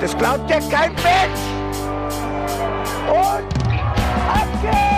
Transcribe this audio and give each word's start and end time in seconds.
Das 0.00 0.16
glaubt 0.16 0.48
ja 0.48 0.58
kein 0.60 0.94
Mensch. 0.94 1.40
Und 3.08 3.44
ab 4.28 4.48
geht's! 4.62 4.89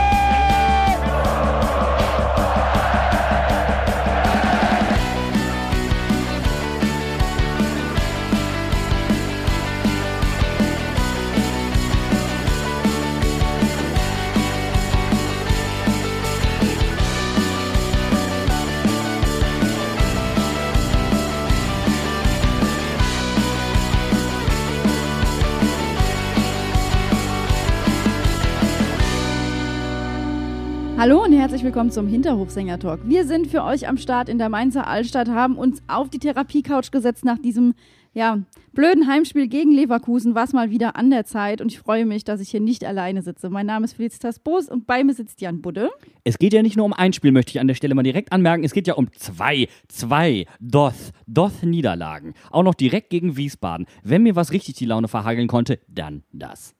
Hallo 31.03 31.25
und 31.25 31.33
herzlich 31.33 31.65
willkommen 31.65 31.91
zum 31.91 32.07
Hinterhofsänger-Talk. 32.07 33.01
Wir 33.09 33.27
sind 33.27 33.49
für 33.49 33.65
euch 33.65 33.89
am 33.89 33.97
Start 33.97 34.29
in 34.29 34.39
der 34.39 34.49
Mainzer 34.49 34.87
Altstadt, 34.87 35.29
haben 35.29 35.57
uns 35.57 35.83
auf 35.89 36.09
die 36.11 36.21
Therapiecouch 36.21 36.93
gesetzt 36.93 37.25
nach 37.25 37.39
diesem 37.39 37.75
ja, 38.15 38.39
blöden 38.73 39.09
Heimspiel 39.09 39.49
gegen 39.49 39.73
Leverkusen. 39.73 40.37
War 40.37 40.45
es 40.45 40.53
mal 40.53 40.71
wieder 40.71 40.95
an 40.95 41.11
der 41.11 41.25
Zeit 41.25 41.61
und 41.61 41.73
ich 41.73 41.81
freue 41.81 42.07
mich, 42.07 42.23
dass 42.23 42.41
ich 42.41 42.51
hier 42.51 42.61
nicht 42.61 42.85
alleine 42.85 43.23
sitze. 43.23 43.51
Mein 43.51 43.67
Name 43.67 43.85
ist 43.85 43.95
Felicitas 43.95 44.39
Boos 44.39 44.69
und 44.69 44.87
bei 44.87 45.03
mir 45.03 45.13
sitzt 45.13 45.41
Jan 45.41 45.61
Budde. 45.61 45.91
Es 46.23 46.39
geht 46.39 46.53
ja 46.53 46.63
nicht 46.63 46.77
nur 46.77 46.87
um 46.87 46.93
ein 46.93 47.13
Spiel, 47.13 47.33
möchte 47.33 47.51
ich 47.51 47.59
an 47.59 47.67
der 47.67 47.75
Stelle 47.75 47.97
mal 47.97 48.05
direkt 48.05 48.31
anmerken. 48.31 48.63
Es 48.63 48.73
geht 48.73 48.87
ja 48.87 48.95
um 48.95 49.13
zwei, 49.15 49.67
zwei 49.89 50.47
Doth, 50.61 51.11
Doth-Niederlagen. 51.27 52.35
Auch 52.53 52.63
noch 52.63 52.75
direkt 52.75 53.11
gegen 53.11 53.37
Wiesbaden. 53.37 53.87
Wenn 54.05 54.23
mir 54.23 54.37
was 54.37 54.53
richtig 54.53 54.77
die 54.77 54.87
Laune 54.87 55.09
verhageln 55.09 55.49
konnte, 55.49 55.81
dann 55.89 56.23
das. 56.31 56.77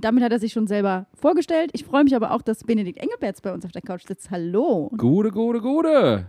Damit 0.00 0.24
hat 0.24 0.32
er 0.32 0.38
sich 0.38 0.52
schon 0.52 0.66
selber 0.66 1.06
vorgestellt. 1.14 1.70
Ich 1.74 1.84
freue 1.84 2.04
mich 2.04 2.16
aber 2.16 2.32
auch, 2.32 2.42
dass 2.42 2.64
Benedikt 2.64 2.98
Engelberts 2.98 3.40
bei 3.40 3.52
uns 3.52 3.64
auf 3.64 3.72
der 3.72 3.82
Couch 3.82 4.06
sitzt. 4.06 4.30
Hallo. 4.30 4.90
Gute, 4.96 5.30
gute, 5.30 5.60
gute. 5.60 6.26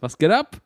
Was 0.00 0.18
geht 0.18 0.30
ab? 0.30 0.60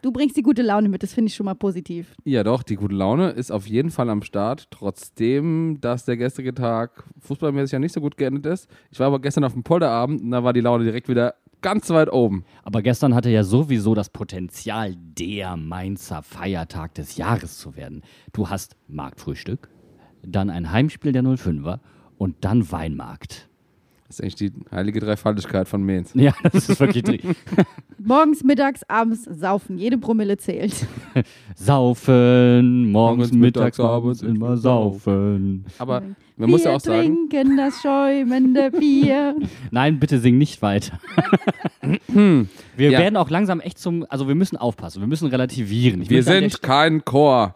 Du 0.00 0.12
bringst 0.12 0.36
die 0.36 0.42
gute 0.42 0.62
Laune 0.62 0.88
mit, 0.88 1.02
das 1.02 1.12
finde 1.12 1.28
ich 1.28 1.34
schon 1.34 1.46
mal 1.46 1.54
positiv. 1.54 2.14
Ja, 2.24 2.44
doch, 2.44 2.62
die 2.62 2.76
gute 2.76 2.94
Laune 2.94 3.30
ist 3.30 3.50
auf 3.50 3.66
jeden 3.66 3.90
Fall 3.90 4.08
am 4.10 4.22
Start, 4.22 4.68
trotzdem, 4.70 5.78
dass 5.80 6.04
der 6.04 6.16
gestrige 6.16 6.54
Tag 6.54 7.02
fußballmäßig 7.18 7.72
ja 7.72 7.78
nicht 7.80 7.92
so 7.92 8.00
gut 8.00 8.16
geendet 8.16 8.46
ist. 8.46 8.68
Ich 8.92 9.00
war 9.00 9.08
aber 9.08 9.20
gestern 9.20 9.42
auf 9.42 9.54
dem 9.54 9.64
Polterabend 9.64 10.22
und 10.22 10.30
da 10.30 10.44
war 10.44 10.52
die 10.52 10.60
Laune 10.60 10.84
direkt 10.84 11.08
wieder 11.08 11.34
ganz 11.62 11.90
weit 11.90 12.12
oben. 12.12 12.44
Aber 12.62 12.80
gestern 12.82 13.12
hatte 13.12 13.30
ja 13.30 13.42
sowieso 13.42 13.96
das 13.96 14.10
Potenzial, 14.10 14.94
der 14.96 15.56
Mainzer 15.56 16.22
Feiertag 16.22 16.94
des 16.94 17.16
Jahres 17.16 17.58
zu 17.58 17.74
werden. 17.74 18.02
Du 18.32 18.48
hast 18.48 18.76
Marktfrühstück, 18.86 19.68
dann 20.22 20.50
ein 20.50 20.70
Heimspiel 20.72 21.12
der 21.12 21.22
05er 21.22 21.78
und 22.18 22.36
dann 22.42 22.70
Weinmarkt. 22.70 23.48
Das 24.06 24.20
ist 24.20 24.22
eigentlich 24.22 24.34
die 24.36 24.52
heilige 24.72 25.00
Dreifaltigkeit 25.00 25.68
von 25.68 25.84
Mainz. 25.84 26.12
Ja, 26.14 26.32
das 26.42 26.70
ist 26.70 26.80
wirklich 26.80 27.02
drin. 27.04 27.20
Morgens, 27.98 28.42
mittags, 28.42 28.82
abends 28.88 29.24
saufen. 29.24 29.76
Jede 29.76 29.98
Promille 29.98 30.38
zählt. 30.38 30.86
Saufen, 31.54 32.90
morgens, 32.90 33.32
mittags, 33.32 33.78
abends 33.78 34.22
immer 34.22 34.56
saufen. 34.56 35.66
Aber 35.76 36.00
Wir 36.00 36.14
man 36.38 36.50
muss 36.50 36.64
ja 36.64 36.74
auch 36.74 36.80
sagen, 36.80 37.28
trinken 37.28 37.58
das 37.58 37.82
schäumende 37.82 38.70
Bier. 38.70 39.36
Nein, 39.70 40.00
bitte 40.00 40.18
sing 40.20 40.38
nicht 40.38 40.62
weiter. 40.62 40.98
wir 42.16 42.90
Ja. 42.90 42.98
werden 42.98 43.16
auch 43.18 43.28
langsam 43.28 43.60
echt 43.60 43.78
zum, 43.78 44.06
also 44.08 44.26
wir 44.26 44.34
müssen 44.34 44.56
aufpassen, 44.56 45.00
wir 45.00 45.06
müssen 45.08 45.28
relativieren. 45.28 46.00
Ich 46.00 46.08
wir 46.08 46.22
sind 46.22 46.62
kein 46.62 47.04
Chor. 47.04 47.54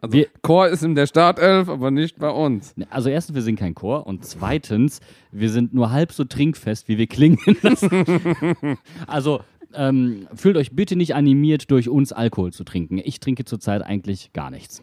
Also 0.00 0.12
wir, 0.12 0.28
Chor 0.42 0.68
ist 0.68 0.84
in 0.84 0.94
der 0.94 1.06
Startelf, 1.06 1.68
aber 1.68 1.90
nicht 1.90 2.18
bei 2.18 2.30
uns. 2.30 2.74
also 2.90 3.08
erstens, 3.08 3.34
wir 3.34 3.42
sind 3.42 3.58
kein 3.58 3.74
Chor 3.74 4.06
und 4.06 4.24
zweitens, 4.24 5.00
wir 5.32 5.50
sind 5.50 5.74
nur 5.74 5.90
halb 5.90 6.12
so 6.12 6.24
trinkfest, 6.24 6.88
wie 6.88 6.98
wir 6.98 7.08
klingen 7.08 7.38
also 9.06 9.40
ähm, 9.74 10.28
fühlt 10.34 10.56
euch 10.56 10.72
bitte 10.72 10.96
nicht 10.96 11.14
animiert, 11.14 11.70
durch 11.70 11.88
uns 11.88 12.12
Alkohol 12.12 12.52
zu 12.52 12.64
trinken. 12.64 13.00
Ich 13.02 13.20
trinke 13.20 13.44
zurzeit 13.44 13.82
eigentlich 13.82 14.32
gar 14.32 14.50
nichts. 14.50 14.82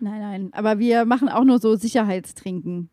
Nein, 0.00 0.20
nein, 0.20 0.50
aber 0.52 0.78
wir 0.78 1.04
machen 1.04 1.28
auch 1.28 1.44
nur 1.44 1.58
so 1.58 1.76
Sicherheitstrinken. 1.76 2.90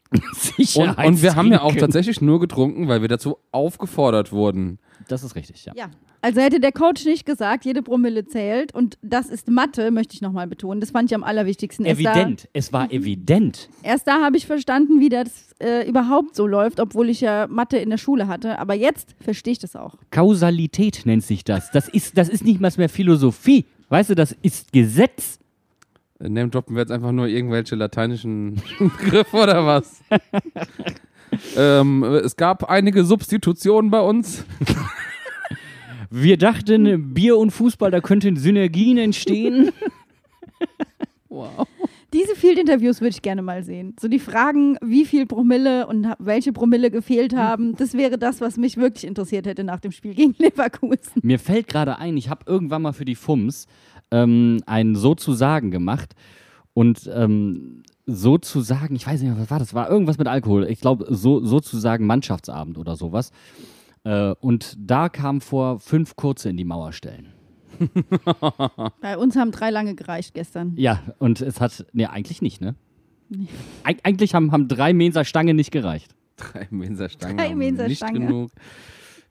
Und, 0.76 0.98
und 0.98 1.22
wir 1.22 1.36
haben 1.36 1.52
ja 1.52 1.62
auch 1.62 1.76
tatsächlich 1.76 2.22
nur 2.22 2.40
getrunken, 2.40 2.88
weil 2.88 3.02
wir 3.02 3.08
dazu 3.08 3.38
aufgefordert 3.52 4.32
wurden. 4.32 4.80
Das 5.08 5.24
ist 5.24 5.36
richtig, 5.36 5.66
ja. 5.66 5.74
Ja. 5.76 5.90
Also 6.22 6.42
hätte 6.42 6.60
der 6.60 6.72
Coach 6.72 7.06
nicht 7.06 7.26
gesagt, 7.26 7.64
jede 7.64 7.84
Promille 7.84 8.26
zählt 8.26 8.74
und 8.74 8.98
das 9.02 9.30
ist 9.30 9.50
Mathe, 9.50 9.92
möchte 9.92 10.16
ich 10.16 10.22
nochmal 10.22 10.48
betonen. 10.48 10.82
Das 10.82 10.92
fand 10.92 11.12
ich 11.12 11.16
am 11.16 11.24
allerwichtigsten. 11.24 11.86
Evident, 11.86 12.50
es 12.54 12.74
war 12.74 12.92
evident. 12.92 13.70
Da, 13.84 13.90
erst 13.90 14.08
da 14.08 14.24
habe 14.24 14.36
ich 14.36 14.46
verstanden, 14.48 15.00
wie 15.00 15.10
das 15.10 15.54
äh, 15.60 15.88
überhaupt 15.88 16.36
so 16.36 16.48
läuft, 16.48 16.80
obwohl 16.80 17.10
ich 17.10 17.22
ja 17.22 17.48
Mathe 17.48 17.78
in 17.78 17.90
der 17.90 17.98
Schule 17.98 18.28
hatte. 18.28 18.60
Aber 18.60 18.74
jetzt 18.74 19.16
verstehe 19.20 19.54
ich 19.54 19.60
das 19.60 19.76
auch. 19.76 19.96
Kausalität 20.10 21.06
nennt 21.06 21.24
sich 21.24 21.44
das. 21.44 21.72
Das 21.72 21.88
ist, 21.88 22.18
das 22.18 22.30
ist 22.30 22.44
nicht 22.44 22.60
mal 22.60 22.72
mehr 22.78 22.90
Philosophie. 22.90 23.66
Weißt 23.90 24.10
du, 24.10 24.16
das 24.16 24.36
ist 24.42 24.74
Gesetz. 24.74 25.40
Äh, 26.20 26.30
Name 26.30 26.50
droppen 26.50 26.76
wir 26.76 26.82
jetzt 26.82 26.92
einfach 26.92 27.12
nur 27.12 27.28
irgendwelche 27.28 27.76
lateinischen 27.76 28.62
Begriffe 28.80 29.38
oder 29.38 29.66
was? 29.66 30.02
ähm, 31.58 32.04
es 32.04 32.36
gab 32.36 32.64
einige 32.70 33.04
Substitutionen 33.04 33.92
bei 33.92 34.02
uns. 34.02 34.46
Wir 36.10 36.38
dachten, 36.38 37.14
Bier 37.14 37.38
und 37.38 37.52
Fußball, 37.52 37.92
da 37.92 38.00
könnten 38.00 38.38
Synergien 38.38 38.98
entstehen. 38.98 39.72
Wow. 41.30 41.68
Diese 42.14 42.36
Field-Interviews 42.36 43.02
würde 43.02 43.10
ich 43.10 43.22
gerne 43.22 43.42
mal 43.42 43.62
sehen. 43.62 43.96
So 44.00 44.08
die 44.08 44.18
Fragen, 44.18 44.78
wie 44.82 45.06
viel 45.06 45.26
Promille 45.26 45.86
und 45.86 46.08
welche 46.20 46.54
Promille 46.54 46.90
gefehlt 46.90 47.36
haben, 47.36 47.76
das 47.76 47.94
wäre 47.94 48.18
das, 48.18 48.40
was 48.40 48.58
mich 48.58 48.78
wirklich 48.78 49.06
interessiert 49.06 49.46
hätte 49.46 49.64
nach 49.64 49.80
dem 49.82 49.92
Spiel 49.92 50.16
gegen 50.16 50.34
Leverkusen. 50.40 51.22
Mir 51.22 51.38
fällt 51.38 51.68
gerade 51.68 52.00
ein, 52.00 52.16
ich 52.18 52.30
habe 52.30 52.46
irgendwann 52.48 52.82
mal 52.82 52.94
für 52.94 53.06
die 53.06 53.16
FUMS 53.16 53.68
ähm, 54.12 54.62
ein 54.66 54.96
Sozusagen 54.96 55.72
gemacht. 55.72 56.14
Und 56.74 57.10
ähm, 57.14 57.84
sozusagen, 58.06 58.96
ich 58.96 59.06
weiß 59.06 59.22
nicht 59.22 59.32
mehr, 59.32 59.42
was 59.42 59.52
war 59.52 59.60
das? 59.60 59.74
War 59.74 59.90
irgendwas 59.90 60.18
mit 60.18 60.28
Alkohol. 60.28 60.66
Ich 60.70 60.80
glaube, 60.80 61.08
so, 61.10 61.44
sozusagen 61.44 62.06
Mannschaftsabend 62.06 62.78
oder 62.78 62.96
sowas. 62.96 63.32
Äh, 64.04 64.34
und 64.40 64.76
da 64.80 65.10
kam 65.10 65.42
vor, 65.42 65.80
fünf 65.80 66.16
kurze 66.16 66.50
in 66.50 66.58
die 66.58 66.66
Mauer 66.66 66.94
stellen. 66.94 67.34
Bei 69.02 69.18
uns 69.18 69.36
haben 69.36 69.52
drei 69.52 69.70
lange 69.70 69.96
gereicht 69.96 70.34
gestern. 70.34 70.74
Ja, 70.78 71.02
und 71.20 71.42
es 71.42 71.60
hat, 71.60 71.86
nee, 71.94 72.06
eigentlich 72.06 72.42
nicht, 72.42 72.62
ne? 72.62 72.76
Eig 73.84 74.00
eigentlich 74.04 74.34
haben, 74.34 74.52
haben 74.52 74.68
drei 74.68 74.94
Menser 74.94 75.26
Stange 75.26 75.54
nicht 75.54 75.72
gereicht. 75.72 76.16
Drei 76.38 76.68
Mensa-Stangen. 76.70 77.38
Drei 77.38 77.50
haben 77.50 77.58
Mensa-Stangen. 77.58 78.22
Nicht 78.22 78.28
genug. 78.30 78.52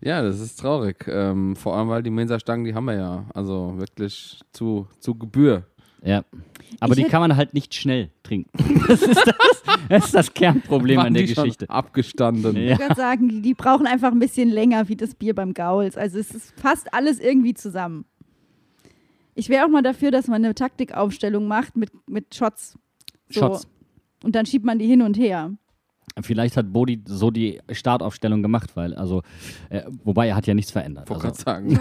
Ja, 0.00 0.22
das 0.22 0.40
ist 0.40 0.60
traurig. 0.60 1.06
Ähm, 1.08 1.56
vor 1.56 1.76
allem, 1.76 1.88
weil 1.88 2.02
die 2.02 2.10
Mensa-Stangen, 2.10 2.64
die 2.64 2.74
haben 2.74 2.84
wir 2.84 2.94
ja. 2.94 3.24
Also 3.34 3.74
wirklich 3.76 4.40
zu, 4.52 4.86
zu 5.00 5.14
Gebühr. 5.14 5.64
Ja. 6.02 6.24
Aber 6.80 6.96
Ich 6.96 7.04
die 7.04 7.10
kann 7.10 7.20
man 7.20 7.36
halt 7.36 7.54
nicht 7.54 7.74
schnell 7.74 8.10
trinken. 8.22 8.50
Das 8.88 9.02
ist 9.02 9.16
das, 9.26 9.62
das, 9.88 10.04
ist 10.04 10.14
das 10.14 10.34
Kernproblem 10.34 11.00
an 11.00 11.14
der 11.14 11.24
die 11.24 11.34
schon 11.34 11.44
Geschichte. 11.44 11.68
Abgestanden. 11.68 12.54
Ja. 12.56 12.74
Ich 12.74 12.78
würde 12.78 12.94
sagen, 12.94 13.28
die, 13.28 13.42
die 13.42 13.54
brauchen 13.54 13.86
einfach 13.86 14.12
ein 14.12 14.20
bisschen 14.20 14.48
länger 14.48 14.88
wie 14.88 14.94
das 14.94 15.14
Bier 15.16 15.34
beim 15.34 15.54
Gauls. 15.54 15.96
Also 15.96 16.18
es 16.18 16.30
ist 16.32 16.52
fast 16.60 16.92
alles 16.94 17.18
irgendwie 17.18 17.54
zusammen. 17.54 18.04
Ich 19.34 19.48
wäre 19.48 19.64
auch 19.64 19.68
mal 19.68 19.82
dafür, 19.82 20.12
dass 20.12 20.28
man 20.28 20.44
eine 20.44 20.54
Taktikaufstellung 20.54 21.48
macht 21.48 21.76
mit, 21.76 21.90
mit 22.08 22.34
Shots. 22.34 22.78
So. 23.28 23.40
Shots. 23.40 23.68
Und 24.22 24.34
dann 24.34 24.46
schiebt 24.46 24.64
man 24.64 24.78
die 24.78 24.86
hin 24.86 25.02
und 25.02 25.18
her. 25.18 25.52
Vielleicht 26.20 26.56
hat 26.56 26.72
Bodi 26.72 27.02
so 27.06 27.30
die 27.30 27.60
Startaufstellung 27.70 28.42
gemacht, 28.42 28.70
weil, 28.74 28.94
also, 28.94 29.22
äh, 29.68 29.82
wobei 30.02 30.28
er 30.28 30.36
hat 30.36 30.46
ja 30.46 30.54
nichts 30.54 30.70
verändert. 30.70 31.10
Wollte 31.10 31.28
Also, 31.28 31.44
gerade 31.44 31.66
sagen. 31.68 31.80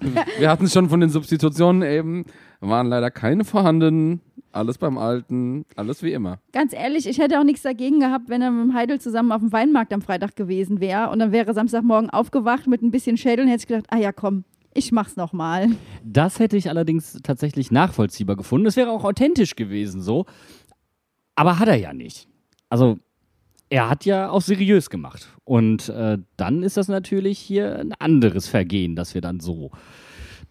Wir 0.38 0.50
hatten 0.50 0.64
es 0.66 0.72
schon 0.72 0.88
von 0.88 1.00
den 1.00 1.10
Substitutionen 1.10 1.82
eben. 1.82 2.24
Waren 2.60 2.86
leider 2.86 3.10
keine 3.10 3.44
vorhanden. 3.44 4.20
Alles 4.52 4.78
beim 4.78 4.98
Alten. 4.98 5.64
Alles 5.74 6.02
wie 6.02 6.12
immer. 6.12 6.38
Ganz 6.52 6.72
ehrlich, 6.72 7.08
ich 7.08 7.18
hätte 7.18 7.40
auch 7.40 7.44
nichts 7.44 7.62
dagegen 7.62 7.98
gehabt, 8.00 8.28
wenn 8.28 8.42
er 8.42 8.50
mit 8.50 8.62
dem 8.70 8.74
Heidel 8.74 9.00
zusammen 9.00 9.32
auf 9.32 9.40
dem 9.40 9.52
Weinmarkt 9.52 9.92
am 9.92 10.02
Freitag 10.02 10.36
gewesen 10.36 10.80
wäre. 10.80 11.10
Und 11.10 11.18
dann 11.18 11.32
wäre 11.32 11.52
Samstagmorgen 11.54 12.10
aufgewacht 12.10 12.66
mit 12.68 12.82
ein 12.82 12.90
bisschen 12.92 13.16
Schädel 13.16 13.44
und 13.46 13.50
hätte 13.50 13.62
ich 13.62 13.66
gedacht, 13.68 13.86
ah 13.90 13.98
ja, 13.98 14.12
komm, 14.12 14.44
ich 14.74 14.92
mach's 14.92 15.16
nochmal. 15.16 15.68
das 16.04 16.38
hätte 16.38 16.56
ich 16.56 16.68
allerdings 16.68 17.18
tatsächlich 17.22 17.72
nachvollziehbar 17.72 18.36
gefunden. 18.36 18.66
Es 18.66 18.76
wäre 18.76 18.90
auch 18.90 19.04
authentisch 19.04 19.56
gewesen, 19.56 20.02
so. 20.02 20.26
Aber 21.34 21.58
hat 21.58 21.68
er 21.68 21.76
ja 21.76 21.92
nicht. 21.92 22.28
Also, 22.68 22.98
er 23.70 23.88
hat 23.88 24.04
ja 24.04 24.28
auch 24.28 24.42
seriös 24.42 24.90
gemacht. 24.90 25.28
Und 25.44 25.88
äh, 25.88 26.18
dann 26.36 26.62
ist 26.62 26.76
das 26.76 26.88
natürlich 26.88 27.38
hier 27.38 27.78
ein 27.78 27.94
anderes 27.98 28.48
Vergehen, 28.48 28.96
dass 28.96 29.14
wir 29.14 29.20
dann 29.20 29.40
so 29.40 29.70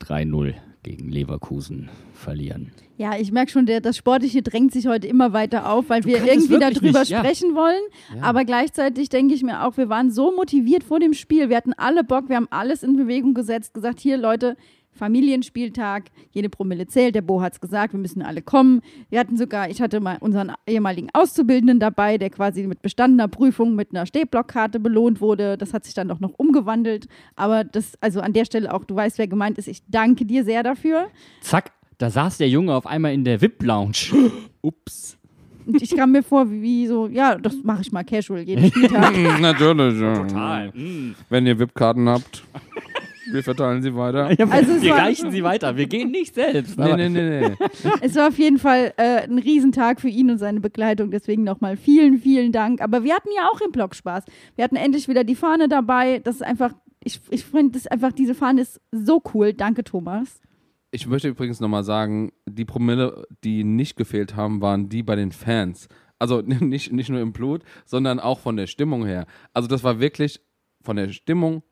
3-0 0.01 0.55
gegen 0.81 1.09
Leverkusen 1.09 1.89
verlieren. 2.13 2.71
Ja, 2.97 3.17
ich 3.17 3.31
merke 3.31 3.51
schon, 3.51 3.65
der, 3.65 3.81
das 3.81 3.97
Sportliche 3.97 4.41
drängt 4.41 4.71
sich 4.71 4.87
heute 4.87 5.07
immer 5.07 5.33
weiter 5.33 5.69
auf, 5.69 5.89
weil 5.89 6.05
wir 6.05 6.17
kannst 6.17 6.29
es 6.29 6.49
irgendwie 6.49 6.59
darüber 6.59 6.99
nicht, 6.99 7.11
ja. 7.11 7.19
sprechen 7.19 7.55
wollen. 7.55 7.81
Aber 8.21 8.45
gleichzeitig 8.45 9.09
denke 9.09 9.33
ich 9.33 9.43
mir 9.43 9.65
auch, 9.65 9.77
wir 9.77 9.89
waren 9.89 10.11
so 10.11 10.31
motiviert 10.35 10.83
vor 10.83 10.99
dem 10.99 11.13
Spiel. 11.13 11.49
Wir 11.49 11.57
hatten 11.57 11.73
alle 11.73 12.03
Bock, 12.03 12.29
wir 12.29 12.37
haben 12.37 12.47
alles 12.49 12.83
in 12.83 12.95
Bewegung 12.95 13.33
gesetzt, 13.33 13.73
gesagt, 13.73 13.99
hier 13.99 14.17
Leute, 14.17 14.55
Familienspieltag, 14.93 16.05
jede 16.31 16.49
Promille 16.49 16.87
zählt. 16.87 17.15
Der 17.15 17.21
Bo 17.21 17.41
hat 17.41 17.53
es 17.53 17.61
gesagt, 17.61 17.93
wir 17.93 17.99
müssen 17.99 18.21
alle 18.21 18.41
kommen. 18.41 18.81
Wir 19.09 19.19
hatten 19.19 19.37
sogar, 19.37 19.69
ich 19.69 19.81
hatte 19.81 19.99
mal 19.99 20.17
unseren 20.19 20.51
ehemaligen 20.67 21.09
Auszubildenden 21.13 21.79
dabei, 21.79 22.17
der 22.17 22.29
quasi 22.29 22.67
mit 22.67 22.81
bestandener 22.81 23.27
Prüfung 23.27 23.75
mit 23.75 23.91
einer 23.91 24.05
Stehblockkarte 24.05 24.79
belohnt 24.79 25.21
wurde. 25.21 25.57
Das 25.57 25.73
hat 25.73 25.85
sich 25.85 25.93
dann 25.93 26.07
doch 26.07 26.19
noch 26.19 26.33
umgewandelt. 26.37 27.07
Aber 27.35 27.63
das, 27.63 27.93
also 28.01 28.21
an 28.21 28.33
der 28.33 28.45
Stelle 28.45 28.73
auch, 28.73 28.83
du 28.83 28.95
weißt, 28.95 29.17
wer 29.17 29.27
gemeint 29.27 29.57
ist. 29.57 29.67
Ich 29.67 29.81
danke 29.87 30.25
dir 30.25 30.43
sehr 30.43 30.63
dafür. 30.63 31.07
Zack, 31.41 31.71
da 31.97 32.09
saß 32.09 32.37
der 32.37 32.49
Junge 32.49 32.73
auf 32.73 32.85
einmal 32.85 33.13
in 33.13 33.23
der 33.23 33.41
VIP-Lounge. 33.41 34.31
Ups. 34.61 35.17
Und 35.65 35.81
ich 35.83 35.95
kam 35.95 36.13
mir 36.13 36.23
vor, 36.23 36.49
wie, 36.49 36.61
wie 36.61 36.87
so, 36.87 37.07
ja, 37.07 37.35
das 37.35 37.55
mache 37.63 37.81
ich 37.81 37.91
mal 37.91 38.03
casual 38.03 38.41
jeden 38.41 38.65
Spieltag. 38.71 39.15
Natürlich. 39.39 40.01
ja. 40.01 40.13
Total. 40.15 40.73
Wenn 41.29 41.45
ihr 41.45 41.59
VIP-Karten 41.59 42.09
habt, 42.09 42.43
wir 43.31 43.43
verteilen 43.43 43.81
sie 43.81 43.95
weiter. 43.95 44.27
Also 44.49 44.81
wir 44.81 44.93
reichen 44.93 45.31
sie 45.31 45.43
weiter. 45.43 45.77
Wir 45.77 45.87
gehen 45.87 46.11
nicht 46.11 46.35
selbst. 46.35 46.77
Nee, 46.77 46.95
nee, 46.95 47.09
nee, 47.09 47.49
nee. 47.49 47.55
Es 48.01 48.15
war 48.15 48.29
auf 48.29 48.37
jeden 48.37 48.57
Fall 48.57 48.93
äh, 48.97 49.23
ein 49.23 49.39
Riesentag 49.39 50.01
für 50.01 50.09
ihn 50.09 50.29
und 50.29 50.37
seine 50.37 50.59
Begleitung. 50.59 51.11
Deswegen 51.11 51.43
nochmal 51.43 51.77
vielen, 51.77 52.19
vielen 52.19 52.51
Dank. 52.51 52.81
Aber 52.81 53.03
wir 53.03 53.15
hatten 53.15 53.29
ja 53.35 53.49
auch 53.51 53.61
im 53.61 53.71
Blog 53.71 53.95
Spaß. 53.95 54.23
Wir 54.55 54.63
hatten 54.63 54.75
endlich 54.75 55.07
wieder 55.07 55.23
die 55.23 55.35
Fahne 55.35 55.67
dabei. 55.67 56.19
Das 56.19 56.35
ist 56.35 56.43
einfach, 56.43 56.73
ich, 57.03 57.19
ich 57.29 57.45
finde 57.45 57.73
das 57.73 57.87
einfach, 57.87 58.11
diese 58.11 58.35
Fahne 58.35 58.61
ist 58.61 58.81
so 58.91 59.21
cool. 59.33 59.53
Danke, 59.53 59.83
Thomas. 59.83 60.41
Ich 60.91 61.05
möchte 61.05 61.27
übrigens 61.27 61.59
nochmal 61.59 61.83
sagen, 61.83 62.31
die 62.47 62.65
Promille, 62.65 63.27
die 63.43 63.63
nicht 63.63 63.95
gefehlt 63.95 64.35
haben, 64.35 64.61
waren 64.61 64.89
die 64.89 65.03
bei 65.03 65.15
den 65.15 65.31
Fans. 65.31 65.87
Also 66.17 66.41
nicht, 66.45 66.91
nicht 66.91 67.09
nur 67.09 67.21
im 67.21 67.33
Blut, 67.33 67.63
sondern 67.85 68.19
auch 68.19 68.39
von 68.39 68.57
der 68.57 68.67
Stimmung 68.67 69.05
her. 69.05 69.25
Also 69.53 69.67
das 69.67 69.83
war 69.83 69.99
wirklich 69.99 70.41
von 70.81 70.95
der 70.95 71.09
Stimmung 71.09 71.63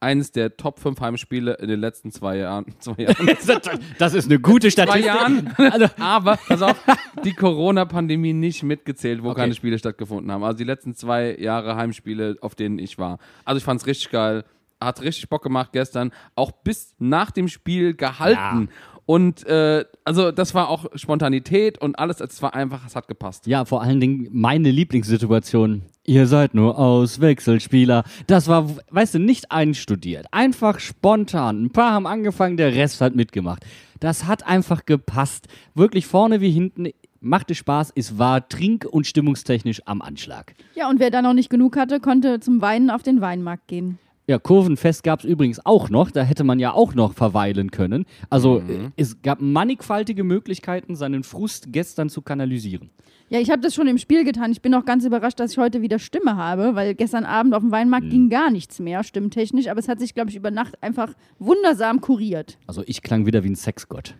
eines 0.00 0.32
der 0.32 0.56
Top 0.56 0.78
5 0.80 0.98
Heimspiele 1.00 1.54
in 1.54 1.68
den 1.68 1.78
letzten 1.78 2.10
zwei 2.10 2.38
Jahren. 2.38 2.64
Zwei 2.80 3.02
Jahren. 3.02 3.28
Das 3.98 4.14
ist 4.14 4.26
eine 4.26 4.40
gute 4.40 4.68
zwei 4.68 4.70
Statistik. 4.70 5.04
Jahren. 5.04 5.54
Also, 5.58 5.86
Aber, 5.98 6.36
pass 6.48 6.62
auf, 6.62 6.76
die 7.24 7.34
Corona-Pandemie 7.34 8.32
nicht 8.32 8.62
mitgezählt, 8.62 9.22
wo 9.22 9.30
Okay. 9.30 9.40
keine 9.42 9.54
Spiele 9.54 9.78
stattgefunden 9.78 10.32
haben. 10.32 10.42
Also 10.42 10.56
die 10.58 10.64
letzten 10.64 10.94
zwei 10.94 11.36
Jahre 11.38 11.76
Heimspiele, 11.76 12.36
auf 12.40 12.54
denen 12.54 12.78
ich 12.78 12.98
war. 12.98 13.18
Also 13.44 13.58
ich 13.58 13.64
fand's 13.64 13.86
richtig 13.86 14.10
geil. 14.10 14.44
Hat 14.80 15.02
richtig 15.02 15.28
Bock 15.28 15.42
gemacht 15.42 15.70
gestern. 15.72 16.10
Auch 16.34 16.50
bis 16.52 16.94
nach 16.98 17.30
dem 17.30 17.48
Spiel 17.48 17.94
gehalten. 17.94 18.70
Und 19.10 19.44
äh, 19.48 19.84
also 20.04 20.30
das 20.30 20.54
war 20.54 20.68
auch 20.68 20.86
Spontanität 20.94 21.78
und 21.78 21.98
alles. 21.98 22.20
Es 22.20 22.40
war 22.42 22.54
einfach, 22.54 22.86
es 22.86 22.94
hat 22.94 23.08
gepasst. 23.08 23.48
ja, 23.48 23.64
vor 23.64 23.82
allen 23.82 23.98
Dingen 23.98 24.28
meine 24.30 24.70
Lieblingssituation. 24.70 25.82
Ihr 26.06 26.28
seid 26.28 26.54
nur 26.54 26.78
Auswechselspieler. 26.78 28.04
Das 28.28 28.46
war, 28.46 28.70
weißt 28.92 29.14
du, 29.14 29.18
nicht 29.18 29.50
einstudiert. 29.50 30.26
Einfach 30.30 30.78
spontan. 30.78 31.64
Ein 31.64 31.70
paar 31.70 31.90
haben 31.90 32.06
angefangen, 32.06 32.56
der 32.56 32.72
Rest 32.76 33.00
hat 33.00 33.16
mitgemacht. 33.16 33.66
Das 33.98 34.26
hat 34.26 34.46
einfach 34.46 34.86
gepasst. 34.86 35.48
Wirklich 35.74 36.06
vorne 36.06 36.40
wie 36.40 36.52
hinten. 36.52 36.90
Machte 37.18 37.56
Spaß. 37.56 37.90
Es 37.96 38.16
war 38.16 38.48
trink- 38.48 38.86
und 38.88 39.08
stimmungstechnisch 39.08 39.82
am 39.86 40.02
Anschlag. 40.02 40.54
Ja, 40.76 40.88
und 40.88 41.00
wer 41.00 41.10
da 41.10 41.20
noch 41.20 41.34
nicht 41.34 41.50
genug 41.50 41.76
hatte, 41.76 41.98
konnte 41.98 42.38
zum 42.38 42.62
Weinen 42.62 42.90
auf 42.90 43.02
den 43.02 43.20
Weinmarkt 43.20 43.66
gehen. 43.66 43.98
Ja, 44.30 44.38
Kurvenfest 44.38 45.02
gab 45.02 45.18
es 45.18 45.24
übrigens 45.24 45.66
auch 45.66 45.90
noch. 45.90 46.12
Da 46.12 46.22
hätte 46.22 46.44
man 46.44 46.60
ja 46.60 46.72
auch 46.72 46.94
noch 46.94 47.14
verweilen 47.14 47.72
können. 47.72 48.06
Also 48.28 48.58
äh, 48.58 48.90
es 48.96 49.22
gab 49.22 49.40
mannigfaltige 49.40 50.22
Möglichkeiten, 50.22 50.94
seinen 50.94 51.24
Frust 51.24 51.72
gestern 51.72 52.08
zu 52.10 52.22
kanalisieren. 52.22 52.90
Ja, 53.28 53.40
ich 53.40 53.50
habe 53.50 53.60
das 53.60 53.74
schon 53.74 53.88
im 53.88 53.98
Spiel 53.98 54.22
getan. 54.22 54.52
Ich 54.52 54.62
bin 54.62 54.72
auch 54.72 54.84
ganz 54.84 55.04
überrascht, 55.04 55.40
dass 55.40 55.50
ich 55.50 55.58
heute 55.58 55.82
wieder 55.82 55.98
Stimme 55.98 56.36
habe, 56.36 56.76
weil 56.76 56.94
gestern 56.94 57.24
Abend 57.24 57.54
auf 57.54 57.62
dem 57.62 57.72
Weinmarkt 57.72 58.08
ging 58.08 58.28
gar 58.28 58.52
nichts 58.52 58.78
mehr, 58.78 59.02
stimmtechnisch. 59.02 59.66
Aber 59.66 59.80
es 59.80 59.88
hat 59.88 59.98
sich, 59.98 60.14
glaube 60.14 60.30
ich, 60.30 60.36
über 60.36 60.52
Nacht 60.52 60.80
einfach 60.80 61.12
wundersam 61.40 62.00
kuriert. 62.00 62.56
Also 62.68 62.84
ich 62.86 63.02
klang 63.02 63.26
wieder 63.26 63.42
wie 63.42 63.50
ein 63.50 63.56
Sexgott. 63.56 64.14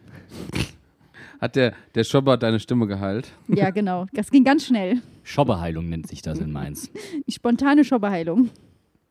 Hat 1.40 1.54
der, 1.54 1.72
der 1.94 2.02
Schobber 2.02 2.36
deine 2.36 2.58
Stimme 2.58 2.88
geheilt? 2.88 3.28
Ja, 3.46 3.70
genau. 3.70 4.06
Das 4.12 4.32
ging 4.32 4.42
ganz 4.42 4.66
schnell. 4.66 5.00
Schobberheilung 5.22 5.88
nennt 5.88 6.08
sich 6.08 6.20
das 6.20 6.40
in 6.40 6.50
Mainz. 6.50 6.90
Die 7.28 7.32
spontane 7.32 7.84
Schobberheilung. 7.84 8.50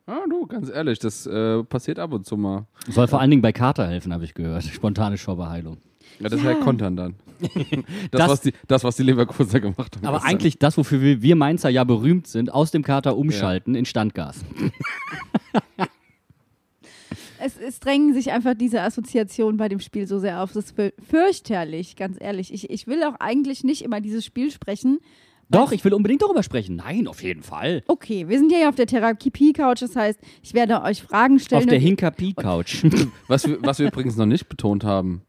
Ah, 0.10 0.26
du, 0.30 0.48
ganz 0.48 0.70
ehrlich, 0.70 0.98
das 1.00 1.28
äh, 1.28 1.64
passiert 1.64 2.00
ab 2.00 2.12
und 2.14 2.26
zu 2.26 2.36
mal. 2.36 2.66
Soll 2.88 3.08
vor 3.08 3.20
allen 3.22 3.30
Dingen 3.30 3.44
bei 3.44 3.52
Kater 3.52 3.86
helfen, 3.88 4.12
habe 4.12 4.24
ich 4.24 4.34
gehört. 4.34 4.64
Spontane 4.64 5.18
Schobberheilung. 5.20 5.78
Ja, 6.20 6.30
das 6.30 6.42
Ja. 6.42 6.50
ist 6.52 6.58
ja 6.58 6.64
Kontern 6.64 6.96
dann. 6.96 7.16
Das, 8.12 8.20
Das- 8.20 8.30
was 8.30 8.42
die, 8.42 8.54
das, 8.68 8.84
was 8.84 8.96
die 8.98 9.04
Leverkusener 9.04 9.60
gemacht 9.62 9.96
haben. 9.96 10.06
Aber 10.08 10.18
gestern. 10.18 10.32
eigentlich 10.32 10.58
das, 10.60 10.78
wofür 10.78 11.00
wir, 11.02 11.22
wir 11.22 11.36
Mainzer 11.36 11.70
ja 11.70 11.84
berühmt 11.84 12.28
sind, 12.28 12.52
aus 12.54 12.72
dem 12.72 12.84
Kater 12.84 13.16
umschalten 13.16 13.76
in 13.76 13.86
Standgas. 13.86 14.44
Es, 17.42 17.56
es 17.58 17.80
drängen 17.80 18.14
sich 18.14 18.32
einfach 18.34 18.54
diese 18.54 18.82
Assoziationen 18.82 19.56
bei 19.56 19.70
dem 19.70 19.80
Spiel 19.80 20.08
so 20.08 20.20
sehr 20.20 20.44
auf. 20.44 20.52
Das 20.52 20.66
ist 20.66 20.76
für- 20.76 20.92
fürchterlich, 21.02 21.96
ganz 21.96 22.18
ehrlich. 22.20 22.54
Ich, 22.54 22.70
ich 22.70 22.86
will 22.86 23.02
auch 23.04 23.16
eigentlich 23.22 23.64
nicht 23.64 23.82
immer 23.82 24.02
dieses 24.02 24.26
Spiel 24.26 24.52
sprechen. 24.52 25.00
Doch, 25.50 25.72
ich 25.72 25.84
will 25.84 25.94
unbedingt 25.94 26.22
darüber 26.22 26.44
sprechen. 26.44 26.76
Nein, 26.76 27.08
auf 27.08 27.24
jeden 27.24 27.42
Fall. 27.42 27.84
Okay, 27.88 28.28
wir 28.28 28.38
sind 28.38 28.52
ja 28.52 28.60
hier 28.60 28.70
auf 28.70 28.76
der 28.76 28.86
Therapie-Couch, 28.86 29.82
das 29.82 29.96
heißt, 29.96 30.20
ich 30.44 30.54
werde 30.54 30.84
euch 30.84 31.02
Fragen 31.02 31.40
stellen. 31.40 31.64
Auf 31.64 31.68
der 31.68 31.80
Hinker-Pi-Couch. 31.80 32.86
Was 33.28 33.48
wir, 33.48 33.62
was 33.62 33.80
wir 33.80 33.88
übrigens 33.88 34.16
noch 34.16 34.26
nicht 34.28 34.48
betont 34.48 34.84
haben, 34.84 35.24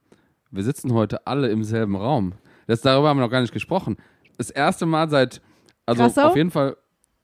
wir 0.51 0.63
sitzen 0.63 0.93
heute 0.93 1.27
alle 1.27 1.49
im 1.49 1.65
selben 1.65 1.97
Raum. 1.97 2.35
Das, 2.67 2.83
darüber 2.83 3.09
haben 3.09 3.19
wir 3.19 3.25
noch 3.25 3.31
gar 3.31 3.41
nicht 3.41 3.53
gesprochen. 3.53 3.97
Das 4.37 4.51
erste 4.51 4.85
Mal 4.87 5.09
seit, 5.09 5.41
also 5.87 6.03
Krassau? 6.03 6.29
auf 6.29 6.37
jeden 6.37 6.51
Fall, 6.51 6.77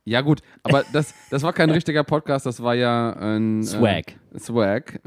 ja 0.05 0.23
gut, 0.23 0.41
aber 0.63 0.85
das, 0.93 1.15
das 1.31 1.43
war 1.43 1.53
kein 1.53 1.71
richtiger 1.71 2.05
Podcast, 2.05 2.47
das 2.47 2.63
war 2.63 2.75
ja 2.75 3.13
ein 3.13 3.63
Swag. 3.63 4.15
Äh, 4.35 4.39
Swag. 4.39 5.01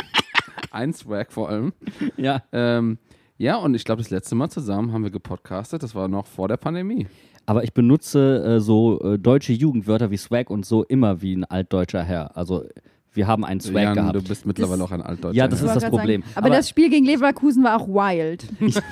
ein 0.70 0.92
Swag 0.92 1.32
vor 1.32 1.48
allem. 1.48 1.72
ja. 2.16 2.42
Ähm, 2.52 2.98
ja, 3.42 3.56
und 3.56 3.74
ich 3.74 3.84
glaube, 3.84 4.00
das 4.00 4.10
letzte 4.10 4.36
Mal 4.36 4.48
zusammen 4.50 4.92
haben 4.92 5.02
wir 5.02 5.10
gepodcastet, 5.10 5.82
das 5.82 5.96
war 5.96 6.06
noch 6.06 6.26
vor 6.28 6.46
der 6.46 6.56
Pandemie. 6.56 7.08
Aber 7.44 7.64
ich 7.64 7.72
benutze 7.72 8.36
äh, 8.56 8.60
so 8.60 9.00
äh, 9.00 9.18
deutsche 9.18 9.52
Jugendwörter 9.52 10.12
wie 10.12 10.16
Swag 10.16 10.48
und 10.48 10.64
so 10.64 10.84
immer 10.84 11.22
wie 11.22 11.34
ein 11.34 11.44
altdeutscher 11.44 12.04
Herr. 12.04 12.36
Also 12.36 12.64
wir 13.12 13.26
haben 13.26 13.44
einen 13.44 13.58
Swag 13.60 13.82
Jan, 13.82 13.94
gehabt. 13.96 14.14
du 14.14 14.22
bist 14.22 14.46
mittlerweile 14.46 14.84
auch 14.84 14.92
ein 14.92 15.02
Altdeutscher. 15.02 15.36
Ja, 15.36 15.48
das 15.48 15.60
Ich 15.60 15.66
ist 15.66 15.74
das 15.74 15.88
Problem. 15.90 16.22
Aber, 16.36 16.46
Aber- 16.46 16.54
das 16.54 16.68
Spiel 16.68 16.88
gegen 16.88 17.04
Leverkusen 17.04 17.64
war 17.64 17.80
auch 17.80 17.88
wild. 17.88 18.46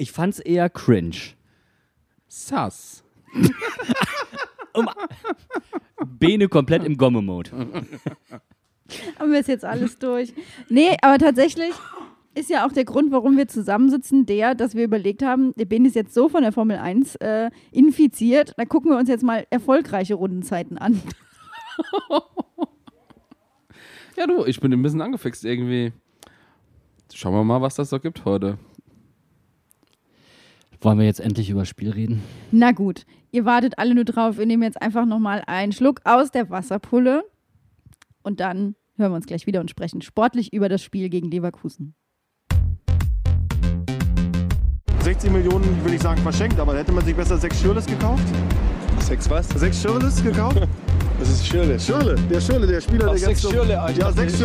Ich 0.00 0.12
fand's 0.12 0.38
eher 0.38 0.70
cringe. 0.70 1.16
Sass. 2.28 3.02
Bene 6.06 6.46
komplett 6.48 6.84
im 6.84 6.96
Gomme-Mode. 6.96 7.50
Haben 9.18 9.32
wir 9.32 9.40
es 9.40 9.48
jetzt 9.48 9.64
alles 9.64 9.98
durch? 9.98 10.32
Nee, 10.68 10.96
aber 11.02 11.18
tatsächlich 11.18 11.72
ist 12.38 12.50
ja 12.50 12.66
auch 12.66 12.72
der 12.72 12.84
Grund, 12.84 13.10
warum 13.12 13.36
wir 13.36 13.48
zusammensitzen, 13.48 14.26
der, 14.26 14.54
dass 14.54 14.74
wir 14.74 14.84
überlegt 14.84 15.22
haben, 15.22 15.52
der 15.56 15.64
Ben 15.64 15.84
ist 15.84 15.96
jetzt 15.96 16.14
so 16.14 16.28
von 16.28 16.42
der 16.42 16.52
Formel 16.52 16.78
1 16.78 17.16
äh, 17.16 17.50
infiziert, 17.72 18.54
da 18.56 18.64
gucken 18.64 18.90
wir 18.90 18.98
uns 18.98 19.08
jetzt 19.08 19.24
mal 19.24 19.46
erfolgreiche 19.50 20.14
Rundenzeiten 20.14 20.78
an. 20.78 21.00
Ja, 24.18 24.26
du, 24.26 24.44
ich 24.46 24.58
bin 24.58 24.72
ein 24.72 24.82
bisschen 24.82 25.00
angefixt 25.00 25.44
irgendwie. 25.44 25.92
Schauen 27.14 27.34
wir 27.34 27.44
mal, 27.44 27.62
was 27.62 27.76
das 27.76 27.88
so 27.90 28.00
gibt 28.00 28.24
heute. 28.24 28.58
Wollen 30.80 30.98
wir 30.98 31.06
jetzt 31.06 31.20
endlich 31.20 31.50
über 31.50 31.60
das 31.60 31.68
Spiel 31.68 31.90
reden? 31.90 32.20
Na 32.50 32.72
gut, 32.72 33.06
ihr 33.30 33.44
wartet 33.44 33.78
alle 33.78 33.94
nur 33.94 34.04
drauf, 34.04 34.36
wir 34.36 34.46
nehmen 34.46 34.64
jetzt 34.64 34.82
einfach 34.82 35.06
nochmal 35.06 35.44
einen 35.46 35.70
Schluck 35.70 36.00
aus 36.02 36.32
der 36.32 36.50
Wasserpulle 36.50 37.30
und 38.24 38.40
dann 38.40 38.74
hören 38.96 39.12
wir 39.12 39.16
uns 39.16 39.26
gleich 39.26 39.46
wieder 39.46 39.60
und 39.60 39.70
sprechen 39.70 40.02
sportlich 40.02 40.52
über 40.52 40.68
das 40.68 40.82
Spiel 40.82 41.10
gegen 41.10 41.30
Leverkusen. 41.30 41.94
60 45.08 45.30
Millionen, 45.30 45.82
will 45.86 45.94
ich 45.94 46.02
sagen, 46.02 46.20
verschenkt, 46.20 46.60
aber 46.60 46.76
hätte 46.76 46.92
man 46.92 47.02
sich 47.02 47.16
besser 47.16 47.38
sechs 47.38 47.58
Schürles 47.62 47.86
gekauft? 47.86 48.24
Sechs 49.00 49.30
was? 49.30 49.48
Sechs 49.48 49.80
Schürles 49.80 50.22
gekauft? 50.22 50.60
Das 51.18 51.30
ist 51.30 51.46
Schirle. 51.48 51.80
Schürle, 51.80 52.14
der 52.14 52.40
Schürle, 52.40 52.64
der 52.64 52.80
Spieler, 52.80 53.06
Ach, 53.08 53.10
der 53.10 53.18
sechs 53.18 53.44
ah, 53.44 53.88
ich 53.90 53.96
Ja, 53.96 54.12
sechs. 54.12 54.38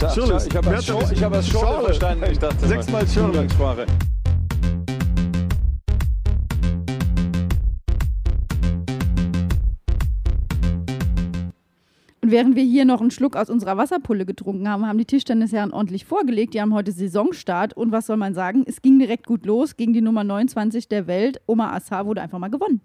Da- 0.00 0.10
Schürles. 0.10 0.46
Ich 0.48 0.56
habe 0.56 1.36
das- 1.36 1.46
Schorle 1.46 1.84
verstanden. 1.84 2.24
Ich 2.28 2.38
dachte, 2.40 2.66
Sechsmal 2.66 3.06
Schürle. 3.06 3.46
Und 12.28 12.32
während 12.32 12.56
wir 12.56 12.62
hier 12.62 12.84
noch 12.84 13.00
einen 13.00 13.10
Schluck 13.10 13.36
aus 13.36 13.48
unserer 13.48 13.78
Wasserpulle 13.78 14.26
getrunken 14.26 14.68
haben, 14.68 14.86
haben 14.86 14.98
die 14.98 15.06
Tischtennisherren 15.06 15.72
ordentlich 15.72 16.04
vorgelegt. 16.04 16.52
Die 16.52 16.60
haben 16.60 16.74
heute 16.74 16.92
Saisonstart 16.92 17.72
und 17.72 17.90
was 17.90 18.04
soll 18.04 18.18
man 18.18 18.34
sagen? 18.34 18.64
Es 18.66 18.82
ging 18.82 18.98
direkt 18.98 19.24
gut 19.24 19.46
los 19.46 19.78
gegen 19.78 19.94
die 19.94 20.02
Nummer 20.02 20.24
29 20.24 20.88
der 20.90 21.06
Welt. 21.06 21.40
Oma 21.46 21.72
Assar 21.72 22.04
wurde 22.04 22.20
einfach 22.20 22.38
mal 22.38 22.50
gewonnen. 22.50 22.82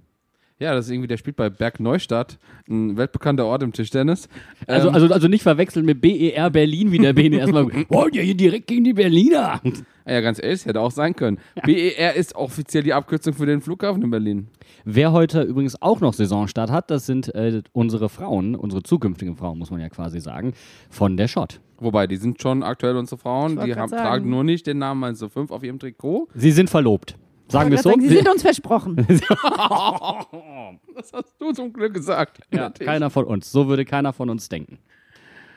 Ja, 0.59 0.73
das 0.73 0.85
ist 0.85 0.91
irgendwie, 0.91 1.07
der 1.07 1.17
spielt 1.17 1.35
bei 1.35 1.49
Berg 1.49 1.79
Neustadt, 1.79 2.37
ein 2.69 2.95
weltbekannter 2.95 3.45
Ort 3.45 3.63
im 3.63 3.73
Tischtennis. 3.73 4.29
Also, 4.67 4.87
Ähm, 4.89 4.93
also, 4.93 5.13
also 5.13 5.27
nicht 5.27 5.41
verwechseln 5.43 5.85
mit 5.85 5.99
BER 5.99 6.49
Berlin, 6.51 6.91
wie 6.91 6.99
der 6.99 7.13
Bene 7.13 7.37
erstmal. 7.37 7.67
Oh, 7.89 8.07
ja, 8.11 8.21
hier 8.21 8.35
direkt 8.35 8.67
gegen 8.67 8.83
die 8.83 8.93
Berliner. 8.93 9.61
ja, 10.05 10.21
ganz 10.21 10.41
ehrlich, 10.41 10.65
hätte 10.65 10.79
auch 10.79 10.91
sein 10.91 11.15
können. 11.15 11.39
BER 11.65 12.13
ist 12.15 12.35
offiziell 12.35 12.83
die 12.83 12.93
Abkürzung 12.93 13.33
für 13.33 13.45
den 13.45 13.61
Flughafen 13.61 14.03
in 14.03 14.11
Berlin. 14.11 14.47
Wer 14.85 15.11
heute 15.11 15.41
übrigens 15.41 15.81
auch 15.81 15.99
noch 16.01 16.13
Saisonstart 16.13 16.71
hat, 16.71 16.91
das 16.91 17.05
sind 17.05 17.33
äh, 17.35 17.61
unsere 17.71 18.07
Frauen, 18.09 18.55
unsere 18.55 18.83
zukünftigen 18.83 19.35
Frauen, 19.35 19.57
muss 19.57 19.71
man 19.71 19.79
ja 19.81 19.89
quasi 19.89 20.19
sagen, 20.19 20.53
von 20.89 21.17
der 21.17 21.27
Schott. 21.27 21.59
Wobei, 21.79 22.07
die 22.07 22.15
sind 22.17 22.41
schon 22.41 22.63
aktuell 22.63 22.95
unsere 22.95 23.19
Frauen. 23.19 23.59
Die 23.65 23.75
haben, 23.75 23.89
tragen 23.89 24.29
nur 24.29 24.43
nicht 24.45 24.67
den 24.67 24.77
Namen 24.77 25.03
1 25.03 25.19
zu 25.19 25.27
5 25.27 25.51
auf 25.51 25.63
ihrem 25.63 25.79
Trikot. 25.79 26.29
Sie 26.35 26.51
sind 26.51 26.69
verlobt. 26.69 27.17
Sagen 27.53 27.71
wir 27.71 27.77
es 27.77 27.83
so. 27.83 27.93
Sie 27.99 28.09
sind 28.09 28.29
uns 28.29 28.41
versprochen. 28.41 29.07
Das 30.95 31.11
hast 31.11 31.35
du 31.39 31.51
zum 31.53 31.73
Glück 31.73 31.93
gesagt. 31.95 32.39
ja, 32.51 32.69
keiner 32.69 33.09
von 33.09 33.25
uns. 33.25 33.51
So 33.51 33.67
würde 33.67 33.83
keiner 33.83 34.13
von 34.13 34.29
uns 34.29 34.47
denken. 34.47 34.77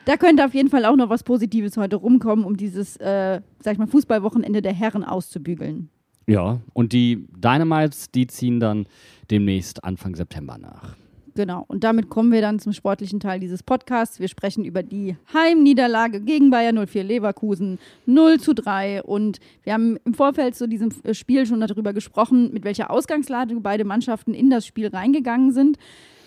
Da 0.06 0.16
könnte 0.16 0.44
auf 0.44 0.54
jeden 0.54 0.70
Fall 0.70 0.84
auch 0.86 0.96
noch 0.96 1.10
was 1.10 1.24
Positives 1.24 1.76
heute 1.76 1.96
rumkommen, 1.96 2.44
um 2.44 2.56
dieses, 2.56 2.96
äh, 2.96 3.40
sag 3.60 3.72
ich 3.74 3.78
mal, 3.78 3.86
Fußballwochenende 3.86 4.62
der 4.62 4.72
Herren 4.72 5.04
auszubügeln. 5.04 5.90
Ja, 6.26 6.60
und 6.72 6.92
die 6.92 7.26
Dynamites, 7.36 8.10
die 8.10 8.26
ziehen 8.26 8.60
dann 8.60 8.86
demnächst 9.30 9.84
Anfang 9.84 10.14
September 10.14 10.58
nach. 10.58 10.96
Genau. 11.36 11.64
Und 11.68 11.84
damit 11.84 12.08
kommen 12.08 12.32
wir 12.32 12.40
dann 12.40 12.58
zum 12.58 12.72
sportlichen 12.72 13.20
Teil 13.20 13.38
dieses 13.38 13.62
Podcasts. 13.62 14.18
Wir 14.20 14.28
sprechen 14.28 14.64
über 14.64 14.82
die 14.82 15.16
Heimniederlage 15.34 16.22
gegen 16.22 16.50
Bayern 16.50 16.84
04 16.86 17.04
Leverkusen 17.04 17.78
0 18.06 18.40
zu 18.40 18.54
3. 18.54 19.02
Und 19.02 19.38
wir 19.62 19.74
haben 19.74 19.98
im 20.06 20.14
Vorfeld 20.14 20.54
zu 20.54 20.66
diesem 20.66 20.90
Spiel 21.12 21.44
schon 21.44 21.60
darüber 21.60 21.92
gesprochen, 21.92 22.52
mit 22.54 22.64
welcher 22.64 22.90
Ausgangslage 22.90 23.54
beide 23.60 23.84
Mannschaften 23.84 24.32
in 24.32 24.48
das 24.48 24.64
Spiel 24.64 24.88
reingegangen 24.88 25.52
sind. 25.52 25.76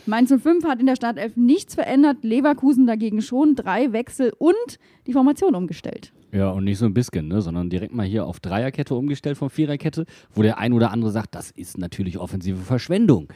Mainz 0.06 0.32
05 0.32 0.64
hat 0.66 0.80
in 0.80 0.86
der 0.86 0.96
Startelf 0.96 1.36
nichts 1.36 1.76
verändert, 1.76 2.24
Leverkusen 2.24 2.86
dagegen 2.88 3.22
schon 3.22 3.56
drei 3.56 3.92
Wechsel 3.92 4.32
und 4.38 4.80
die 5.08 5.14
Formation 5.14 5.56
umgestellt. 5.56 6.14
Ja, 6.32 6.52
und 6.52 6.64
nicht 6.64 6.78
so 6.78 6.86
ein 6.86 6.94
bisschen, 6.94 7.28
ne, 7.28 7.42
sondern 7.42 7.70
direkt 7.70 7.94
mal 7.94 8.06
hier 8.06 8.26
auf 8.26 8.40
Dreierkette 8.40 8.94
umgestellt 8.94 9.38
von 9.38 9.50
Viererkette, 9.50 10.06
wo 10.34 10.44
der 10.44 10.60
ein 10.60 10.74
oder 10.74 10.92
andere 10.92 11.12
sagt, 11.12 11.34
das 11.34 11.50
ist 11.52 11.78
natürlich 11.80 12.20
offensive 12.20 12.58
Verschwendung. 12.58 13.30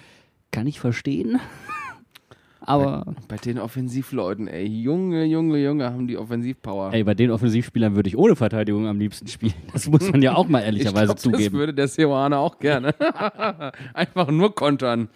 Kann 0.53 0.67
ich 0.67 0.79
verstehen. 0.79 1.39
Aber 2.65 3.03
Bei 3.27 3.36
den 3.36 3.60
Offensivleuten, 3.60 4.48
ey, 4.48 4.65
Junge, 4.65 5.25
Junge, 5.25 5.57
Junge, 5.57 5.83
haben 5.91 6.07
die 6.07 6.15
Offensivpower. 6.17 6.93
ey, 6.93 7.03
bei 7.03 7.13
den 7.13 7.29
Offensivspielern 7.31 7.95
würde 7.95 8.07
ich 8.07 8.17
ohne 8.17 8.38
Verteidigung 8.38 8.88
am 8.88 9.00
liebsten 9.00 9.27
spielen. 9.27 9.53
Das 9.74 9.89
muss 9.89 10.10
man 10.10 10.22
ja 10.22 10.36
auch 10.36 10.48
mal 10.48 10.60
ich 10.60 10.67
ehrlicherweise 10.67 11.07
glaub, 11.07 11.15
das 11.17 11.24
zugeben. 11.24 11.57
würde 11.57 11.74
der 11.74 11.89
Seoane 11.89 12.38
auch 12.38 12.60
gerne. 12.60 12.95
Einfach 13.93 14.31
nur 14.31 14.55
kontern. 14.55 15.10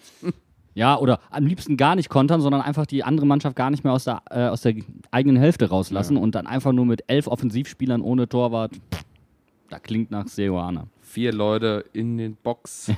Ja, 0.74 0.98
oder 0.98 1.20
am 1.30 1.46
liebsten 1.46 1.78
gar 1.78 1.94
nicht 1.94 2.10
kontern, 2.10 2.40
sondern 2.42 2.60
einfach 2.60 2.86
die 2.86 3.02
andere 3.02 3.26
Mannschaft 3.26 3.56
gar 3.56 3.70
nicht 3.70 3.82
mehr 3.82 3.92
aus 3.94 4.04
der, 4.04 4.22
äh, 4.30 4.46
aus 4.48 4.60
der 4.60 4.74
eigenen 5.10 5.36
Hälfte 5.36 5.70
rauslassen 5.70 6.16
und 6.16 6.34
dann 6.34 6.46
einfach 6.46 6.72
nur 6.72 6.84
mit 6.84 7.02
elf 7.06 7.26
Offensivspielern 7.28 8.02
ohne 8.02 8.28
Torwart. 8.28 8.72
Da 9.70 9.78
klingt 9.78 10.10
nach 10.10 10.28
Seoane. 10.28 10.84
Vier 11.00 11.32
Leute 11.32 11.84
in 11.94 12.18
den 12.18 12.36
Box, 12.36 12.92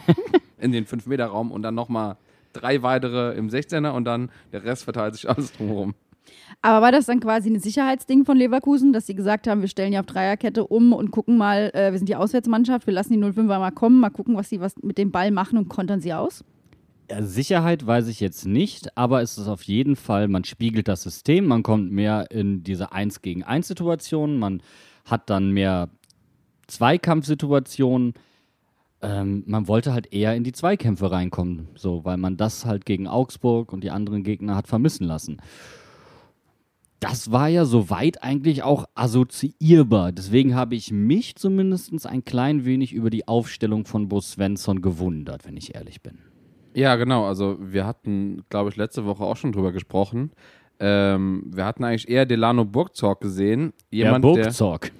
in 0.58 0.72
den 0.72 0.84
5-Meter-Raum 0.86 1.52
und 1.52 1.62
dann 1.62 1.74
nochmal 1.74 2.16
drei 2.52 2.82
weitere 2.82 3.34
im 3.36 3.48
16er 3.48 3.90
und 3.90 4.04
dann 4.04 4.30
der 4.52 4.64
Rest 4.64 4.84
verteilt 4.84 5.14
sich 5.14 5.28
alles 5.28 5.52
drumherum. 5.52 5.94
Aber 6.62 6.84
war 6.84 6.92
das 6.92 7.06
dann 7.06 7.20
quasi 7.20 7.50
ein 7.50 7.58
Sicherheitsding 7.58 8.24
von 8.24 8.36
Leverkusen, 8.36 8.92
dass 8.92 9.06
sie 9.06 9.14
gesagt 9.14 9.46
haben, 9.46 9.62
wir 9.62 9.68
stellen 9.68 9.92
ja 9.92 10.00
auf 10.00 10.06
Dreierkette 10.06 10.66
um 10.66 10.92
und 10.92 11.10
gucken 11.10 11.38
mal, 11.38 11.70
äh, 11.74 11.90
wir 11.90 11.98
sind 11.98 12.08
die 12.08 12.16
Auswärtsmannschaft, 12.16 12.86
wir 12.86 12.94
lassen 12.94 13.12
die 13.12 13.18
05er 13.18 13.58
mal 13.58 13.70
kommen, 13.70 14.00
mal 14.00 14.10
gucken, 14.10 14.36
was 14.36 14.48
sie 14.48 14.60
was 14.60 14.76
mit 14.82 14.98
dem 14.98 15.10
Ball 15.10 15.30
machen 15.30 15.58
und 15.58 15.68
kontern 15.68 16.00
sie 16.00 16.12
aus? 16.12 16.44
Ja, 17.10 17.22
Sicherheit 17.22 17.86
weiß 17.86 18.08
ich 18.08 18.20
jetzt 18.20 18.46
nicht, 18.46 18.96
aber 18.96 19.22
es 19.22 19.36
ist 19.38 19.48
auf 19.48 19.62
jeden 19.62 19.96
Fall, 19.96 20.28
man 20.28 20.44
spiegelt 20.44 20.86
das 20.86 21.02
System, 21.02 21.46
man 21.46 21.62
kommt 21.62 21.90
mehr 21.90 22.30
in 22.30 22.62
diese 22.62 22.92
1 22.92 23.22
gegen 23.22 23.42
1 23.42 23.66
Situation, 23.66 24.38
man 24.38 24.62
hat 25.04 25.28
dann 25.30 25.50
mehr 25.50 25.88
Zweikampfsituationen. 26.68 28.14
Ähm, 29.02 29.44
man 29.46 29.66
wollte 29.66 29.92
halt 29.92 30.12
eher 30.12 30.34
in 30.34 30.44
die 30.44 30.52
Zweikämpfe 30.52 31.10
reinkommen, 31.10 31.68
so, 31.74 32.04
weil 32.04 32.18
man 32.18 32.36
das 32.36 32.66
halt 32.66 32.84
gegen 32.84 33.06
Augsburg 33.06 33.72
und 33.72 33.82
die 33.82 33.90
anderen 33.90 34.22
Gegner 34.22 34.56
hat 34.56 34.68
vermissen 34.68 35.06
lassen. 35.06 35.40
Das 37.00 37.32
war 37.32 37.48
ja 37.48 37.64
soweit 37.64 38.22
eigentlich 38.22 38.62
auch 38.62 38.84
assoziierbar. 38.94 40.12
Deswegen 40.12 40.54
habe 40.54 40.74
ich 40.74 40.92
mich 40.92 41.34
zumindest 41.36 42.06
ein 42.06 42.24
klein 42.26 42.66
wenig 42.66 42.92
über 42.92 43.08
die 43.08 43.26
Aufstellung 43.26 43.86
von 43.86 44.08
Bo 44.08 44.20
Svensson 44.20 44.82
gewundert, 44.82 45.46
wenn 45.46 45.56
ich 45.56 45.74
ehrlich 45.74 46.02
bin. 46.02 46.18
Ja, 46.74 46.96
genau. 46.96 47.24
Also 47.24 47.56
wir 47.58 47.86
hatten, 47.86 48.42
glaube 48.50 48.68
ich, 48.68 48.76
letzte 48.76 49.06
Woche 49.06 49.24
auch 49.24 49.36
schon 49.36 49.52
drüber 49.52 49.72
gesprochen. 49.72 50.32
Ähm, 50.78 51.44
wir 51.46 51.64
hatten 51.64 51.84
eigentlich 51.84 52.08
eher 52.08 52.26
Delano 52.26 52.66
Burgzorg 52.66 53.20
gesehen. 53.20 53.72
Jemand, 53.90 54.24
der 54.24 54.32
der, 54.32 54.42
Burgzorg. 54.42 54.92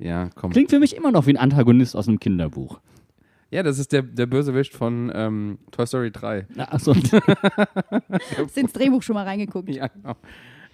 ja, 0.00 0.30
komm. 0.34 0.50
Klingt 0.50 0.70
für 0.70 0.80
mich 0.80 0.96
immer 0.96 1.12
noch 1.12 1.26
wie 1.26 1.30
ein 1.30 1.36
Antagonist 1.36 1.94
aus 1.94 2.08
einem 2.08 2.18
Kinderbuch. 2.18 2.80
Ja, 3.50 3.62
das 3.62 3.78
ist 3.78 3.92
der, 3.92 4.02
der 4.02 4.26
Bösewicht 4.26 4.74
von 4.74 5.10
ähm, 5.14 5.58
Toy 5.72 5.86
Story 5.86 6.10
3. 6.12 6.46
Achso, 6.56 6.94
Hast 8.38 8.56
ins 8.56 8.72
Drehbuch 8.72 9.02
schon 9.02 9.14
mal 9.14 9.24
reingeguckt. 9.24 9.68
Ja, 9.68 9.88
genau. 9.88 10.14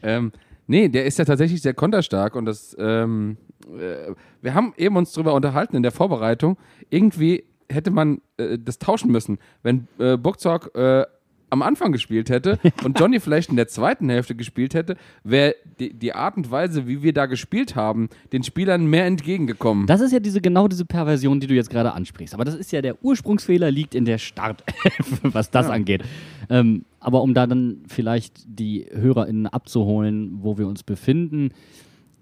Ähm, 0.02 0.32
nee, 0.66 0.88
der 0.88 1.06
ist 1.06 1.18
ja 1.18 1.24
tatsächlich 1.24 1.62
sehr 1.62 1.72
konterstark 1.72 2.36
und 2.36 2.44
das, 2.44 2.76
ähm, 2.78 3.38
äh, 3.64 4.12
wir 4.42 4.54
haben 4.54 4.74
eben 4.76 4.96
uns 4.96 5.12
drüber 5.12 5.32
unterhalten 5.32 5.74
in 5.76 5.82
der 5.82 5.92
Vorbereitung. 5.92 6.58
Irgendwie 6.90 7.44
hätte 7.70 7.90
man 7.90 8.20
äh, 8.36 8.58
das 8.58 8.78
tauschen 8.78 9.10
müssen. 9.10 9.38
Wenn 9.62 9.88
äh, 9.98 10.18
Burgzorg 10.18 10.70
äh, 10.74 11.06
am 11.50 11.62
Anfang 11.62 11.92
gespielt 11.92 12.30
hätte 12.30 12.58
und 12.84 12.98
Johnny 12.98 13.20
vielleicht 13.20 13.50
in 13.50 13.56
der 13.56 13.68
zweiten 13.68 14.08
Hälfte 14.08 14.34
gespielt 14.34 14.74
hätte, 14.74 14.96
wäre 15.22 15.54
die, 15.78 15.92
die 15.92 16.12
Art 16.12 16.36
und 16.36 16.50
Weise, 16.50 16.86
wie 16.86 17.02
wir 17.02 17.12
da 17.12 17.26
gespielt 17.26 17.76
haben, 17.76 18.08
den 18.32 18.42
Spielern 18.42 18.86
mehr 18.86 19.06
entgegengekommen. 19.06 19.86
das 19.86 20.00
ist 20.00 20.12
ja 20.12 20.20
diese, 20.20 20.40
genau 20.40 20.68
diese 20.68 20.84
Perversion, 20.84 21.40
die 21.40 21.46
du 21.46 21.54
jetzt 21.54 21.70
gerade 21.70 21.92
ansprichst. 21.92 22.34
Aber 22.34 22.44
das 22.44 22.54
ist 22.54 22.72
ja 22.72 22.82
der 22.82 23.02
Ursprungsfehler, 23.02 23.70
liegt 23.70 23.94
in 23.94 24.04
der 24.04 24.18
Startelf, 24.18 25.20
was 25.22 25.50
das 25.50 25.68
angeht. 25.68 26.02
Ähm, 26.48 26.84
aber 27.00 27.22
um 27.22 27.34
da 27.34 27.46
dann 27.46 27.82
vielleicht 27.88 28.44
die 28.46 28.86
HörerInnen 28.92 29.46
abzuholen, 29.46 30.38
wo 30.42 30.58
wir 30.58 30.66
uns 30.66 30.82
befinden, 30.82 31.50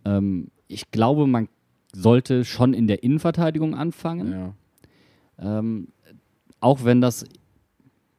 ähm, 0.04 0.48
ich 0.68 0.90
glaube, 0.90 1.26
man 1.26 1.48
sollte 1.92 2.44
schon 2.44 2.74
in 2.74 2.86
der 2.86 3.02
Innenverteidigung 3.02 3.74
anfangen. 3.74 4.32
ja. 4.32 4.54
Ähm, 5.38 5.88
auch 6.60 6.84
wenn 6.84 7.00
das 7.00 7.26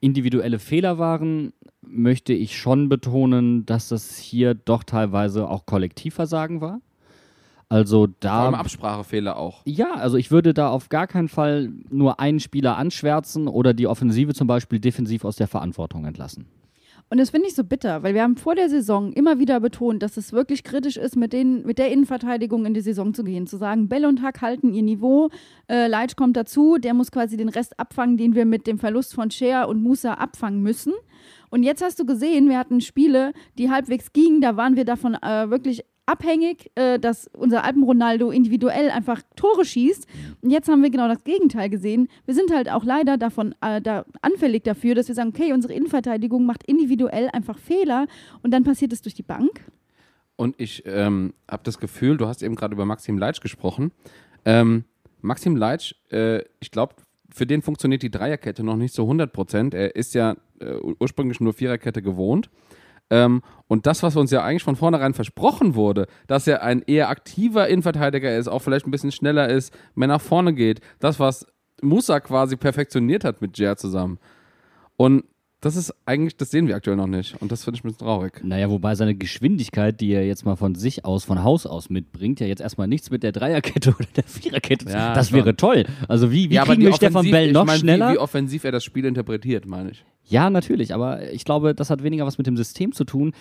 individuelle 0.00 0.58
Fehler 0.58 0.98
waren, 0.98 1.52
möchte 1.82 2.32
ich 2.32 2.56
schon 2.56 2.88
betonen, 2.88 3.66
dass 3.66 3.88
das 3.88 4.16
hier 4.16 4.54
doch 4.54 4.82
teilweise 4.82 5.48
auch 5.48 5.66
Kollektivversagen 5.66 6.60
war. 6.60 6.80
Also 7.68 8.06
Vor 8.06 8.14
da. 8.20 8.44
allem 8.44 8.54
Absprachefehler 8.54 9.36
auch. 9.36 9.62
Ja, 9.64 9.94
also 9.94 10.16
ich 10.16 10.30
würde 10.30 10.54
da 10.54 10.68
auf 10.68 10.88
gar 10.88 11.06
keinen 11.06 11.28
Fall 11.28 11.72
nur 11.90 12.20
einen 12.20 12.38
Spieler 12.38 12.76
anschwärzen 12.76 13.48
oder 13.48 13.74
die 13.74 13.88
Offensive 13.88 14.34
zum 14.34 14.46
Beispiel 14.46 14.78
defensiv 14.78 15.24
aus 15.24 15.36
der 15.36 15.48
Verantwortung 15.48 16.04
entlassen. 16.04 16.46
Und 17.08 17.18
das 17.18 17.30
finde 17.30 17.46
ich 17.46 17.54
so 17.54 17.62
bitter, 17.62 18.02
weil 18.02 18.14
wir 18.14 18.22
haben 18.22 18.36
vor 18.36 18.56
der 18.56 18.68
Saison 18.68 19.12
immer 19.12 19.38
wieder 19.38 19.60
betont, 19.60 20.02
dass 20.02 20.16
es 20.16 20.32
wirklich 20.32 20.64
kritisch 20.64 20.96
ist, 20.96 21.14
mit, 21.14 21.32
den, 21.32 21.64
mit 21.64 21.78
der 21.78 21.92
Innenverteidigung 21.92 22.66
in 22.66 22.74
die 22.74 22.80
Saison 22.80 23.14
zu 23.14 23.22
gehen. 23.22 23.46
Zu 23.46 23.58
sagen, 23.58 23.88
Bell 23.88 24.06
und 24.06 24.22
Hack 24.22 24.42
halten 24.42 24.74
ihr 24.74 24.82
Niveau, 24.82 25.30
äh, 25.68 25.86
Leitsch 25.86 26.16
kommt 26.16 26.36
dazu, 26.36 26.78
der 26.78 26.94
muss 26.94 27.12
quasi 27.12 27.36
den 27.36 27.48
Rest 27.48 27.78
abfangen, 27.78 28.16
den 28.16 28.34
wir 28.34 28.44
mit 28.44 28.66
dem 28.66 28.78
Verlust 28.78 29.14
von 29.14 29.30
Shea 29.30 29.62
und 29.64 29.82
Musa 29.82 30.14
abfangen 30.14 30.62
müssen. 30.62 30.94
Und 31.48 31.62
jetzt 31.62 31.82
hast 31.82 32.00
du 32.00 32.06
gesehen, 32.06 32.48
wir 32.48 32.58
hatten 32.58 32.80
Spiele, 32.80 33.32
die 33.56 33.70
halbwegs 33.70 34.12
gingen, 34.12 34.40
da 34.40 34.56
waren 34.56 34.74
wir 34.74 34.84
davon 34.84 35.14
äh, 35.14 35.48
wirklich 35.48 35.84
abhängig, 36.06 36.70
äh, 36.76 36.98
dass 36.98 37.28
unser 37.34 37.64
Alpen-Ronaldo 37.64 38.30
individuell 38.30 38.90
einfach 38.90 39.22
Tore 39.34 39.64
schießt. 39.64 40.06
Und 40.40 40.50
jetzt 40.50 40.68
haben 40.68 40.82
wir 40.82 40.90
genau 40.90 41.08
das 41.08 41.24
Gegenteil 41.24 41.68
gesehen. 41.68 42.08
Wir 42.24 42.34
sind 42.34 42.52
halt 42.52 42.70
auch 42.70 42.84
leider 42.84 43.18
davon 43.18 43.54
äh, 43.60 43.80
da 43.80 44.04
anfällig 44.22 44.62
dafür, 44.62 44.94
dass 44.94 45.08
wir 45.08 45.14
sagen, 45.14 45.32
okay, 45.34 45.52
unsere 45.52 45.74
Innenverteidigung 45.74 46.46
macht 46.46 46.62
individuell 46.64 47.28
einfach 47.32 47.58
Fehler 47.58 48.06
und 48.42 48.52
dann 48.52 48.64
passiert 48.64 48.92
es 48.92 49.02
durch 49.02 49.14
die 49.14 49.22
Bank. 49.22 49.64
Und 50.36 50.54
ich 50.58 50.84
ähm, 50.86 51.34
habe 51.50 51.62
das 51.64 51.78
Gefühl, 51.78 52.16
du 52.16 52.26
hast 52.26 52.42
eben 52.42 52.54
gerade 52.54 52.74
über 52.74 52.84
Maxim 52.84 53.18
Leitsch 53.18 53.40
gesprochen. 53.40 53.90
Ähm, 54.44 54.84
Maxim 55.22 55.56
Leitsch, 55.56 55.94
äh, 56.10 56.42
ich 56.60 56.70
glaube, 56.70 56.94
für 57.34 57.46
den 57.46 57.62
funktioniert 57.62 58.02
die 58.02 58.10
Dreierkette 58.10 58.62
noch 58.62 58.76
nicht 58.76 58.94
so 58.94 59.02
100 59.02 59.32
Prozent. 59.32 59.74
Er 59.74 59.96
ist 59.96 60.14
ja 60.14 60.36
äh, 60.60 60.74
ursprünglich 61.00 61.40
nur 61.40 61.52
Viererkette 61.52 62.02
gewohnt. 62.02 62.50
Ähm, 63.10 63.42
und 63.68 63.86
das, 63.86 64.02
was 64.02 64.16
uns 64.16 64.30
ja 64.30 64.42
eigentlich 64.42 64.64
von 64.64 64.76
vornherein 64.76 65.14
versprochen 65.14 65.74
wurde, 65.74 66.06
dass 66.26 66.46
er 66.46 66.62
ein 66.62 66.82
eher 66.82 67.08
aktiver 67.08 67.68
Innenverteidiger 67.68 68.36
ist, 68.36 68.48
auch 68.48 68.60
vielleicht 68.60 68.86
ein 68.86 68.90
bisschen 68.90 69.12
schneller 69.12 69.48
ist, 69.48 69.72
mehr 69.94 70.08
nach 70.08 70.20
vorne 70.20 70.54
geht, 70.54 70.80
das, 70.98 71.20
was 71.20 71.46
Musa 71.82 72.20
quasi 72.20 72.56
perfektioniert 72.56 73.24
hat 73.24 73.40
mit 73.40 73.58
Jer 73.58 73.76
zusammen. 73.76 74.18
Und 74.96 75.24
das 75.60 75.74
ist 75.74 75.92
eigentlich, 76.04 76.36
das 76.36 76.50
sehen 76.50 76.68
wir 76.68 76.76
aktuell 76.76 76.96
noch 76.96 77.06
nicht. 77.06 77.40
Und 77.40 77.50
das 77.50 77.64
finde 77.64 77.78
ich 77.78 77.84
ein 77.84 77.88
bisschen 77.88 78.06
traurig. 78.06 78.40
Naja, 78.44 78.70
wobei 78.70 78.94
seine 78.94 79.14
Geschwindigkeit, 79.14 80.00
die 80.00 80.12
er 80.12 80.26
jetzt 80.26 80.44
mal 80.44 80.56
von 80.56 80.74
sich 80.74 81.04
aus, 81.04 81.24
von 81.24 81.42
Haus 81.42 81.66
aus 81.66 81.88
mitbringt, 81.88 82.40
ja 82.40 82.46
jetzt 82.46 82.60
erstmal 82.60 82.86
nichts 82.88 83.10
mit 83.10 83.22
der 83.22 83.32
Dreierkette 83.32 83.90
oder 83.98 84.06
der 84.14 84.24
Viererkette 84.24 84.88
Ja, 84.90 85.14
Das 85.14 85.30
schon. 85.30 85.38
wäre 85.38 85.56
toll. 85.56 85.84
Also 86.08 86.30
wie, 86.30 86.50
wie 86.50 86.54
ja, 86.54 86.64
kriegen 86.64 86.82
wir 86.82 86.92
Stefan 86.94 87.30
Bell 87.30 87.48
ich 87.48 87.52
noch 87.52 87.64
mein, 87.64 87.78
schneller? 87.78 88.10
Wie, 88.10 88.14
wie 88.14 88.18
offensiv 88.18 88.64
er 88.64 88.72
das 88.72 88.84
Spiel 88.84 89.04
interpretiert, 89.06 89.66
meine 89.66 89.90
ich. 89.90 90.04
Ja, 90.28 90.50
natürlich, 90.50 90.92
aber 90.92 91.32
ich 91.32 91.44
glaube, 91.44 91.74
das 91.74 91.88
hat 91.88 92.02
weniger 92.02 92.26
was 92.26 92.36
mit 92.36 92.46
dem 92.46 92.56
System 92.56 92.92
zu 92.92 93.04
tun. 93.04 93.32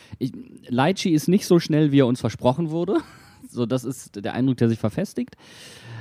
Leitchi 0.67 1.09
ist 1.09 1.27
nicht 1.27 1.47
so 1.47 1.59
schnell, 1.59 1.91
wie 1.91 2.01
er 2.01 2.07
uns 2.07 2.21
versprochen 2.21 2.69
wurde. 2.69 2.97
So, 3.47 3.67
das 3.67 3.85
ist 3.85 4.25
der 4.25 4.33
Eindruck, 4.33 4.57
der 4.57 4.69
sich 4.69 4.79
verfestigt. 4.79 5.37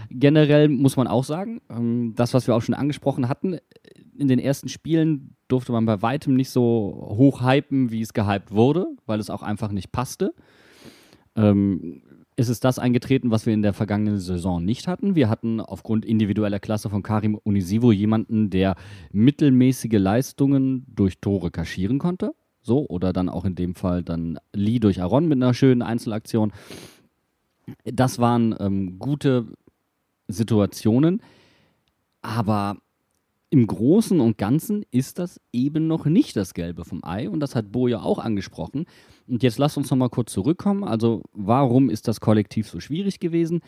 Generell 0.09 0.71
muss 0.71 0.97
man 0.97 1.07
auch 1.07 1.25
sagen, 1.25 1.61
ähm, 1.69 2.15
das, 2.17 2.33
was 2.33 2.47
wir 2.47 2.57
auch 2.57 2.63
schon 2.63 2.75
angesprochen 2.75 3.29
hatten, 3.29 3.59
in 4.17 4.29
den 4.29 4.39
ersten 4.39 4.69
Spielen 4.71 5.37
durfte 5.47 5.71
man 5.71 5.85
bei 5.85 6.01
weitem 6.01 6.35
nicht 6.35 6.49
so 6.51 7.15
hoch 7.17 7.43
hypen, 7.43 7.91
wie 7.91 8.01
es 8.01 8.15
gehypt 8.15 8.51
wurde, 8.51 8.87
weil 9.05 9.21
es 9.21 9.29
auch 9.29 9.43
einfach 9.43 9.73
nicht 9.73 9.93
passte. 9.93 10.35
Ähm, 11.37 12.03
ist 12.37 12.49
es 12.49 12.61
das 12.61 12.79
eingetreten, 12.79 13.31
was 13.31 13.47
wir 13.47 13.55
in 13.55 13.63
der 13.63 13.73
vergangenen 13.73 14.19
Saison 14.19 14.65
nicht 14.65 14.89
hatten. 14.89 15.15
Wir 15.15 15.29
hatten 15.29 15.61
aufgrund 15.61 16.05
individueller 16.05 16.59
Klasse 16.59 16.91
von 16.91 17.03
Karim 17.03 17.37
Unisivo 17.37 17.93
jemanden, 17.93 18.51
der 18.51 18.75
mittelmäßige 19.13 19.99
Leistungen 19.99 20.85
durch 20.89 21.21
Tore 21.21 21.51
kaschieren 21.51 21.99
konnte. 21.99 22.35
So, 22.61 22.87
oder 22.89 23.13
dann 23.13 23.29
auch 23.29 23.45
in 23.45 23.55
dem 23.55 23.75
Fall 23.75 24.03
dann 24.03 24.39
Lee 24.53 24.79
durch 24.79 25.01
Aaron 25.01 25.29
mit 25.29 25.37
einer 25.37 25.55
schönen 25.55 25.83
Einzelaktion. 25.83 26.53
Das 27.85 28.19
waren 28.19 28.55
ähm, 28.59 28.99
gute 28.99 29.47
Situationen, 30.29 31.23
aber 32.23 32.79
im 33.51 33.67
Großen 33.67 34.19
und 34.19 34.39
Ganzen 34.39 34.85
ist 34.91 35.19
das 35.19 35.41
eben 35.53 35.87
noch 35.87 36.07
nicht 36.07 36.37
das 36.37 36.55
Gelbe 36.55 36.85
vom 36.85 37.05
Ei 37.05 37.29
und 37.29 37.41
das 37.41 37.55
hat 37.55 37.71
Bo 37.71 37.87
ja 37.87 38.01
auch 38.01 38.19
angesprochen. 38.19 38.87
Und 39.27 39.43
jetzt 39.43 39.59
lasst 39.59 39.77
uns 39.77 39.91
nochmal 39.91 40.11
kurz 40.11 40.33
zurückkommen. 40.33 40.85
Also, 40.85 41.23
warum 41.33 41.89
ist 41.89 42.09
das 42.09 42.21
Kollektiv 42.21 42.69
so 42.69 42.81
schwierig 42.81 43.21
gewesen? 43.21 43.63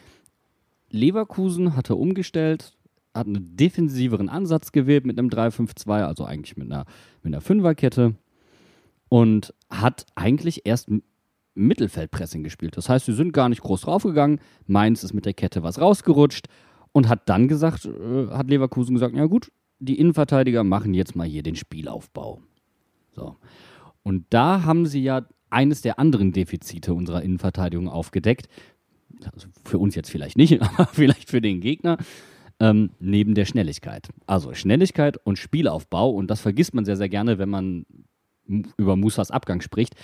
Leverkusen 0.91 1.77
hatte 1.77 1.97
umgestellt, 1.97 2.77
hat 3.15 3.27
einen 3.27 3.57
defensiveren 3.57 4.29
Ansatz 4.29 4.73
gewählt 4.73 5.07
mit 5.07 5.19
einem 5.19 5.29
3-5-2, 5.29 6.05
also 6.05 6.25
eigentlich 6.25 6.57
mit 6.57 6.71
einer, 6.71 6.85
mit 7.23 7.33
einer 7.33 7.41
Fünferkette 7.41 8.15
und 9.09 9.55
hat 9.71 10.07
eigentlich 10.15 10.63
erst 10.65 10.91
Mittelfeldpressing 11.55 12.45
gespielt. 12.45 12.77
Das 12.77 12.89
heißt, 12.89 13.07
sie 13.07 13.15
sind 13.15 13.33
gar 13.33 13.49
nicht 13.49 13.63
groß 13.63 13.83
draufgegangen. 13.83 14.41
Mainz 14.67 15.03
ist 15.03 15.15
mit 15.15 15.25
der 15.25 15.33
Kette 15.33 15.63
was 15.63 15.81
rausgerutscht 15.81 16.47
und 16.93 17.09
hat 17.09 17.29
dann 17.29 17.49
gesagt, 17.49 17.87
äh, 17.87 18.29
hat 18.29 18.49
Leverkusen 18.51 18.95
gesagt, 18.95 19.17
ja 19.17 19.25
gut, 19.27 19.51
die 19.79 19.99
Innenverteidiger 19.99 20.65
machen 20.65 20.95
jetzt 20.95 21.17
mal 21.17 21.27
hier 21.27 21.43
den 21.43 21.57
Spielaufbau. 21.57 22.41
So. 23.15 23.37
Und 24.03 24.27
da 24.31 24.63
haben 24.65 24.87
sie 24.87 25.03
ja 25.03 25.23
eines 25.57 25.81
der 25.81 25.99
anderen 25.99 26.33
Defizite 26.33 26.93
unserer 26.93 27.23
Innenverteidigung 27.23 27.89
aufgedeckt. 27.89 28.49
Also 29.33 29.49
für 29.65 29.79
uns 29.79 29.95
jetzt 29.95 30.11
vielleicht 30.11 30.37
nicht, 30.37 30.61
aber 30.79 30.87
vielleicht 30.93 31.31
für 31.31 31.41
den 31.41 31.61
Gegner. 31.61 31.97
Ähm, 32.59 32.91
neben 33.01 33.35
der 33.35 33.45
Schnelligkeit. 33.45 34.09
Also 34.27 34.55
Schnelligkeit 34.55 35.19
und 35.25 35.39
Spielaufbau, 35.39 36.11
und 36.11 36.31
das 36.31 36.41
vergisst 36.41 36.75
man 36.75 36.85
sehr, 36.85 36.97
sehr 36.97 37.09
gerne, 37.09 37.39
wenn 37.39 37.51
man 37.51 37.85
über 38.47 38.97
Musas 38.97 39.31
Abgang 39.31 39.61
spricht. 39.61 39.95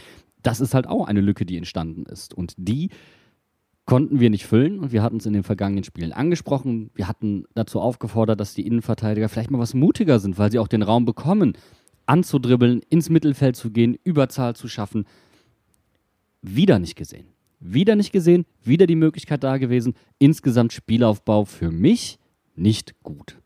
Das 0.43 0.61
ist 0.61 0.75
halt 0.75 0.87
auch 0.87 1.07
eine 1.07 1.21
Lücke, 1.21 1.47
die 1.47 1.57
entstanden 1.57 2.05
ist. 2.05 2.35
Und 2.35 2.55
die 2.57 2.91
konnten 3.85 4.21
wir 4.21 4.31
nicht 4.31 4.47
füllen 4.47 4.81
und 4.81 4.93
wir 4.93 5.03
hatten 5.03 5.17
es 5.17 5.27
in 5.27 5.33
den 5.33 5.45
vergangenen 5.45 5.85
Spielen 5.85 6.13
angesprochen. 6.13 6.91
Wir 6.95 7.09
hatten 7.09 7.45
dazu 7.55 7.81
aufgefordert, 7.81 8.39
dass 8.41 8.55
die 8.55 8.67
Innenverteidiger 8.67 9.29
vielleicht 9.29 9.51
mal 9.51 9.59
was 9.59 9.75
mutiger 9.75 10.19
sind, 10.19 10.39
weil 10.39 10.51
sie 10.51 10.59
auch 10.59 10.69
den 10.69 10.83
Raum 10.83 11.05
bekommen, 11.05 11.57
anzudribbeln, 12.07 12.83
ins 12.91 13.11
Mittelfeld 13.11 13.57
zu 13.57 13.71
gehen, 13.71 13.97
Überzahl 14.05 14.55
zu 14.57 14.69
schaffen. 14.69 15.07
Wieder 16.43 16.79
nicht 16.79 16.97
gesehen. 16.97 17.27
Wieder 17.61 17.95
nicht 17.95 18.13
gesehen, 18.13 18.45
wieder 18.65 18.87
die 18.87 18.97
Möglichkeit 18.97 19.45
da 19.45 19.57
gewesen. 19.57 19.95
Insgesamt 20.19 20.73
Spielaufbau 20.73 21.45
für 21.45 21.71
mich 21.71 22.19
nicht 22.57 23.01
gut. 23.03 23.39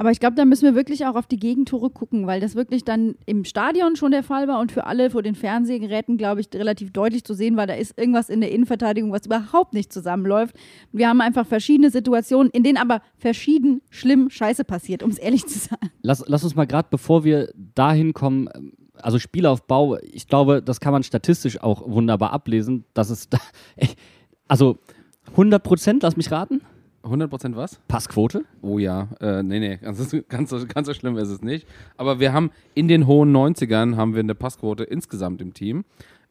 Aber 0.00 0.12
ich 0.12 0.20
glaube, 0.20 0.36
da 0.36 0.44
müssen 0.44 0.64
wir 0.64 0.76
wirklich 0.76 1.06
auch 1.06 1.16
auf 1.16 1.26
die 1.26 1.40
Gegentore 1.40 1.90
gucken, 1.90 2.28
weil 2.28 2.40
das 2.40 2.54
wirklich 2.54 2.84
dann 2.84 3.16
im 3.26 3.44
Stadion 3.44 3.96
schon 3.96 4.12
der 4.12 4.22
Fall 4.22 4.46
war 4.46 4.60
und 4.60 4.70
für 4.70 4.86
alle 4.86 5.10
vor 5.10 5.24
den 5.24 5.34
Fernsehgeräten, 5.34 6.16
glaube 6.16 6.40
ich, 6.40 6.48
relativ 6.54 6.92
deutlich 6.92 7.24
zu 7.24 7.34
sehen 7.34 7.56
war, 7.56 7.66
da 7.66 7.74
ist 7.74 7.98
irgendwas 7.98 8.28
in 8.28 8.40
der 8.40 8.52
Innenverteidigung, 8.52 9.10
was 9.10 9.26
überhaupt 9.26 9.74
nicht 9.74 9.92
zusammenläuft. 9.92 10.54
Wir 10.92 11.08
haben 11.08 11.20
einfach 11.20 11.48
verschiedene 11.48 11.90
Situationen, 11.90 12.52
in 12.52 12.62
denen 12.62 12.78
aber 12.78 13.02
verschieden 13.16 13.82
schlimm 13.90 14.30
Scheiße 14.30 14.62
passiert, 14.62 15.02
um 15.02 15.10
es 15.10 15.18
ehrlich 15.18 15.46
zu 15.46 15.58
sagen. 15.58 15.90
Lass, 16.02 16.22
lass 16.28 16.44
uns 16.44 16.54
mal 16.54 16.66
gerade, 16.66 16.86
bevor 16.92 17.24
wir 17.24 17.52
dahin 17.74 18.12
kommen, 18.12 18.48
also 19.02 19.18
Spielaufbau, 19.18 19.98
ich 20.02 20.26
glaube, 20.26 20.62
das 20.62 20.80
kann 20.80 20.92
man 20.92 21.02
statistisch 21.02 21.60
auch 21.62 21.88
wunderbar 21.88 22.32
ablesen, 22.32 22.84
dass 22.94 23.10
es 23.10 23.28
da, 23.28 23.38
also 24.48 24.78
100 25.32 25.62
Prozent, 25.62 26.02
lass 26.02 26.16
mich 26.16 26.30
raten, 26.30 26.60
100% 27.04 27.54
was? 27.56 27.78
Passquote. 27.88 28.44
Oh 28.60 28.78
ja, 28.78 29.08
äh, 29.20 29.42
nee, 29.42 29.60
nee, 29.60 29.76
ganz, 29.76 30.14
ganz, 30.28 30.50
so- 30.50 30.66
ganz 30.66 30.86
so 30.86 30.94
schlimm 30.94 31.16
ist 31.16 31.28
es 31.28 31.42
nicht. 31.42 31.66
Aber 31.96 32.20
wir 32.20 32.32
haben 32.32 32.50
in 32.74 32.88
den 32.88 33.06
hohen 33.06 33.34
90ern 33.34 33.96
haben 33.96 34.14
wir 34.14 34.20
eine 34.20 34.34
Passquote 34.34 34.84
insgesamt 34.84 35.40
im 35.40 35.54
Team. 35.54 35.84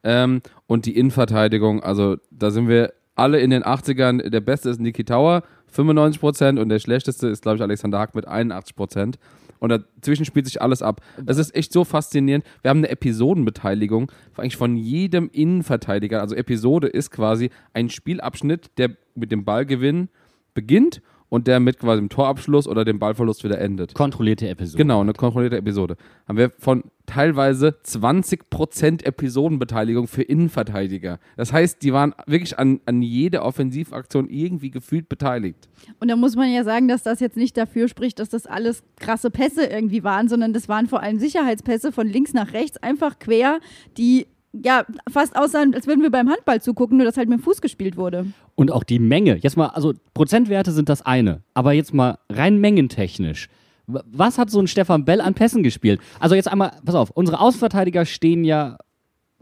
Ähm, 0.03 0.41
und 0.67 0.85
die 0.85 0.95
Innenverteidigung, 0.97 1.81
also 1.81 2.17
da 2.31 2.51
sind 2.51 2.67
wir 2.67 2.93
alle 3.15 3.39
in 3.39 3.49
den 3.49 3.63
80ern. 3.63 4.29
Der 4.29 4.41
beste 4.41 4.69
ist 4.69 4.79
Niki 4.79 5.03
Tauer, 5.03 5.41
95% 5.75 6.59
und 6.59 6.69
der 6.69 6.79
schlechteste 6.79 7.27
ist, 7.27 7.41
glaube 7.41 7.55
ich, 7.57 7.61
Alexander 7.63 7.97
Hack 7.99 8.13
mit 8.13 8.27
81%. 8.27 9.15
Und 9.59 9.69
dazwischen 9.69 10.25
spielt 10.25 10.45
sich 10.45 10.61
alles 10.61 10.81
ab. 10.81 11.01
Es 11.25 11.37
ist 11.37 11.55
echt 11.55 11.71
so 11.73 11.83
faszinierend. 11.83 12.45
Wir 12.61 12.69
haben 12.69 12.79
eine 12.79 12.89
Episodenbeteiligung 12.89 14.11
eigentlich 14.35 14.57
von 14.57 14.75
jedem 14.75 15.29
Innenverteidiger. 15.31 16.21
Also 16.21 16.35
Episode 16.35 16.87
ist 16.87 17.11
quasi 17.11 17.49
ein 17.73 17.89
Spielabschnitt, 17.89 18.71
der 18.77 18.91
mit 19.15 19.31
dem 19.31 19.45
Ballgewinn 19.45 20.09
beginnt 20.53 21.01
und 21.29 21.47
der 21.47 21.59
mit 21.59 21.79
quasi 21.79 22.01
dem 22.01 22.09
Torabschluss 22.09 22.67
oder 22.67 22.85
dem 22.85 22.99
Ballverlust 22.99 23.43
wieder 23.43 23.59
endet. 23.59 23.93
Kontrollierte 23.93 24.47
Episode. 24.47 24.77
Genau, 24.77 25.01
eine 25.01 25.13
kontrollierte 25.13 25.57
Episode. 25.57 25.97
Haben 26.27 26.37
wir 26.37 26.51
von 26.57 26.83
teilweise 27.05 27.75
20% 27.85 29.05
Episodenbeteiligung 29.05 30.07
für 30.07 30.23
Innenverteidiger. 30.23 31.19
Das 31.37 31.53
heißt, 31.53 31.81
die 31.81 31.93
waren 31.93 32.13
wirklich 32.25 32.59
an, 32.59 32.81
an 32.85 33.01
jeder 33.01 33.45
Offensivaktion 33.45 34.29
irgendwie 34.29 34.71
gefühlt 34.71 35.09
beteiligt. 35.09 35.69
Und 35.99 36.09
da 36.09 36.15
muss 36.15 36.35
man 36.35 36.51
ja 36.51 36.63
sagen, 36.63 36.87
dass 36.87 37.03
das 37.03 37.19
jetzt 37.19 37.37
nicht 37.37 37.55
dafür 37.57 37.87
spricht, 37.87 38.19
dass 38.19 38.29
das 38.29 38.45
alles 38.45 38.83
krasse 38.99 39.31
Pässe 39.31 39.65
irgendwie 39.65 40.03
waren, 40.03 40.27
sondern 40.27 40.53
das 40.53 40.67
waren 40.67 40.87
vor 40.87 41.01
allem 41.01 41.19
Sicherheitspässe 41.19 41.91
von 41.91 42.07
links 42.07 42.33
nach 42.33 42.53
rechts, 42.53 42.77
einfach 42.77 43.19
quer, 43.19 43.59
die 43.97 44.27
ja 44.53 44.85
fast 45.09 45.35
aussahen, 45.35 45.73
als 45.73 45.87
würden 45.87 46.01
wir 46.01 46.11
beim 46.11 46.29
Handball 46.29 46.61
zugucken, 46.61 46.97
nur 46.97 47.05
dass 47.05 47.17
halt 47.17 47.29
mit 47.29 47.39
dem 47.39 47.43
Fuß 47.43 47.61
gespielt 47.61 47.97
wurde. 47.97 48.27
Und 48.55 48.71
auch 48.71 48.83
die 48.83 48.99
Menge. 48.99 49.37
Jetzt 49.37 49.57
mal, 49.57 49.67
also 49.67 49.93
Prozentwerte 50.13 50.71
sind 50.71 50.89
das 50.89 51.01
eine, 51.05 51.41
aber 51.53 51.73
jetzt 51.73 51.93
mal 51.93 52.17
rein 52.29 52.59
mengentechnisch. 52.59 53.49
Was 53.87 54.37
hat 54.37 54.49
so 54.49 54.59
ein 54.59 54.67
Stefan 54.67 55.05
Bell 55.05 55.21
an 55.21 55.33
Pässen 55.33 55.63
gespielt? 55.63 56.01
Also 56.19 56.35
jetzt 56.35 56.47
einmal, 56.47 56.73
pass 56.83 56.95
auf, 56.95 57.11
unsere 57.11 57.39
Außenverteidiger 57.39 58.05
stehen 58.05 58.43
ja 58.43 58.77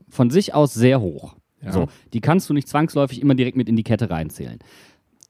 von 0.09 0.29
sich 0.29 0.53
aus 0.53 0.73
sehr 0.73 1.01
hoch. 1.01 1.35
So, 1.67 1.87
die 2.13 2.21
kannst 2.21 2.47
du 2.47 2.53
nicht 2.53 2.67
zwangsläufig 2.67 3.21
immer 3.21 3.33
direkt 3.33 3.57
mit 3.57 3.67
in 3.67 3.75
die 3.75 3.83
Kette 3.83 4.11
reinzählen. 4.11 4.59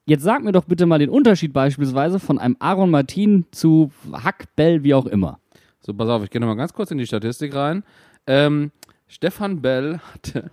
Jetzt 0.06 0.24
sag 0.24 0.44
mir 0.44 0.52
doch 0.52 0.66
bitte 0.66 0.86
mal 0.86 1.00
den 1.00 1.10
Unterschied 1.10 1.54
beispielsweise 1.54 2.20
von 2.20 2.38
einem 2.38 2.58
Aaron 2.60 2.92
Martin 2.92 3.46
zu 3.52 3.92
Hack, 4.12 4.46
Bell, 4.56 4.84
wie 4.84 4.94
auch 4.94 5.06
immer. 5.06 5.40
So, 5.80 5.94
pass 5.94 6.10
auf, 6.10 6.24
ich 6.24 6.30
gehe 6.30 6.42
nochmal 6.42 6.58
ganz 6.58 6.74
kurz 6.74 6.92
in 6.92 6.98
die 6.98 7.08
Statistik 7.08 7.56
rein. 7.56 7.84
Ähm, 8.28 8.72
Stefan 9.16 9.62
Bell 9.62 10.00
hatte, 10.00 10.52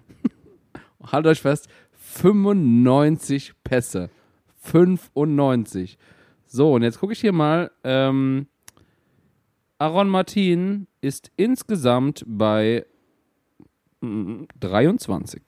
haltet 1.04 1.32
euch 1.32 1.40
fest, 1.42 1.68
95 1.90 3.54
Pässe. 3.64 4.08
95. 4.60 5.98
So, 6.46 6.74
und 6.74 6.82
jetzt 6.84 7.00
gucke 7.00 7.12
ich 7.12 7.20
hier 7.20 7.32
mal. 7.32 7.72
Ähm, 7.82 8.46
Aaron 9.78 10.08
Martin 10.08 10.86
ist 11.00 11.32
insgesamt 11.36 12.22
bei 12.24 12.86
mm, 14.00 14.44
23. 14.60 15.42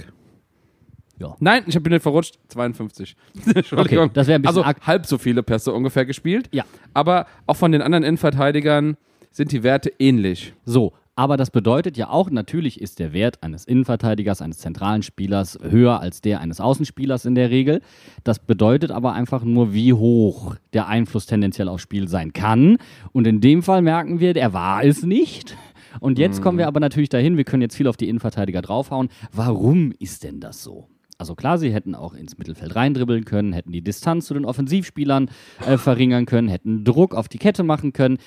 Ja. 1.20 1.36
Nein, 1.38 1.62
ich 1.68 1.80
bin 1.80 1.92
nicht 1.92 2.02
verrutscht. 2.02 2.40
52. 2.48 3.14
Entschuldigung. 3.54 4.06
Okay, 4.06 4.10
das 4.12 4.26
wäre 4.26 4.40
ein 4.40 4.42
bisschen 4.42 4.48
also 4.56 4.64
arg- 4.64 4.84
halb 4.84 5.06
so 5.06 5.18
viele 5.18 5.44
Pässe 5.44 5.72
ungefähr 5.72 6.04
gespielt. 6.04 6.48
Ja. 6.50 6.64
Aber 6.94 7.28
auch 7.46 7.54
von 7.56 7.70
den 7.70 7.80
anderen 7.80 8.02
Innenverteidigern 8.02 8.96
sind 9.30 9.52
die 9.52 9.62
Werte 9.62 9.92
ähnlich. 10.00 10.52
So, 10.64 10.94
aber 11.16 11.36
das 11.36 11.50
bedeutet 11.50 11.96
ja 11.96 12.08
auch, 12.10 12.30
natürlich 12.30 12.80
ist 12.80 12.98
der 12.98 13.12
Wert 13.12 13.42
eines 13.42 13.64
Innenverteidigers, 13.64 14.42
eines 14.42 14.58
zentralen 14.58 15.02
Spielers 15.02 15.58
höher 15.62 16.00
als 16.00 16.20
der 16.20 16.40
eines 16.40 16.60
Außenspielers 16.60 17.24
in 17.24 17.36
der 17.36 17.50
Regel. 17.50 17.80
Das 18.24 18.40
bedeutet 18.40 18.90
aber 18.90 19.12
einfach 19.12 19.44
nur, 19.44 19.72
wie 19.72 19.92
hoch 19.92 20.56
der 20.72 20.88
Einfluss 20.88 21.26
tendenziell 21.26 21.68
aufs 21.68 21.82
Spiel 21.82 22.08
sein 22.08 22.32
kann. 22.32 22.78
Und 23.12 23.26
in 23.26 23.40
dem 23.40 23.62
Fall 23.62 23.82
merken 23.82 24.18
wir, 24.18 24.34
er 24.34 24.52
war 24.52 24.84
es 24.84 25.04
nicht. 25.04 25.56
Und 26.00 26.18
jetzt 26.18 26.42
kommen 26.42 26.58
wir 26.58 26.66
aber 26.66 26.80
natürlich 26.80 27.08
dahin, 27.08 27.36
wir 27.36 27.44
können 27.44 27.62
jetzt 27.62 27.76
viel 27.76 27.86
auf 27.86 27.96
die 27.96 28.08
Innenverteidiger 28.08 28.62
draufhauen. 28.62 29.08
Warum 29.32 29.92
ist 30.00 30.24
denn 30.24 30.40
das 30.40 30.64
so? 30.64 30.88
Also 31.16 31.36
klar, 31.36 31.58
sie 31.58 31.72
hätten 31.72 31.94
auch 31.94 32.14
ins 32.14 32.38
Mittelfeld 32.38 32.74
reindribbeln 32.74 33.24
können, 33.24 33.52
hätten 33.52 33.70
die 33.70 33.82
Distanz 33.82 34.26
zu 34.26 34.34
den 34.34 34.44
Offensivspielern 34.44 35.30
äh, 35.64 35.78
verringern 35.78 36.26
können, 36.26 36.48
hätten 36.48 36.84
Druck 36.84 37.14
auf 37.14 37.28
die 37.28 37.38
Kette 37.38 37.62
machen 37.62 37.92
können. 37.92 38.18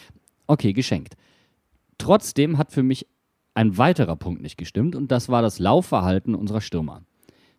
Okay, 0.48 0.72
geschenkt. 0.72 1.16
Trotzdem 1.98 2.58
hat 2.58 2.72
für 2.72 2.84
mich 2.84 3.08
ein 3.54 3.78
weiterer 3.78 4.16
Punkt 4.16 4.42
nicht 4.42 4.58
gestimmt 4.58 4.96
und 4.96 5.12
das 5.12 5.30
war 5.30 5.42
das 5.42 5.60
Laufverhalten 5.60 6.36
unserer 6.36 6.62
Stürmer. 6.62 7.02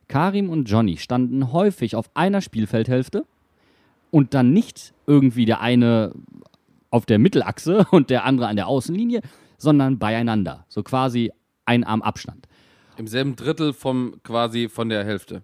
Karim 0.06 0.48
und 0.48 0.70
Johnny 0.70 0.96
standen 0.96 1.52
häufig 1.52 1.96
auf 1.96 2.10
einer 2.14 2.40
Spielfeldhälfte 2.40 3.26
und 4.10 4.34
dann 4.34 4.52
nicht 4.52 4.94
irgendwie 5.06 5.44
der 5.44 5.60
eine 5.60 6.12
auf 6.90 7.04
der 7.04 7.18
Mittelachse 7.18 7.86
und 7.90 8.10
der 8.10 8.24
andere 8.24 8.46
an 8.48 8.56
der 8.56 8.68
Außenlinie, 8.68 9.20
sondern 9.58 9.98
beieinander. 9.98 10.64
So 10.68 10.82
quasi 10.82 11.32
ein 11.64 11.84
Arm 11.84 12.02
Abstand. 12.02 12.48
Im 12.96 13.06
selben 13.06 13.36
Drittel 13.36 13.72
vom 13.72 14.14
quasi 14.22 14.68
von 14.68 14.88
der 14.88 15.04
Hälfte. 15.04 15.42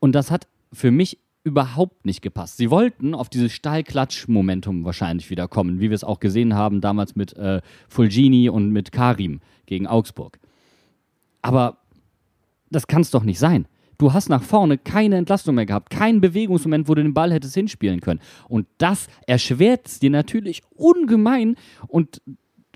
Und 0.00 0.12
das 0.12 0.30
hat 0.30 0.46
für 0.72 0.90
mich 0.90 1.18
überhaupt 1.46 2.04
nicht 2.04 2.22
gepasst. 2.22 2.56
Sie 2.56 2.72
wollten 2.72 3.14
auf 3.14 3.28
dieses 3.28 3.52
Steilklatsch-Momentum 3.52 4.84
wahrscheinlich 4.84 5.30
wieder 5.30 5.46
kommen, 5.46 5.78
wie 5.78 5.90
wir 5.90 5.94
es 5.94 6.02
auch 6.02 6.18
gesehen 6.18 6.54
haben 6.54 6.80
damals 6.80 7.14
mit 7.14 7.36
äh, 7.36 7.60
Fulgini 7.88 8.48
und 8.48 8.72
mit 8.72 8.90
Karim 8.90 9.38
gegen 9.64 9.86
Augsburg. 9.86 10.40
Aber 11.42 11.78
das 12.68 12.88
kann 12.88 13.02
es 13.02 13.12
doch 13.12 13.22
nicht 13.22 13.38
sein. 13.38 13.68
Du 13.96 14.12
hast 14.12 14.28
nach 14.28 14.42
vorne 14.42 14.76
keine 14.76 15.16
Entlastung 15.16 15.54
mehr 15.54 15.66
gehabt, 15.66 15.90
keinen 15.90 16.20
Bewegungsmoment, 16.20 16.88
wo 16.88 16.96
du 16.96 17.02
den 17.04 17.14
Ball 17.14 17.32
hättest 17.32 17.54
hinspielen 17.54 18.00
können. 18.00 18.20
Und 18.48 18.66
das 18.78 19.06
erschwert 19.28 19.86
es 19.86 20.00
dir 20.00 20.10
natürlich 20.10 20.62
ungemein. 20.74 21.54
Und 21.86 22.20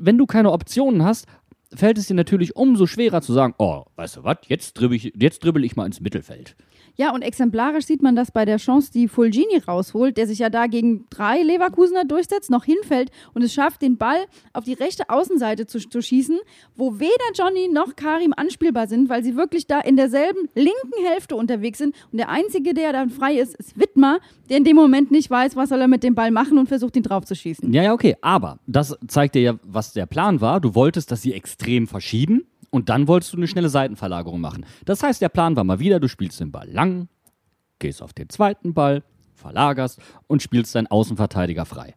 wenn 0.01 0.17
du 0.17 0.27
keine 0.27 0.53
Optionen 0.53 1.05
hast, 1.05 1.27
fällt 1.75 1.99
es 1.99 2.07
dir 2.07 2.15
natürlich 2.15 2.55
umso 2.55 2.87
schwerer 2.87 3.21
zu 3.21 3.33
sagen, 3.33 3.55
oh, 3.59 3.83
weißt 3.97 4.19
du 4.19 4.25
was, 4.25 4.39
jetzt 4.47 4.81
jetzt 4.81 5.45
dribbel 5.45 5.65
ich 5.65 5.75
mal 5.75 5.87
ins 5.87 6.01
Mittelfeld. 6.01 6.55
Ja, 7.01 7.15
und 7.15 7.23
exemplarisch 7.23 7.87
sieht 7.87 8.03
man 8.03 8.15
das 8.15 8.31
bei 8.31 8.45
der 8.45 8.59
Chance, 8.59 8.93
die 8.93 9.09
Fulgini 9.09 9.57
rausholt, 9.67 10.19
der 10.19 10.27
sich 10.27 10.41
ja 10.41 10.51
da 10.51 10.67
gegen 10.67 11.07
drei 11.09 11.43
Leverkusener 11.43 12.05
durchsetzt, 12.05 12.51
noch 12.51 12.65
hinfällt 12.65 13.11
und 13.33 13.41
es 13.41 13.55
schafft, 13.55 13.81
den 13.81 13.97
Ball 13.97 14.19
auf 14.53 14.65
die 14.65 14.75
rechte 14.75 15.09
Außenseite 15.09 15.67
zu, 15.67 15.79
zu 15.79 16.03
schießen, 16.03 16.39
wo 16.77 17.01
weder 17.01 17.11
Johnny 17.35 17.71
noch 17.73 17.97
Karim 17.97 18.35
anspielbar 18.37 18.87
sind, 18.87 19.09
weil 19.09 19.25
sie 19.25 19.35
wirklich 19.35 19.67
da 19.67 19.81
in 19.81 19.97
derselben 19.97 20.51
linken 20.55 21.07
Hälfte 21.07 21.37
unterwegs 21.37 21.79
sind. 21.79 21.95
Und 22.13 22.19
der 22.19 22.29
Einzige, 22.29 22.75
der 22.75 22.93
dann 22.93 23.09
frei 23.09 23.37
ist, 23.37 23.55
ist 23.55 23.81
Wittmer, 23.81 24.19
der 24.51 24.59
in 24.59 24.65
dem 24.65 24.77
Moment 24.77 25.11
nicht 25.11 25.31
weiß, 25.31 25.57
was 25.57 25.71
soll 25.71 25.81
er 25.81 25.89
mit 25.89 26.03
dem 26.03 26.15
Ball 26.15 26.31
machen 26.31 26.59
und 26.59 26.67
versucht, 26.67 26.97
ihn 26.97 27.03
drauf 27.03 27.25
zu 27.25 27.35
schießen. 27.35 27.73
Ja, 27.73 27.83
ja, 27.83 27.95
okay. 27.95 28.17
Aber 28.21 28.59
das 28.67 28.95
zeigt 29.09 29.37
dir 29.37 29.41
ja, 29.41 29.55
was 29.63 29.95
der 29.95 30.05
Plan 30.05 30.43
war. 30.43 30.61
Du 30.61 30.75
wolltest, 30.75 31.11
dass 31.11 31.23
sie 31.23 31.33
extrem 31.33 31.87
verschieben 31.87 32.45
und 32.71 32.89
dann 32.89 33.09
wolltest 33.09 33.33
du 33.33 33.37
eine 33.37 33.49
schnelle 33.49 33.69
Seitenverlagerung 33.69 34.41
machen. 34.41 34.65
Das 34.85 35.03
heißt, 35.03 35.21
der 35.21 35.29
Plan 35.29 35.57
war 35.57 35.65
mal 35.65 35.81
wieder, 35.81 36.01
du 36.01 36.09
spielst 36.09 36.41
den 36.41 36.53
Ball 36.53 36.69
lang, 36.71 37.09
gehst 37.79 38.03
auf 38.03 38.13
den 38.13 38.29
zweiten 38.29 38.75
Ball, 38.75 39.03
verlagerst 39.35 40.01
und 40.27 40.43
spielst 40.43 40.75
deinen 40.75 40.87
Außenverteidiger 40.87 41.65
frei. 41.65 41.95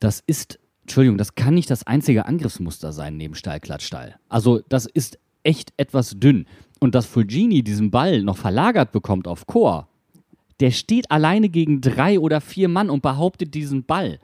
Das 0.00 0.22
ist, 0.26 0.58
Entschuldigung, 0.82 1.18
das 1.18 1.34
kann 1.34 1.54
nicht 1.54 1.70
das 1.70 1.86
einzige 1.86 2.26
Angriffsmuster 2.26 2.92
sein 2.92 3.16
neben 3.16 3.34
Steil-Klatsch-Steil. 3.34 4.16
Also 4.28 4.60
das 4.68 4.86
ist 4.86 5.18
echt 5.42 5.72
etwas 5.76 6.18
dünn. 6.18 6.46
Und 6.80 6.94
dass 6.94 7.06
Fulgini 7.06 7.62
diesen 7.62 7.90
Ball 7.90 8.22
noch 8.22 8.38
verlagert 8.38 8.92
bekommt 8.92 9.28
auf 9.28 9.46
Chor, 9.46 9.88
der 10.60 10.70
steht 10.70 11.10
alleine 11.10 11.48
gegen 11.48 11.80
drei 11.80 12.18
oder 12.18 12.40
vier 12.40 12.68
Mann 12.68 12.90
und 12.90 13.02
behauptet 13.02 13.54
diesen 13.54 13.84
Ball. 13.84 14.18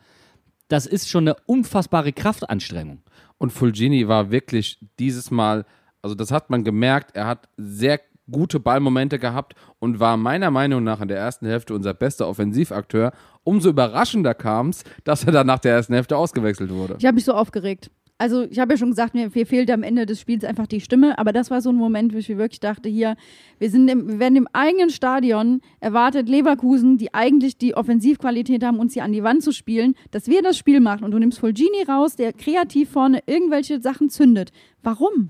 Das 0.68 0.86
ist 0.86 1.08
schon 1.08 1.28
eine 1.28 1.36
unfassbare 1.46 2.12
Kraftanstrengung. 2.12 3.02
Und 3.38 3.52
Fulgini 3.52 4.08
war 4.08 4.30
wirklich 4.30 4.78
dieses 4.98 5.30
Mal, 5.30 5.64
also 6.02 6.14
das 6.14 6.30
hat 6.30 6.50
man 6.50 6.64
gemerkt, 6.64 7.16
er 7.16 7.26
hat 7.26 7.48
sehr 7.56 8.00
gute 8.30 8.58
Ballmomente 8.60 9.18
gehabt 9.18 9.54
und 9.78 10.00
war 10.00 10.16
meiner 10.16 10.50
Meinung 10.50 10.82
nach 10.82 11.00
in 11.00 11.08
der 11.08 11.18
ersten 11.18 11.46
Hälfte 11.46 11.74
unser 11.74 11.94
bester 11.94 12.28
Offensivakteur. 12.28 13.12
Umso 13.44 13.70
überraschender 13.70 14.34
kam 14.34 14.70
es, 14.70 14.82
dass 15.04 15.24
er 15.24 15.32
dann 15.32 15.46
nach 15.46 15.60
der 15.60 15.74
ersten 15.74 15.94
Hälfte 15.94 16.16
ausgewechselt 16.16 16.70
wurde. 16.70 16.96
Ich 16.98 17.06
habe 17.06 17.14
mich 17.14 17.24
so 17.24 17.32
aufgeregt. 17.32 17.90
Also 18.18 18.44
ich 18.44 18.58
habe 18.58 18.72
ja 18.72 18.78
schon 18.78 18.90
gesagt, 18.90 19.14
mir, 19.14 19.30
mir 19.34 19.46
fehlt 19.46 19.70
am 19.70 19.82
Ende 19.82 20.06
des 20.06 20.20
Spiels 20.20 20.42
einfach 20.42 20.66
die 20.66 20.80
Stimme, 20.80 21.18
aber 21.18 21.32
das 21.32 21.50
war 21.50 21.60
so 21.60 21.68
ein 21.68 21.76
Moment, 21.76 22.14
wo 22.14 22.18
ich 22.18 22.28
mir 22.30 22.38
wirklich 22.38 22.60
dachte, 22.60 22.88
hier, 22.88 23.14
wir, 23.58 23.70
sind 23.70 23.88
im, 23.88 24.08
wir 24.08 24.18
werden 24.18 24.36
im 24.36 24.48
eigenen 24.54 24.88
Stadion 24.88 25.60
erwartet 25.80 26.26
Leverkusen, 26.26 26.96
die 26.96 27.12
eigentlich 27.12 27.58
die 27.58 27.74
Offensivqualität 27.74 28.64
haben, 28.64 28.78
uns 28.78 28.94
hier 28.94 29.04
an 29.04 29.12
die 29.12 29.22
Wand 29.22 29.42
zu 29.42 29.52
spielen, 29.52 29.94
dass 30.12 30.28
wir 30.28 30.40
das 30.40 30.56
Spiel 30.56 30.80
machen 30.80 31.04
und 31.04 31.10
du 31.10 31.18
nimmst 31.18 31.38
Fulgini 31.38 31.82
raus, 31.86 32.16
der 32.16 32.32
kreativ 32.32 32.90
vorne 32.90 33.20
irgendwelche 33.26 33.82
Sachen 33.82 34.08
zündet. 34.08 34.50
Warum? 34.82 35.28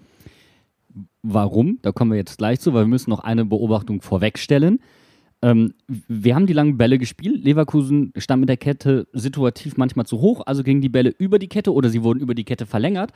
Warum? 1.22 1.80
Da 1.82 1.90
kommen 1.90 2.12
wir 2.12 2.18
jetzt 2.18 2.38
gleich 2.38 2.60
zu, 2.60 2.72
weil 2.72 2.84
wir 2.84 2.88
müssen 2.88 3.10
noch 3.10 3.20
eine 3.20 3.44
Beobachtung 3.44 4.00
vorwegstellen. 4.00 4.78
Ähm, 5.42 5.74
wir 5.86 6.34
haben 6.34 6.46
die 6.46 6.52
langen 6.52 6.78
Bälle 6.78 6.98
gespielt. 6.98 7.44
Leverkusen 7.44 8.12
stand 8.16 8.40
mit 8.40 8.48
der 8.48 8.56
Kette 8.56 9.06
situativ 9.12 9.76
manchmal 9.76 10.06
zu 10.06 10.20
hoch, 10.20 10.42
also 10.46 10.62
gingen 10.62 10.80
die 10.80 10.88
Bälle 10.88 11.10
über 11.10 11.38
die 11.38 11.48
Kette 11.48 11.72
oder 11.72 11.88
sie 11.88 12.02
wurden 12.02 12.20
über 12.20 12.34
die 12.34 12.44
Kette 12.44 12.66
verlängert. 12.66 13.12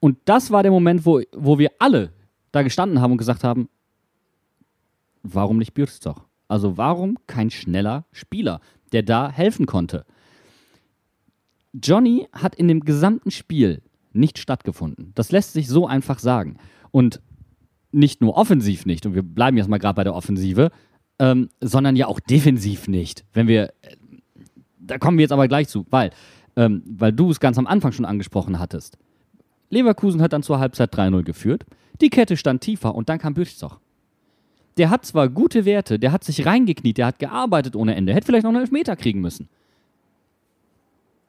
Und 0.00 0.18
das 0.26 0.50
war 0.50 0.62
der 0.62 0.72
Moment, 0.72 1.06
wo, 1.06 1.20
wo 1.32 1.58
wir 1.58 1.70
alle 1.78 2.12
da 2.52 2.62
gestanden 2.62 3.00
haben 3.00 3.12
und 3.12 3.18
gesagt 3.18 3.44
haben, 3.44 3.68
warum 5.22 5.58
nicht 5.58 5.74
Bürzog? 5.74 6.26
Also 6.48 6.76
warum 6.76 7.18
kein 7.26 7.50
schneller 7.50 8.06
Spieler, 8.12 8.60
der 8.92 9.02
da 9.02 9.30
helfen 9.30 9.66
konnte? 9.66 10.04
Johnny 11.72 12.28
hat 12.32 12.54
in 12.54 12.68
dem 12.68 12.80
gesamten 12.80 13.30
Spiel 13.30 13.82
nicht 14.12 14.38
stattgefunden. 14.38 15.12
Das 15.14 15.32
lässt 15.32 15.52
sich 15.52 15.68
so 15.68 15.86
einfach 15.86 16.18
sagen. 16.18 16.56
Und 16.90 17.20
nicht 17.92 18.20
nur 18.20 18.36
offensiv 18.36 18.86
nicht, 18.86 19.06
und 19.06 19.14
wir 19.14 19.22
bleiben 19.22 19.56
jetzt 19.56 19.68
mal 19.68 19.78
gerade 19.78 19.96
bei 19.96 20.04
der 20.04 20.14
Offensive, 20.14 20.70
ähm, 21.18 21.48
sondern 21.60 21.96
ja 21.96 22.06
auch 22.06 22.20
defensiv 22.20 22.88
nicht. 22.88 23.24
Wenn 23.32 23.48
wir, 23.48 23.72
äh, 23.82 23.96
da 24.78 24.98
kommen 24.98 25.18
wir 25.18 25.22
jetzt 25.22 25.32
aber 25.32 25.48
gleich 25.48 25.68
zu, 25.68 25.86
weil, 25.90 26.10
ähm, 26.56 26.82
weil 26.86 27.12
du 27.12 27.30
es 27.30 27.40
ganz 27.40 27.58
am 27.58 27.66
Anfang 27.66 27.92
schon 27.92 28.04
angesprochen 28.04 28.58
hattest. 28.58 28.98
Leverkusen 29.70 30.22
hat 30.22 30.32
dann 30.32 30.42
zur 30.42 30.58
Halbzeit 30.58 30.94
3-0 30.94 31.22
geführt, 31.24 31.64
die 32.00 32.10
Kette 32.10 32.36
stand 32.36 32.60
tiefer 32.62 32.94
und 32.94 33.08
dann 33.08 33.18
kam 33.18 33.34
Büchzoch. 33.34 33.78
Der 34.76 34.90
hat 34.90 35.06
zwar 35.06 35.28
gute 35.30 35.64
Werte, 35.64 35.98
der 35.98 36.12
hat 36.12 36.22
sich 36.22 36.44
reingekniet, 36.44 36.98
der 36.98 37.06
hat 37.06 37.18
gearbeitet 37.18 37.74
ohne 37.76 37.94
Ende, 37.94 38.12
hätte 38.14 38.26
vielleicht 38.26 38.44
noch 38.44 38.50
einen 38.50 38.60
Elfmeter 38.60 38.94
kriegen 38.94 39.20
müssen. 39.22 39.48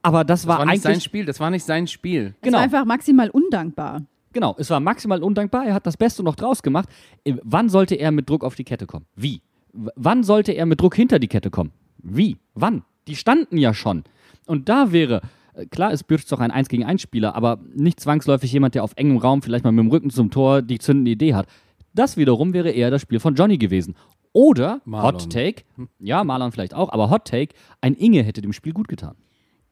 Aber 0.02 0.24
das, 0.24 0.42
Das 0.42 0.48
war, 0.48 0.58
war 0.58 0.66
nicht 0.66 0.82
sein 0.82 0.92
eigentlich 0.92 1.04
Spiel, 1.04 1.24
das 1.24 1.40
war 1.40 1.50
nicht 1.50 1.64
sein 1.64 1.86
Spiel. 1.86 2.34
Es 2.36 2.42
Genau. 2.42 2.58
war 2.58 2.64
einfach 2.64 2.84
maximal 2.84 3.30
undankbar. 3.30 4.02
Genau, 4.32 4.54
es 4.58 4.70
war 4.70 4.78
maximal 4.80 5.22
undankbar. 5.22 5.66
Er 5.66 5.74
hat 5.74 5.86
das 5.86 5.96
Beste 5.96 6.22
noch 6.22 6.36
draus 6.36 6.62
gemacht. 6.62 6.88
Äh, 7.24 7.34
Wann 7.42 7.68
sollte 7.68 7.94
er 7.94 8.12
mit 8.12 8.28
Druck 8.28 8.44
auf 8.44 8.54
die 8.54 8.64
Kette 8.64 8.86
kommen? 8.86 9.06
Wie? 9.16 9.40
Wann 9.72 10.22
sollte 10.22 10.52
er 10.52 10.66
mit 10.66 10.80
Druck 10.80 10.94
hinter 10.94 11.18
die 11.18 11.28
Kette 11.28 11.50
kommen? 11.50 11.72
Wie? 11.98 12.36
Wann? 12.54 12.82
Die 13.06 13.16
standen 13.16 13.58
ja 13.58 13.74
schon. 13.74 14.04
Und 14.46 14.68
da 14.68 14.92
wäre, 14.92 15.22
äh, 15.54 15.66
klar 15.66 15.92
ist 15.92 16.04
Bürz 16.04 16.26
doch 16.26 16.40
ein 16.40 16.50
1 16.50 16.68
gegen 16.68 16.84
1 16.84 17.02
Spieler, 17.02 17.34
aber 17.34 17.60
nicht 17.74 18.00
zwangsläufig 18.00 18.52
jemand, 18.52 18.74
der 18.74 18.84
auf 18.84 18.92
engem 18.96 19.18
Raum 19.18 19.42
vielleicht 19.42 19.64
mal 19.64 19.72
mit 19.72 19.84
dem 19.84 19.90
Rücken 19.90 20.10
zum 20.10 20.30
Tor 20.30 20.62
die 20.62 20.78
zündende 20.78 21.10
Idee 21.10 21.34
hat. 21.34 21.46
Das 21.94 22.16
wiederum 22.16 22.52
wäre 22.52 22.70
eher 22.70 22.90
das 22.90 23.02
Spiel 23.02 23.20
von 23.20 23.34
Johnny 23.34 23.58
gewesen. 23.58 23.94
Oder, 24.32 24.80
Marlon. 24.84 25.14
Hot 25.14 25.32
Take, 25.32 25.64
ja, 25.98 26.22
Marlon 26.22 26.52
vielleicht 26.52 26.74
auch, 26.74 26.92
aber 26.92 27.10
Hot 27.10 27.24
Take, 27.24 27.54
ein 27.80 27.94
Inge 27.94 28.22
hätte 28.22 28.42
dem 28.42 28.52
Spiel 28.52 28.72
gut 28.72 28.88
getan. 28.88 29.16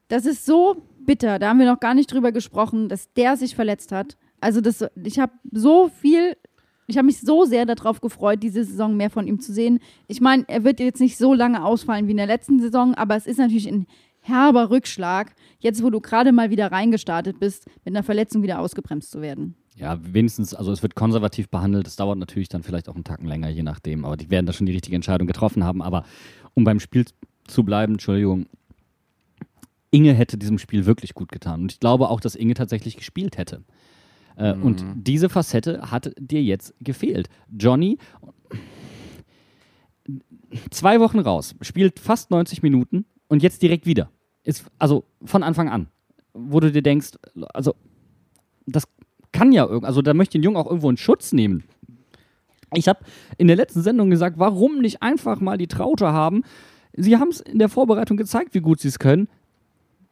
Das 0.07 0.25
ist 0.25 0.45
so 0.45 0.83
bitter, 1.05 1.39
da 1.39 1.49
haben 1.49 1.59
wir 1.59 1.71
noch 1.71 1.79
gar 1.79 1.93
nicht 1.93 2.11
drüber 2.11 2.31
gesprochen, 2.31 2.89
dass 2.89 3.11
der 3.13 3.37
sich 3.37 3.55
verletzt 3.55 3.91
hat. 3.91 4.17
Also 4.39 4.61
das, 4.61 4.85
ich 5.03 5.19
habe 5.19 5.33
so 5.51 5.89
viel, 5.89 6.35
ich 6.87 6.97
habe 6.97 7.05
mich 7.05 7.19
so 7.19 7.45
sehr 7.45 7.65
darauf 7.65 8.01
gefreut, 8.01 8.41
diese 8.41 8.63
Saison 8.63 8.95
mehr 8.95 9.09
von 9.09 9.27
ihm 9.27 9.39
zu 9.39 9.53
sehen. 9.53 9.79
Ich 10.07 10.21
meine, 10.21 10.45
er 10.47 10.63
wird 10.63 10.79
jetzt 10.79 11.01
nicht 11.01 11.17
so 11.17 11.33
lange 11.33 11.63
ausfallen 11.63 12.07
wie 12.07 12.11
in 12.11 12.17
der 12.17 12.27
letzten 12.27 12.59
Saison, 12.59 12.95
aber 12.95 13.15
es 13.15 13.27
ist 13.27 13.37
natürlich 13.37 13.67
ein 13.67 13.87
herber 14.21 14.69
Rückschlag, 14.69 15.35
jetzt 15.59 15.83
wo 15.83 15.89
du 15.89 16.01
gerade 16.01 16.31
mal 16.31 16.49
wieder 16.49 16.71
reingestartet 16.71 17.39
bist, 17.39 17.65
mit 17.85 17.93
einer 17.93 18.03
Verletzung 18.03 18.41
wieder 18.41 18.59
ausgebremst 18.59 19.11
zu 19.11 19.21
werden. 19.21 19.55
Ja, 19.75 19.99
wenigstens, 20.01 20.53
also 20.53 20.71
es 20.71 20.81
wird 20.81 20.95
konservativ 20.95 21.49
behandelt. 21.49 21.87
Es 21.87 21.97
dauert 21.97 22.17
natürlich 22.17 22.49
dann 22.49 22.63
vielleicht 22.63 22.89
auch 22.89 22.95
einen 22.95 23.03
Tacken 23.03 23.27
länger, 23.27 23.49
je 23.49 23.63
nachdem. 23.63 24.05
Aber 24.05 24.17
die 24.17 24.29
werden 24.31 24.45
da 24.45 24.53
schon 24.53 24.65
die 24.65 24.73
richtige 24.73 24.95
Entscheidung 24.95 25.27
getroffen 25.27 25.63
haben. 25.63 25.83
Aber 25.83 26.03
um 26.55 26.63
beim 26.63 26.79
Spiel 26.79 27.05
zu 27.47 27.63
bleiben, 27.63 27.93
Entschuldigung, 27.93 28.47
Inge 29.91 30.13
hätte 30.13 30.37
diesem 30.37 30.57
Spiel 30.57 30.87
wirklich 30.87 31.13
gut 31.13 31.31
getan. 31.31 31.61
Und 31.61 31.71
ich 31.71 31.79
glaube 31.79 32.09
auch, 32.09 32.19
dass 32.19 32.35
Inge 32.35 32.55
tatsächlich 32.55 32.97
gespielt 32.97 33.37
hätte. 33.37 33.63
Äh, 34.37 34.53
Und 34.53 34.85
diese 34.95 35.29
Facette 35.29 35.91
hat 35.91 36.13
dir 36.19 36.41
jetzt 36.43 36.73
gefehlt. 36.79 37.27
Johnny, 37.57 37.97
zwei 40.69 40.99
Wochen 40.99 41.19
raus, 41.19 41.55
spielt 41.61 41.99
fast 41.99 42.31
90 42.31 42.61
Minuten 42.61 43.05
und 43.27 43.43
jetzt 43.43 43.61
direkt 43.61 43.85
wieder. 43.85 44.09
Ist, 44.43 44.65
also 44.79 45.03
von 45.25 45.43
Anfang 45.43 45.69
an. 45.69 45.87
Wo 46.33 46.59
du 46.59 46.71
dir 46.71 46.83
denkst, 46.83 47.11
also 47.53 47.73
das 48.67 48.87
kann 49.31 49.51
ja 49.51 49.65
irgendwie, 49.65 49.87
also 49.87 50.01
da 50.01 50.13
möchte 50.13 50.37
ich 50.37 50.41
den 50.41 50.43
Jungen 50.43 50.57
auch 50.57 50.67
irgendwo 50.67 50.89
in 50.89 50.97
Schutz 50.97 51.33
nehmen. 51.33 51.63
Ich 52.73 52.87
habe 52.87 52.99
in 53.37 53.47
der 53.47 53.55
letzten 53.55 53.81
Sendung 53.81 54.09
gesagt, 54.09 54.37
warum 54.37 54.79
nicht 54.79 55.01
einfach 55.01 55.39
mal 55.39 55.57
die 55.57 55.67
Traute 55.67 56.11
haben? 56.11 56.43
Sie 56.93 57.17
haben 57.17 57.29
es 57.29 57.39
in 57.39 57.59
der 57.59 57.69
Vorbereitung 57.69 58.17
gezeigt, 58.17 58.53
wie 58.53 58.59
gut 58.59 58.79
sie 58.79 58.89
es 58.89 58.99
können. 58.99 59.27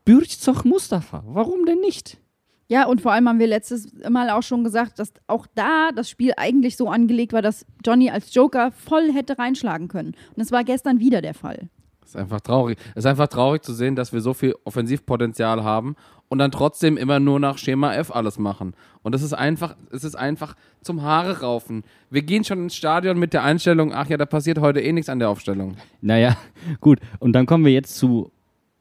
Bürzoch 0.04 0.64
Mustafa, 0.64 1.24
warum 1.28 1.66
denn 1.66 1.80
nicht? 1.80 2.20
Ja, 2.68 2.88
und 2.88 3.02
vor 3.02 3.12
allem 3.12 3.30
haben 3.30 3.40
wir 3.40 3.48
letztes 3.48 3.88
Mal 4.10 4.30
auch 4.32 4.42
schon 4.42 4.64
gesagt, 4.64 4.98
dass 4.98 5.14
auch 5.28 5.46
da 5.54 5.90
das 5.96 6.10
Spiel 6.10 6.34
eigentlich 6.36 6.78
so 6.78 6.90
angelegt 6.90 7.32
war, 7.34 7.44
dass 7.44 7.66
Johnny 7.86 8.10
als 8.10 8.34
Joker 8.34 8.72
voll 8.72 9.12
hätte 9.14 9.38
reinschlagen 9.38 9.88
können. 9.88 10.10
Und 10.30 10.38
das 10.38 10.52
war 10.52 10.64
gestern 10.64 11.00
wieder 11.00 11.22
der 11.22 11.36
Fall. 11.36 11.70
ist 12.04 12.16
einfach 12.16 12.42
traurig. 12.42 12.80
Es 12.92 13.00
ist 13.00 13.06
einfach 13.06 13.28
traurig 13.28 13.64
zu 13.64 13.74
sehen, 13.74 13.96
dass 13.96 14.14
wir 14.14 14.22
so 14.22 14.34
viel 14.34 14.56
Offensivpotenzial 14.64 15.64
haben 15.64 15.96
und 16.28 16.40
dann 16.40 16.52
trotzdem 16.52 16.98
immer 16.98 17.20
nur 17.20 17.40
nach 17.40 17.60
Schema 17.60 17.94
F 17.94 18.10
alles 18.10 18.40
machen. 18.40 18.74
Und 19.04 19.14
das 19.14 19.22
ist 19.22 19.34
einfach, 19.34 19.76
es 19.92 20.04
ist 20.04 20.16
einfach 20.16 20.56
zum 20.82 21.04
Haare 21.04 21.42
raufen. 21.42 21.84
Wir 22.10 22.24
gehen 22.24 22.44
schon 22.44 22.64
ins 22.64 22.76
Stadion 22.76 23.20
mit 23.20 23.34
der 23.34 23.44
Einstellung, 23.44 23.94
ach 23.94 24.08
ja, 24.08 24.18
da 24.18 24.26
passiert 24.26 24.60
heute 24.60 24.82
eh 24.82 24.92
nichts 24.92 25.10
an 25.10 25.20
der 25.20 25.30
Aufstellung. 25.30 25.78
Naja, 26.02 26.36
gut. 26.82 27.00
Und 27.20 27.34
dann 27.34 27.46
kommen 27.46 27.64
wir 27.64 27.74
jetzt 27.74 27.96
zu 27.96 28.32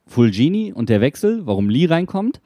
Fulgini 0.06 0.72
und 0.72 0.88
der 0.88 1.02
Wechsel, 1.02 1.46
warum 1.46 1.68
Lee 1.68 1.86
reinkommt. 1.86 2.40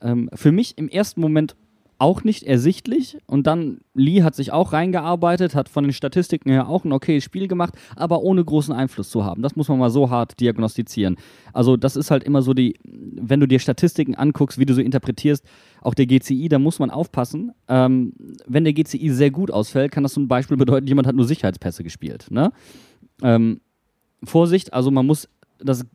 Ähm, 0.00 0.30
für 0.34 0.52
mich 0.52 0.78
im 0.78 0.88
ersten 0.88 1.20
Moment 1.20 1.56
auch 1.98 2.24
nicht 2.24 2.42
ersichtlich. 2.42 3.18
Und 3.26 3.46
dann 3.46 3.78
Lee 3.94 4.22
hat 4.22 4.34
sich 4.34 4.52
auch 4.52 4.72
reingearbeitet, 4.72 5.54
hat 5.54 5.68
von 5.68 5.84
den 5.84 5.92
Statistiken 5.92 6.50
her 6.50 6.68
auch 6.68 6.84
ein 6.84 6.92
okayes 6.92 7.24
Spiel 7.24 7.48
gemacht, 7.48 7.74
aber 7.94 8.22
ohne 8.22 8.44
großen 8.44 8.74
Einfluss 8.74 9.10
zu 9.10 9.24
haben. 9.24 9.42
Das 9.42 9.56
muss 9.56 9.68
man 9.68 9.78
mal 9.78 9.90
so 9.90 10.10
hart 10.10 10.38
diagnostizieren. 10.40 11.16
Also 11.52 11.76
das 11.76 11.96
ist 11.96 12.10
halt 12.10 12.24
immer 12.24 12.42
so 12.42 12.52
die, 12.52 12.78
wenn 12.84 13.40
du 13.40 13.48
dir 13.48 13.58
Statistiken 13.58 14.14
anguckst, 14.14 14.58
wie 14.58 14.66
du 14.66 14.74
so 14.74 14.80
interpretierst, 14.80 15.44
auch 15.80 15.94
der 15.94 16.06
GCI, 16.06 16.48
da 16.48 16.58
muss 16.58 16.78
man 16.78 16.90
aufpassen. 16.90 17.52
Ähm, 17.68 18.12
wenn 18.46 18.64
der 18.64 18.74
GCI 18.74 19.10
sehr 19.10 19.30
gut 19.30 19.50
ausfällt, 19.50 19.92
kann 19.92 20.02
das 20.02 20.12
zum 20.12 20.28
Beispiel 20.28 20.56
bedeuten, 20.56 20.86
jemand 20.86 21.06
hat 21.06 21.16
nur 21.16 21.26
Sicherheitspässe 21.26 21.82
gespielt. 21.82 22.26
Ne? 22.30 22.52
Ähm, 23.22 23.60
Vorsicht, 24.22 24.74
also 24.74 24.90
man 24.90 25.06
muss 25.06 25.28
das 25.58 25.86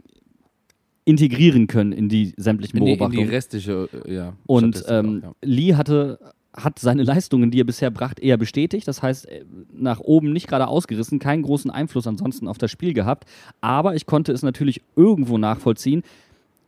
integrieren 1.12 1.68
können 1.68 1.92
in 1.92 2.10
die 2.10 2.34
sämtlichen 2.38 2.78
In 2.80 2.86
die, 2.86 2.92
in 2.94 2.98
Beobachtungen. 2.98 3.28
die 3.28 3.34
restliche, 3.36 3.90
äh, 4.06 4.14
ja. 4.16 4.34
Und 4.48 4.84
ähm, 4.88 5.22
auch, 5.24 5.28
ja. 5.28 5.34
Lee 5.44 5.76
hatte, 5.76 6.20
hat 6.54 6.80
seine 6.80 7.04
Leistungen, 7.04 7.52
die 7.52 7.60
er 7.60 7.66
bisher 7.66 7.92
bracht, 7.92 8.20
eher 8.20 8.38
bestätigt. 8.38 8.88
Das 8.88 9.02
heißt, 9.04 9.28
äh, 9.28 9.46
nach 9.74 10.00
oben 10.00 10.34
nicht 10.34 10.48
gerade 10.48 10.68
ausgerissen, 10.68 11.20
keinen 11.20 11.44
großen 11.44 11.70
Einfluss 11.70 12.08
ansonsten 12.08 12.48
auf 12.48 12.58
das 12.58 12.72
Spiel 12.72 12.94
gehabt. 12.94 13.26
Aber 13.60 13.96
ich 13.96 14.06
konnte 14.06 14.32
es 14.32 14.42
natürlich 14.42 14.82
irgendwo 14.96 15.38
nachvollziehen, 15.38 16.04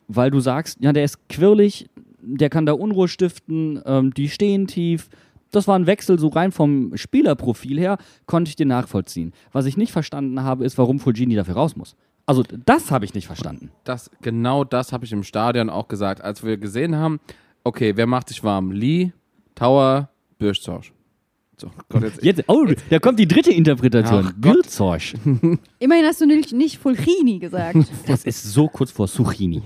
weil 0.08 0.29
du 0.29 0.39
sagst, 0.39 0.77
ja, 0.82 0.93
der 0.93 1.06
ist 1.06 1.29
quirlig, 1.29 1.89
der 2.21 2.49
kann 2.49 2.65
da 2.65 2.73
Unruhe 2.73 3.08
stiften, 3.08 3.82
ähm, 3.86 4.13
die 4.13 4.29
stehen 4.29 4.67
tief. 4.67 5.10
Das 5.51 5.67
war 5.67 5.77
ein 5.77 5.86
Wechsel, 5.88 6.17
so 6.19 6.29
rein 6.29 6.51
vom 6.51 6.97
Spielerprofil 6.97 7.79
her, 7.79 7.97
konnte 8.25 8.49
ich 8.49 8.56
den 8.56 8.69
nachvollziehen. 8.69 9.34
Was 9.51 9.65
ich 9.65 9.77
nicht 9.77 9.91
verstanden 9.91 10.41
habe, 10.41 10.65
ist, 10.65 10.77
warum 10.77 10.99
Fulgini 10.99 11.36
dafür 11.36 11.56
raus 11.56 11.75
muss. 11.75 11.95
Also, 12.25 12.43
das 12.43 12.91
habe 12.91 13.05
ich 13.05 13.13
nicht 13.13 13.27
verstanden. 13.27 13.71
das, 13.83 14.09
genau 14.21 14.63
das 14.63 14.93
habe 14.93 15.05
ich 15.05 15.12
im 15.12 15.23
Stadion 15.23 15.69
auch 15.69 15.88
gesagt, 15.88 16.21
als 16.21 16.43
wir 16.43 16.57
gesehen 16.57 16.95
haben, 16.95 17.19
okay, 17.63 17.93
wer 17.95 18.07
macht 18.07 18.29
sich 18.29 18.43
warm? 18.43 18.71
Lee, 18.71 19.12
Tower, 19.55 20.09
Bürschzorsch. 20.38 20.93
So, 21.57 21.69
Gott, 21.88 22.03
jetzt, 22.03 22.23
Jetzt, 22.23 22.43
oh, 22.47 22.65
da 22.89 22.99
kommt 22.99 23.19
die 23.19 23.27
dritte 23.27 23.51
Interpretation. 23.51 24.33
Bürzorsch. 24.38 25.13
Immerhin 25.79 26.05
hast 26.05 26.19
du 26.19 26.25
nicht, 26.25 26.51
nicht 26.51 26.77
Fulchini 26.79 27.39
gesagt. 27.39 27.77
Das 28.07 28.25
ist 28.25 28.43
so 28.43 28.67
kurz 28.67 28.91
vor 28.91 29.07
Zucchini. 29.07 29.62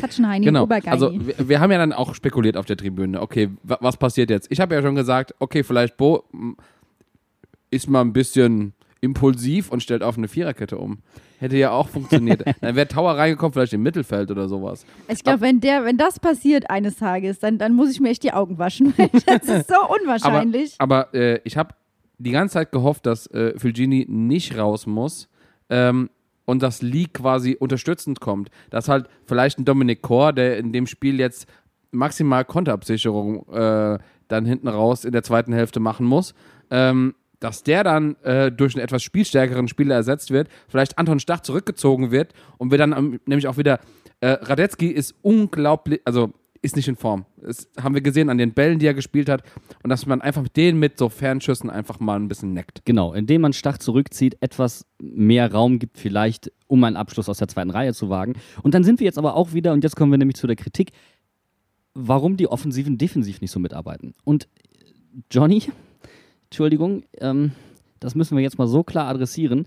Tatschenheini, 0.00 0.44
genau. 0.44 0.62
Obergeini. 0.62 0.92
Also 0.92 1.12
wir, 1.12 1.48
wir 1.48 1.60
haben 1.60 1.72
ja 1.72 1.78
dann 1.78 1.92
auch 1.92 2.14
spekuliert 2.14 2.56
auf 2.56 2.66
der 2.66 2.76
Tribüne. 2.76 3.20
Okay, 3.20 3.50
wa 3.62 3.78
was 3.80 3.96
passiert 3.96 4.30
jetzt? 4.30 4.46
Ich 4.50 4.60
habe 4.60 4.74
ja 4.74 4.80
schon 4.80 4.94
gesagt, 4.94 5.34
okay, 5.38 5.64
vielleicht 5.64 5.96
Bo 5.96 6.24
ist 7.70 7.88
mal 7.88 8.00
ein 8.00 8.12
bisschen 8.12 8.72
impulsiv 9.00 9.70
und 9.70 9.82
stellt 9.82 10.02
auf 10.02 10.18
eine 10.18 10.28
Viererkette 10.28 10.78
um. 10.78 10.98
Hätte 11.38 11.56
ja 11.56 11.70
auch 11.70 11.88
funktioniert. 11.88 12.42
dann 12.60 12.74
wäre 12.74 12.88
Tower 12.88 13.16
reingekommen, 13.16 13.52
vielleicht 13.52 13.72
im 13.72 13.82
Mittelfeld 13.82 14.30
oder 14.30 14.48
sowas. 14.48 14.84
ich 15.08 15.22
glaube, 15.22 15.42
wenn, 15.42 15.60
der, 15.60 15.84
wenn 15.84 15.96
das 15.96 16.18
passiert 16.18 16.68
eines 16.70 16.96
Tages, 16.96 17.38
dann, 17.38 17.58
dann 17.58 17.74
muss 17.74 17.90
ich 17.90 18.00
mir 18.00 18.10
echt 18.10 18.22
die 18.22 18.32
Augen 18.32 18.58
waschen. 18.58 18.94
das 19.26 19.48
ist 19.48 19.68
so 19.68 19.76
unwahrscheinlich. 19.88 20.74
Aber, 20.78 21.08
aber 21.08 21.14
äh, 21.14 21.40
ich 21.44 21.56
habe 21.56 21.74
die 22.18 22.32
ganze 22.32 22.54
Zeit 22.54 22.72
gehofft, 22.72 23.06
dass 23.06 23.28
äh, 23.28 23.56
Fulgini 23.58 24.06
nicht 24.08 24.58
raus 24.58 24.86
muss 24.86 25.28
ähm, 25.70 26.10
und 26.44 26.62
dass 26.62 26.82
Lee 26.82 27.06
quasi 27.12 27.56
unterstützend 27.58 28.20
kommt. 28.20 28.50
Dass 28.70 28.88
halt 28.88 29.08
vielleicht 29.26 29.58
ein 29.58 29.64
Dominik 29.64 30.02
Kor, 30.02 30.32
der 30.32 30.58
in 30.58 30.72
dem 30.72 30.86
Spiel 30.86 31.20
jetzt 31.20 31.46
maximal 31.90 32.44
Konterabsicherung 32.44 33.48
äh, 33.52 33.98
dann 34.28 34.44
hinten 34.44 34.68
raus 34.68 35.04
in 35.04 35.12
der 35.12 35.22
zweiten 35.22 35.52
Hälfte 35.52 35.80
machen 35.80 36.06
muss, 36.06 36.34
ähm, 36.70 37.14
dass 37.40 37.62
der 37.62 37.84
dann 37.84 38.16
äh, 38.22 38.50
durch 38.50 38.74
einen 38.74 38.84
etwas 38.84 39.02
spielstärkeren 39.02 39.68
Spieler 39.68 39.94
ersetzt 39.94 40.30
wird, 40.30 40.48
vielleicht 40.68 40.98
Anton 40.98 41.20
Stach 41.20 41.40
zurückgezogen 41.40 42.10
wird 42.10 42.32
und 42.58 42.70
wir 42.70 42.78
dann 42.78 42.92
ähm, 42.92 43.20
nämlich 43.26 43.46
auch 43.48 43.56
wieder 43.56 43.80
äh, 44.20 44.30
Radetzky 44.30 44.88
ist 44.88 45.14
unglaublich, 45.22 46.00
also 46.04 46.32
ist 46.60 46.76
nicht 46.76 46.88
in 46.88 46.96
Form. 46.96 47.24
Das 47.40 47.68
haben 47.80 47.94
wir 47.94 48.02
gesehen 48.02 48.30
an 48.30 48.38
den 48.38 48.52
Bällen, 48.52 48.78
die 48.78 48.86
er 48.86 48.94
gespielt 48.94 49.28
hat. 49.28 49.42
Und 49.82 49.90
dass 49.90 50.06
man 50.06 50.20
einfach 50.20 50.48
den 50.48 50.78
mit 50.78 50.98
so 50.98 51.08
Fernschüssen 51.08 51.70
einfach 51.70 52.00
mal 52.00 52.16
ein 52.16 52.28
bisschen 52.28 52.52
neckt. 52.52 52.84
Genau, 52.84 53.12
indem 53.12 53.42
man 53.42 53.52
Stach 53.52 53.78
zurückzieht, 53.78 54.36
etwas 54.40 54.86
mehr 55.00 55.52
Raum 55.52 55.78
gibt, 55.78 55.98
vielleicht, 55.98 56.50
um 56.66 56.82
einen 56.84 56.96
Abschluss 56.96 57.28
aus 57.28 57.38
der 57.38 57.48
zweiten 57.48 57.70
Reihe 57.70 57.94
zu 57.94 58.10
wagen. 58.10 58.34
Und 58.62 58.74
dann 58.74 58.84
sind 58.84 59.00
wir 59.00 59.04
jetzt 59.04 59.18
aber 59.18 59.36
auch 59.36 59.52
wieder, 59.52 59.72
und 59.72 59.84
jetzt 59.84 59.96
kommen 59.96 60.10
wir 60.10 60.18
nämlich 60.18 60.36
zu 60.36 60.46
der 60.46 60.56
Kritik, 60.56 60.90
warum 61.94 62.36
die 62.36 62.48
Offensiven 62.48 62.98
defensiv 62.98 63.40
nicht 63.40 63.50
so 63.50 63.60
mitarbeiten. 63.60 64.14
Und 64.24 64.48
Johnny, 65.30 65.62
Entschuldigung, 66.50 67.04
ähm, 67.18 67.52
das 68.00 68.14
müssen 68.14 68.36
wir 68.36 68.42
jetzt 68.42 68.58
mal 68.58 68.68
so 68.68 68.82
klar 68.82 69.08
adressieren. 69.08 69.66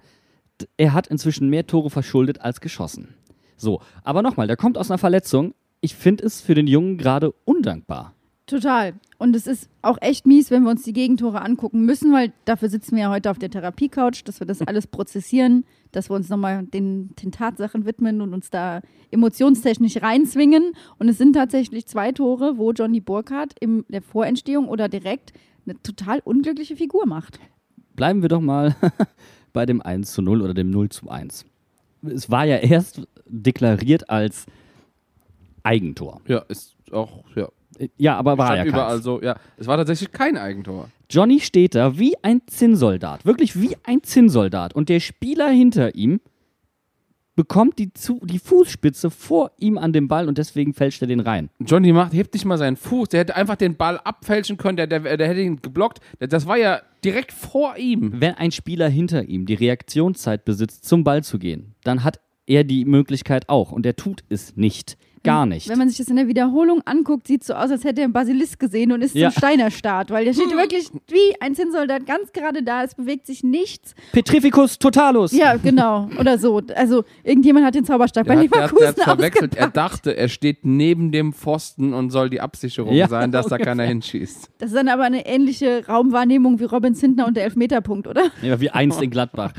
Er 0.77 0.93
hat 0.93 1.07
inzwischen 1.07 1.49
mehr 1.49 1.67
Tore 1.67 1.89
verschuldet 1.89 2.41
als 2.41 2.61
geschossen. 2.61 3.15
So, 3.57 3.81
aber 4.03 4.21
nochmal, 4.21 4.47
der 4.47 4.57
kommt 4.57 4.77
aus 4.77 4.89
einer 4.89 4.97
Verletzung. 4.97 5.53
Ich 5.81 5.95
finde 5.95 6.25
es 6.25 6.41
für 6.41 6.55
den 6.55 6.67
Jungen 6.67 6.97
gerade 6.97 7.31
undankbar. 7.45 8.13
Total. 8.47 8.93
Und 9.17 9.35
es 9.35 9.47
ist 9.47 9.69
auch 9.81 9.97
echt 10.01 10.25
mies, 10.25 10.51
wenn 10.51 10.63
wir 10.63 10.71
uns 10.71 10.83
die 10.83 10.93
Gegentore 10.93 11.41
angucken 11.41 11.85
müssen, 11.85 12.11
weil 12.11 12.33
dafür 12.45 12.69
sitzen 12.69 12.95
wir 12.95 13.03
ja 13.03 13.09
heute 13.09 13.31
auf 13.31 13.39
der 13.39 13.49
Therapiecouch, 13.49 14.23
dass 14.25 14.41
wir 14.41 14.47
das 14.47 14.61
alles 14.67 14.87
prozessieren, 14.87 15.63
dass 15.91 16.09
wir 16.09 16.15
uns 16.15 16.27
nochmal 16.27 16.63
den, 16.63 17.15
den 17.21 17.31
Tatsachen 17.31 17.85
widmen 17.85 18.19
und 18.19 18.33
uns 18.33 18.49
da 18.49 18.81
emotionstechnisch 19.11 20.01
reinzwingen. 20.01 20.73
Und 20.99 21.07
es 21.07 21.17
sind 21.17 21.33
tatsächlich 21.33 21.85
zwei 21.85 22.11
Tore, 22.11 22.57
wo 22.57 22.71
Johnny 22.71 22.99
Burkhardt 22.99 23.53
in 23.59 23.85
der 23.89 24.01
Vorentstehung 24.01 24.67
oder 24.67 24.89
direkt 24.89 25.31
eine 25.65 25.81
total 25.81 26.19
unglückliche 26.23 26.75
Figur 26.75 27.05
macht. 27.05 27.39
bleiben 27.95 28.21
wir 28.21 28.29
doch 28.29 28.41
mal 28.41 28.75
bei 29.53 29.65
dem 29.65 29.81
1 29.81 30.11
zu 30.13 30.21
0 30.21 30.41
oder 30.41 30.53
dem 30.53 30.69
0 30.69 30.89
zu 30.89 31.09
1. 31.09 31.45
Es 32.03 32.29
war 32.31 32.45
ja 32.45 32.57
erst 32.57 33.01
deklariert 33.27 34.09
als 34.09 34.45
Eigentor. 35.63 36.21
Ja, 36.27 36.39
ist 36.47 36.75
auch, 36.91 37.23
ja. 37.35 37.47
Ja, 37.97 38.17
aber 38.17 38.37
war 38.37 38.57
ja 38.57 38.65
überall 38.65 39.01
so, 39.01 39.21
ja. 39.21 39.35
Es 39.57 39.65
war 39.67 39.77
tatsächlich 39.77 40.11
kein 40.11 40.37
Eigentor. 40.37 40.89
Johnny 41.09 41.39
steht 41.39 41.75
da 41.75 41.97
wie 41.97 42.15
ein 42.23 42.41
Zinnsoldat, 42.47 43.25
wirklich 43.25 43.59
wie 43.59 43.75
ein 43.83 44.03
Zinnsoldat. 44.03 44.73
Und 44.75 44.89
der 44.89 44.99
Spieler 44.99 45.49
hinter 45.49 45.95
ihm 45.95 46.21
bekommt 47.41 47.79
die, 47.79 47.91
zu, 47.91 48.19
die 48.23 48.37
Fußspitze 48.37 49.09
vor 49.09 49.49
ihm 49.57 49.79
an 49.79 49.93
den 49.93 50.07
Ball 50.07 50.27
und 50.27 50.37
deswegen 50.37 50.75
fälscht 50.75 51.01
er 51.01 51.07
den 51.07 51.19
rein. 51.19 51.49
Johnny 51.59 51.91
macht, 51.91 52.13
hebt 52.13 52.35
nicht 52.35 52.45
mal 52.45 52.59
seinen 52.59 52.75
Fuß. 52.75 53.09
Der 53.09 53.21
hätte 53.21 53.35
einfach 53.35 53.55
den 53.55 53.77
Ball 53.77 53.97
abfälschen 53.97 54.57
können. 54.57 54.77
Der, 54.77 54.85
der, 54.85 55.17
der 55.17 55.27
hätte 55.27 55.41
ihn 55.41 55.59
geblockt. 55.59 56.01
Das 56.19 56.45
war 56.45 56.57
ja 56.57 56.81
direkt 57.03 57.31
vor 57.31 57.77
ihm. 57.77 58.13
Wenn 58.21 58.35
ein 58.35 58.51
Spieler 58.51 58.89
hinter 58.89 59.23
ihm 59.23 59.47
die 59.47 59.55
Reaktionszeit 59.55 60.45
besitzt, 60.45 60.85
zum 60.85 61.03
Ball 61.03 61.23
zu 61.23 61.39
gehen, 61.39 61.73
dann 61.83 62.03
hat 62.03 62.19
er 62.45 62.63
die 62.63 62.85
Möglichkeit 62.85 63.49
auch. 63.49 63.71
Und 63.71 63.87
er 63.87 63.95
tut 63.95 64.23
es 64.29 64.55
nicht. 64.55 64.99
Gar 65.23 65.45
nicht. 65.45 65.69
Wenn 65.69 65.77
man 65.77 65.87
sich 65.87 65.97
das 65.99 66.07
in 66.07 66.15
der 66.15 66.27
Wiederholung 66.27 66.81
anguckt, 66.85 67.27
sieht 67.27 67.41
es 67.41 67.47
so 67.47 67.53
aus, 67.53 67.69
als 67.69 67.83
hätte 67.83 68.01
er 68.01 68.05
einen 68.05 68.13
Basilisk 68.13 68.59
gesehen 68.59 68.91
und 68.91 69.03
ist 69.03 69.13
Ja. 69.15 69.29
zum 69.29 69.37
Steinerstart, 69.37 70.09
weil 70.09 70.25
der 70.25 70.33
steht 70.33 70.49
wirklich 70.51 70.89
wie 71.09 71.39
ein 71.39 71.53
Zinnsoldat 71.53 72.07
ganz 72.07 72.31
gerade 72.31 72.63
da, 72.63 72.83
es 72.83 72.95
bewegt 72.95 73.27
sich 73.27 73.43
nichts. 73.43 73.93
Petrificus 74.13 74.79
totalus. 74.79 75.31
Ja, 75.31 75.57
genau. 75.57 76.09
Oder 76.19 76.37
so. 76.39 76.61
Also 76.75 77.03
irgendjemand 77.23 77.65
hat 77.67 77.75
den 77.75 77.85
Zauberstab 77.85 78.25
bei 78.25 78.35
hat, 78.35 78.43
der, 78.43 78.49
hat- 78.49 78.71
Leverkusen 78.71 78.95
der 78.95 79.05
hat 79.05 79.15
verwechselt. 79.17 79.55
Er 79.55 79.69
dachte, 79.69 80.17
er 80.17 80.27
steht 80.27 80.65
neben 80.65 81.11
dem 81.11 81.33
Pfosten 81.33 81.93
und 81.93 82.09
soll 82.09 82.29
die 82.31 82.41
Absicherung 82.41 82.93
Ja, 82.95 83.07
sein, 83.07 83.31
dass 83.31 83.45
da 83.45 83.55
ungefähr. 83.57 83.65
keiner 83.73 83.83
hinschießt. 83.83 84.49
Das 84.57 84.69
ist 84.71 84.75
dann 84.75 84.87
aber 84.89 85.03
eine 85.03 85.25
ähnliche 85.27 85.85
Raumwahrnehmung 85.87 86.59
wie 86.59 86.63
Robin 86.65 86.95
Zintner 86.95 87.27
und 87.27 87.37
der 87.37 87.43
Elfmeterpunkt, 87.43 88.07
oder? 88.07 88.23
Ja, 88.41 88.59
wie 88.59 88.71
einst 88.71 89.01
in 89.01 89.11
Gladbach. 89.11 89.53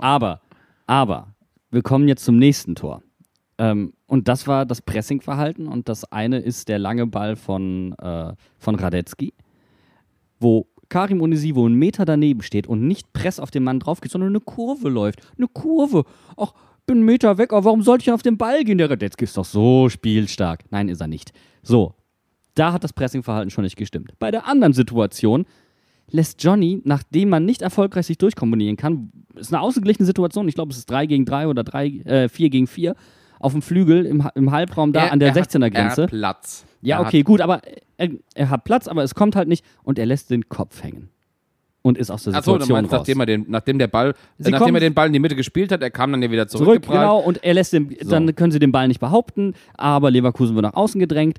Aber, 0.00 0.40
aber, 0.86 1.28
wir 1.70 1.82
kommen 1.82 2.08
jetzt 2.08 2.24
zum 2.24 2.36
nächsten 2.38 2.74
Tor. 2.74 3.02
Ähm, 3.58 3.92
und 4.08 4.26
das 4.26 4.46
war 4.46 4.66
das 4.66 4.82
Pressingverhalten 4.82 5.68
und 5.68 5.88
das 5.88 6.10
eine 6.10 6.38
ist 6.38 6.68
der 6.68 6.78
lange 6.78 7.06
Ball 7.06 7.36
von, 7.36 7.92
äh, 7.98 8.32
von 8.58 8.74
Radetzky, 8.74 9.34
wo 10.40 10.66
Karim 10.88 11.20
Onisivo 11.20 11.66
einen 11.66 11.74
Meter 11.74 12.06
daneben 12.06 12.42
steht 12.42 12.66
und 12.66 12.88
nicht 12.88 13.12
Press 13.12 13.38
auf 13.38 13.50
den 13.50 13.64
Mann 13.64 13.80
drauf 13.80 14.00
geht, 14.00 14.10
sondern 14.10 14.30
eine 14.30 14.40
Kurve 14.40 14.88
läuft. 14.88 15.20
Eine 15.36 15.46
Kurve. 15.46 16.04
Ach, 16.38 16.54
bin 16.86 16.96
einen 16.96 17.04
Meter 17.04 17.36
weg, 17.36 17.52
aber 17.52 17.66
warum 17.66 17.82
sollte 17.82 18.04
ich 18.04 18.12
auf 18.12 18.22
den 18.22 18.38
Ball 18.38 18.64
gehen? 18.64 18.78
Der 18.78 18.90
Radetzky 18.90 19.24
ist 19.24 19.36
doch 19.36 19.44
so 19.44 19.90
spielstark. 19.90 20.64
Nein, 20.70 20.88
ist 20.88 21.02
er 21.02 21.06
nicht. 21.06 21.32
So, 21.62 21.94
da 22.54 22.72
hat 22.72 22.84
das 22.84 22.94
Pressingverhalten 22.94 23.50
schon 23.50 23.64
nicht 23.64 23.76
gestimmt. 23.76 24.12
Bei 24.18 24.30
der 24.30 24.48
anderen 24.48 24.72
Situation 24.72 25.44
lässt 26.10 26.42
Johnny, 26.42 26.80
nachdem 26.84 27.28
man 27.28 27.44
nicht 27.44 27.60
erfolgreich 27.60 28.06
sich 28.06 28.16
durchkombinieren 28.16 28.78
kann, 28.78 29.12
ist 29.34 29.52
eine 29.52 29.60
ausgeglichene 29.60 30.06
Situation, 30.06 30.48
ich 30.48 30.54
glaube, 30.54 30.72
es 30.72 30.78
ist 30.78 30.90
3 30.90 31.04
gegen 31.04 31.26
3 31.26 31.48
oder 31.48 31.62
3, 31.62 31.86
äh, 31.86 32.28
4 32.30 32.48
gegen 32.48 32.66
4, 32.66 32.94
auf 33.40 33.52
dem 33.52 33.62
Flügel 33.62 34.06
im, 34.06 34.28
im 34.34 34.50
Halbraum 34.50 34.92
da 34.92 35.06
Er- 35.06 35.12
an 35.12 35.18
der 35.20 35.28
er 35.28 35.34
hat- 35.34 35.50
16er 35.50 35.64
Er 35.64 35.70
Grenze. 35.70 36.02
hat 36.04 36.10
Platz. 36.10 36.64
Ja, 36.82 37.00
Er 37.00 37.06
okay, 37.06 37.22
gut, 37.22 37.40
aber 37.40 37.60
er, 37.96 38.10
er 38.34 38.50
hat 38.50 38.64
Platz, 38.64 38.86
aber 38.88 39.02
es 39.02 39.14
kommt 39.14 39.34
halt 39.36 39.48
nicht 39.48 39.64
und 39.82 39.98
er 39.98 40.06
lässt 40.06 40.30
den 40.30 40.48
Kopf 40.48 40.82
hängen. 40.82 41.08
Und 41.82 41.96
ist 41.96 42.10
aus 42.10 42.24
der 42.24 42.34
Achso, 42.34 42.52
du 42.54 42.60
Situation 42.64 42.74
meinst, 42.82 42.92
raus. 42.92 42.98
nachdem 43.00 43.20
er 43.20 43.26
den, 43.26 43.46
nachdem 43.48 43.78
der 43.78 43.86
Ball, 43.86 44.10
äh, 44.42 44.50
nachdem 44.50 44.74
er 44.74 44.80
den 44.80 44.94
Ball 44.94 45.06
in 45.06 45.12
die 45.12 45.20
Mitte 45.20 45.36
gespielt 45.36 45.72
hat, 45.72 45.80
er 45.80 45.90
kam 45.90 46.10
dann 46.10 46.20
ja 46.22 46.30
wieder 46.30 46.46
zurück, 46.48 46.82
genau, 46.86 47.18
und 47.18 47.42
er 47.44 47.54
lässt 47.54 47.72
den, 47.72 47.96
dann 48.04 48.34
können 48.34 48.52
sie 48.52 48.58
den 48.58 48.72
Ball 48.72 48.88
nicht 48.88 49.00
behaupten, 49.00 49.54
aber 49.74 50.10
Leverkusen 50.10 50.54
wird 50.56 50.64
nach 50.64 50.74
außen 50.74 50.98
gedrängt 51.00 51.38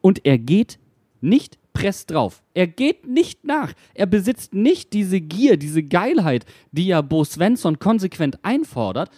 und 0.00 0.24
er 0.24 0.38
geht 0.38 0.78
nicht 1.20 1.58
presst 1.72 2.10
drauf. 2.10 2.42
Er 2.54 2.66
geht 2.66 3.06
nicht 3.06 3.44
nach. 3.44 3.72
Er 3.94 4.06
besitzt 4.06 4.54
nicht 4.54 4.92
diese 4.92 5.20
Gier, 5.20 5.56
diese 5.56 5.82
Geilheit, 5.82 6.46
die 6.72 6.86
ja 6.86 7.00
Bo 7.02 7.22
Svensson 7.22 7.78
konsequent 7.78 8.38
einfordert, 8.42 9.10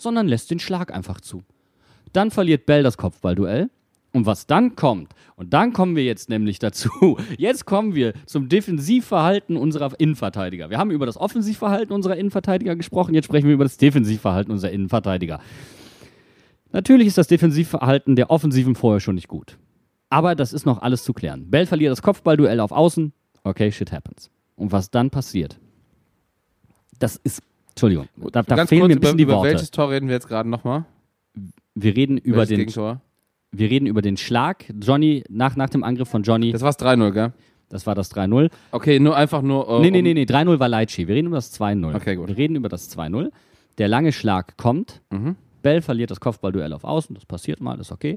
sondern 0.00 0.28
lässt 0.28 0.50
den 0.50 0.60
Schlag 0.60 0.92
einfach 0.92 1.20
zu. 1.20 1.42
Dann 2.12 2.30
verliert 2.30 2.66
Bell 2.66 2.82
das 2.82 2.96
Kopfballduell 2.96 3.70
Und 4.12 4.26
was 4.26 4.46
dann 4.48 4.74
kommt, 4.74 5.14
und 5.36 5.52
dann 5.52 5.72
kommen 5.72 5.94
wir 5.94 6.02
jetzt 6.04 6.28
nämlich 6.28 6.58
dazu, 6.58 7.16
jetzt 7.38 7.64
kommen 7.64 7.94
wir 7.94 8.12
zum 8.26 8.48
Defensivverhalten 8.48 9.56
unserer 9.56 9.92
Innenverteidiger. 9.98 10.68
Wir 10.68 10.78
haben 10.78 10.90
über 10.90 11.06
das 11.06 11.16
Offensivverhalten 11.16 11.94
unserer 11.94 12.16
Innenverteidiger 12.16 12.74
gesprochen, 12.74 13.14
jetzt 13.14 13.26
sprechen 13.26 13.46
wir 13.46 13.54
über 13.54 13.64
das 13.64 13.76
Defensivverhalten 13.76 14.52
unserer 14.52 14.72
Innenverteidiger. 14.72 15.38
Natürlich 16.72 17.06
ist 17.06 17.18
das 17.18 17.28
Defensivverhalten 17.28 18.16
der 18.16 18.30
Offensiven 18.30 18.74
vorher 18.74 19.00
schon 19.00 19.14
nicht 19.14 19.28
gut. 19.28 19.58
Aber 20.08 20.34
das 20.34 20.52
ist 20.52 20.66
noch 20.66 20.82
alles 20.82 21.04
zu 21.04 21.12
klären. 21.12 21.50
Bell 21.50 21.66
verliert 21.66 21.92
das 21.92 22.02
Kopfballduell 22.02 22.58
auf 22.58 22.72
Außen. 22.72 23.12
Okay, 23.44 23.70
shit 23.70 23.92
happens. 23.92 24.30
Und 24.56 24.72
was 24.72 24.90
dann 24.90 25.10
passiert, 25.10 25.58
das 26.98 27.16
ist, 27.16 27.42
Entschuldigung, 27.70 28.08
da, 28.32 28.42
da 28.42 28.66
fehlen 28.66 28.86
mir 28.88 28.94
ein 28.94 29.00
bisschen 29.00 29.14
über, 29.14 29.16
die 29.16 29.22
über 29.22 29.32
Worte. 29.36 29.50
welches 29.50 29.70
Tor 29.70 29.90
reden 29.90 30.08
wir 30.08 30.14
jetzt 30.14 30.28
gerade 30.28 30.48
nochmal? 30.48 30.84
Wir 31.74 31.96
reden 31.96 32.18
über 32.18 32.38
Welches 32.38 32.48
den, 32.50 32.58
Gegentor? 32.58 33.00
wir 33.52 33.70
reden 33.70 33.86
über 33.86 34.02
den 34.02 34.16
Schlag. 34.16 34.64
Johnny, 34.80 35.24
nach, 35.28 35.56
nach 35.56 35.70
dem 35.70 35.82
Angriff 35.84 36.08
von 36.08 36.22
Johnny, 36.22 36.52
Das 36.52 36.62
war's 36.62 36.78
3-0, 36.78 37.10
gell? 37.12 37.32
das 37.68 37.86
war 37.86 37.94
das 37.94 38.12
3-0. 38.12 38.50
Okay, 38.72 38.98
nur 38.98 39.16
einfach 39.16 39.42
nur. 39.42 39.68
Äh, 39.68 39.80
Nee, 39.80 39.90
nee, 39.90 40.02
nee, 40.02 40.14
nee, 40.14 40.24
3-0 40.24 40.58
war 40.58 40.68
Leitschi. 40.68 41.06
Wir 41.08 41.14
reden 41.14 41.28
über 41.28 41.36
das 41.36 41.58
2-0. 41.58 41.94
Okay, 41.94 42.16
gut. 42.16 42.28
Wir 42.28 42.36
reden 42.36 42.56
über 42.56 42.68
das 42.68 42.90
2-0. 42.96 43.30
Der 43.78 43.88
lange 43.88 44.12
Schlag 44.12 44.56
kommt. 44.56 45.00
Mhm. 45.10 45.36
Bell 45.62 45.80
verliert 45.80 46.10
das 46.10 46.20
Kopfballduell 46.20 46.72
auf 46.72 46.84
Außen. 46.84 47.14
Das 47.14 47.24
passiert 47.24 47.60
mal, 47.60 47.78
ist 47.80 47.92
okay. 47.92 48.16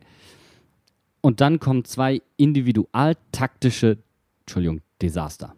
Und 1.21 1.39
dann 1.39 1.59
kommen 1.59 1.85
zwei 1.85 2.21
individualtaktische, 2.37 3.97
Entschuldigung, 4.41 4.81
Desaster. 5.01 5.53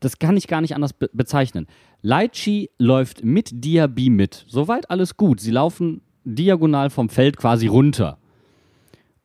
Das 0.00 0.18
kann 0.18 0.36
ich 0.36 0.48
gar 0.48 0.60
nicht 0.60 0.74
anders 0.74 0.92
be 0.92 1.10
bezeichnen. 1.12 1.66
Leitschi 2.02 2.70
läuft 2.78 3.22
mit 3.22 3.50
Diaby 3.52 4.10
mit. 4.10 4.44
Soweit 4.48 4.90
alles 4.90 5.16
gut. 5.16 5.40
Sie 5.40 5.50
laufen 5.50 6.00
diagonal 6.24 6.90
vom 6.90 7.08
Feld 7.08 7.36
quasi 7.36 7.66
runter. 7.66 8.18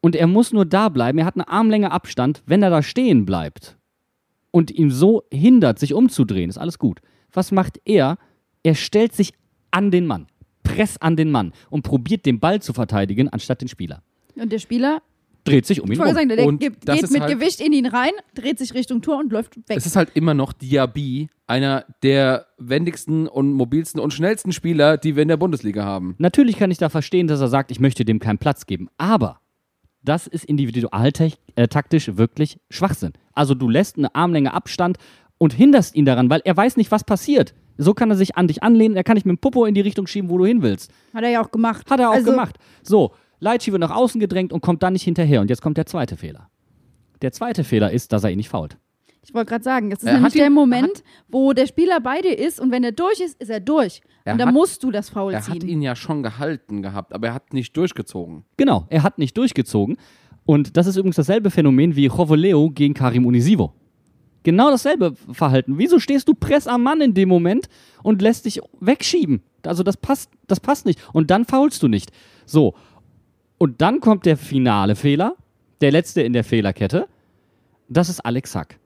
Und 0.02 0.16
er 0.16 0.28
muss 0.28 0.54
nur 0.54 0.66
da 0.66 0.90
bleiben. 0.90 1.18
Er 1.18 1.26
hat 1.26 1.36
eine 1.36 1.48
Armlänge 1.48 1.92
Abstand. 1.92 2.44
Wenn 2.46 2.62
er 2.62 2.70
da 2.70 2.84
stehen 2.84 3.26
bleibt 3.26 3.78
und 4.52 4.70
ihm 4.70 4.92
so 4.92 5.24
hindert, 5.32 5.80
sich 5.80 5.94
umzudrehen, 5.94 6.50
ist 6.50 6.58
alles 6.58 6.78
gut. 6.78 7.00
Was 7.32 7.52
macht 7.52 7.80
er? 7.86 8.18
Er 8.64 8.76
stellt 8.76 9.14
sich 9.14 9.34
an 9.72 9.92
den 9.92 10.06
Mann, 10.06 10.28
press 10.64 10.98
an 10.98 11.16
den 11.16 11.32
Mann 11.32 11.54
und 11.70 11.84
probiert 11.84 12.26
den 12.26 12.40
Ball 12.40 12.62
zu 12.62 12.74
verteidigen, 12.74 13.30
anstatt 13.30 13.62
den 13.62 13.68
Spieler. 13.68 14.04
Und 14.36 14.52
der 14.52 14.60
Spieler, 14.60 15.02
Dreht 15.46 15.66
sich 15.66 15.80
um 15.80 15.88
ihn 15.88 15.94
ich 15.94 16.00
wollte 16.00 16.12
rum. 16.12 16.18
sagen, 16.18 16.30
der 16.30 16.46
Und 16.46 16.60
gibt, 16.60 16.88
das 16.88 16.96
geht 16.96 17.04
ist 17.06 17.12
mit 17.12 17.22
halt- 17.22 17.34
Gewicht 17.40 17.62
in 17.62 17.72
ihn 17.72 17.86
rein, 17.86 18.12
dreht 18.34 18.58
sich 18.60 18.74
Richtung 18.74 19.02
Tor 19.02 19.20
und 19.20 19.32
läuft 19.32 19.56
weg. 19.56 19.78
Es 19.78 19.86
ist 19.86 19.96
halt 19.96 20.10
immer 20.16 20.34
noch 20.34 20.52
Diaby, 20.54 21.30
einer 21.48 21.86
der 22.04 22.48
wendigsten 22.58 23.28
und 23.28 23.54
mobilsten 23.54 24.00
und 24.02 24.12
schnellsten 24.14 24.52
Spieler, 24.52 24.98
die 24.98 25.16
wir 25.16 25.22
in 25.22 25.28
der 25.30 25.38
Bundesliga 25.38 25.84
haben. 25.86 26.16
Natürlich 26.18 26.58
kann 26.58 26.72
ich 26.72 26.80
da 26.80 26.90
verstehen, 26.90 27.28
dass 27.28 27.40
er 27.40 27.48
sagt, 27.48 27.72
ich 27.72 27.80
möchte 27.80 28.04
dem 28.04 28.20
keinen 28.20 28.40
Platz 28.40 28.66
geben. 28.66 28.90
Aber 28.98 29.40
das 30.04 30.28
ist 30.28 30.46
individualtaktisch 30.46 32.18
wirklich 32.18 32.60
Schwachsinn. 32.70 33.14
Also 33.34 33.54
du 33.54 33.70
lässt 33.70 33.98
eine 33.98 34.14
Armlänge 34.16 34.54
Abstand 34.54 34.98
und 35.38 35.54
hinderst 35.54 35.96
ihn 35.96 36.06
daran, 36.06 36.30
weil 36.30 36.42
er 36.46 36.56
weiß 36.56 36.78
nicht, 36.78 36.92
was 36.92 37.04
passiert. 37.04 37.54
So 37.78 37.94
kann 37.94 38.10
er 38.10 38.16
sich 38.16 38.38
an 38.38 38.48
dich 38.48 38.64
anlehnen, 38.64 38.96
er 38.96 39.04
kann 39.04 39.16
dich 39.16 39.26
mit 39.26 39.38
dem 39.38 39.40
Popo 39.40 39.66
in 39.66 39.74
die 39.74 39.82
Richtung 39.82 40.08
schieben, 40.08 40.30
wo 40.30 40.38
du 40.38 40.46
hin 40.46 40.62
willst. 40.62 40.92
Hat 41.14 41.24
er 41.24 41.30
ja 41.30 41.44
auch 41.44 41.52
gemacht. 41.52 41.90
Hat 41.90 42.00
er 42.00 42.10
auch 42.10 42.14
also, 42.14 42.32
gemacht. 42.32 42.56
So, 42.84 43.12
Leitschi 43.40 43.72
wird 43.72 43.80
nach 43.82 43.92
außen 43.96 44.20
gedrängt 44.20 44.54
und 44.54 44.62
kommt 44.62 44.84
dann 44.84 44.94
nicht 44.94 45.04
hinterher. 45.04 45.42
Und 45.42 45.50
jetzt 45.50 45.62
kommt 45.62 45.78
der 45.78 45.86
zweite 45.86 46.18
Fehler. 46.18 46.50
Der 47.22 47.32
zweite 47.32 47.64
Fehler 47.64 47.92
ist, 47.92 48.12
dass 48.14 48.24
er 48.24 48.32
ihn 48.32 48.38
nicht 48.38 48.50
fault. 48.50 48.78
Ich 49.28 49.34
wollte 49.34 49.50
gerade 49.50 49.64
sagen, 49.64 49.90
das 49.90 50.00
ist 50.00 50.06
Er 50.08 50.14
nämlich 50.14 50.34
hat 50.34 50.36
ihn- 50.36 50.40
der 50.42 50.50
Moment, 50.52 51.04
wo 51.28 51.54
der 51.54 51.66
Spieler 51.66 52.00
bei 52.00 52.22
dir 52.22 52.38
ist 52.38 52.60
und 52.60 52.72
wenn 52.72 52.84
er 52.84 52.92
durch 52.92 53.20
ist, 53.20 53.42
ist 53.42 53.50
er 53.50 53.60
durch. 53.60 54.02
Er 54.24 54.34
und 54.34 54.40
da 54.40 54.46
hat- 54.48 54.54
musst 54.54 54.84
du 54.84 54.92
das 54.92 55.10
Foul 55.10 55.34
Er 55.34 55.42
ziehen. 55.42 55.56
hat 55.56 55.64
ihn 55.64 55.82
ja 55.82 55.96
schon 55.96 56.22
gehalten 56.22 56.82
gehabt, 56.84 57.12
aber 57.14 57.28
er 57.30 57.34
hat 57.34 57.52
nicht 57.54 57.76
durchgezogen. 57.76 58.44
Genau, 58.58 58.86
er 58.90 59.02
hat 59.04 59.18
nicht 59.18 59.36
durchgezogen. 59.38 59.98
Und 60.46 60.78
das 60.78 60.86
ist 60.86 60.96
übrigens 60.96 61.16
dasselbe 61.16 61.50
Phänomen 61.50 61.96
wie 61.96 62.06
Jovoleo 62.06 62.70
gegen 62.70 62.94
Karim 62.94 63.26
Unisivo. 63.26 63.74
Genau 64.44 64.70
dasselbe 64.70 65.16
Verhalten. 65.32 65.80
Wieso 65.80 65.98
stehst 65.98 66.28
du 66.28 66.36
press 66.36 66.68
am 66.68 66.84
Mann 66.84 67.02
in 67.02 67.16
dem 67.16 67.28
Moment 67.30 67.68
und 68.04 68.22
lässt 68.22 68.46
dich 68.46 68.60
wegschieben? 68.80 69.42
Also 69.66 69.82
das 69.82 69.98
passt, 69.98 70.30
das 70.46 70.60
passt 70.60 70.86
nicht. 70.86 71.00
Und 71.14 71.32
dann 71.32 71.46
faulst 71.46 71.82
du 71.82 71.88
nicht. 71.88 72.12
So. 72.46 72.76
Und 73.58 73.82
dann 73.82 74.00
kommt 74.00 74.26
der 74.26 74.38
finale 74.38 74.96
Fehler, 74.96 75.36
der 75.82 75.92
letzte 75.92 76.22
in 76.22 76.34
der 76.34 76.44
Fehlerkette. 76.44 77.08
Das 77.88 78.10
ist 78.10 78.20
Alex 78.20 78.52
Sack. 78.52 78.80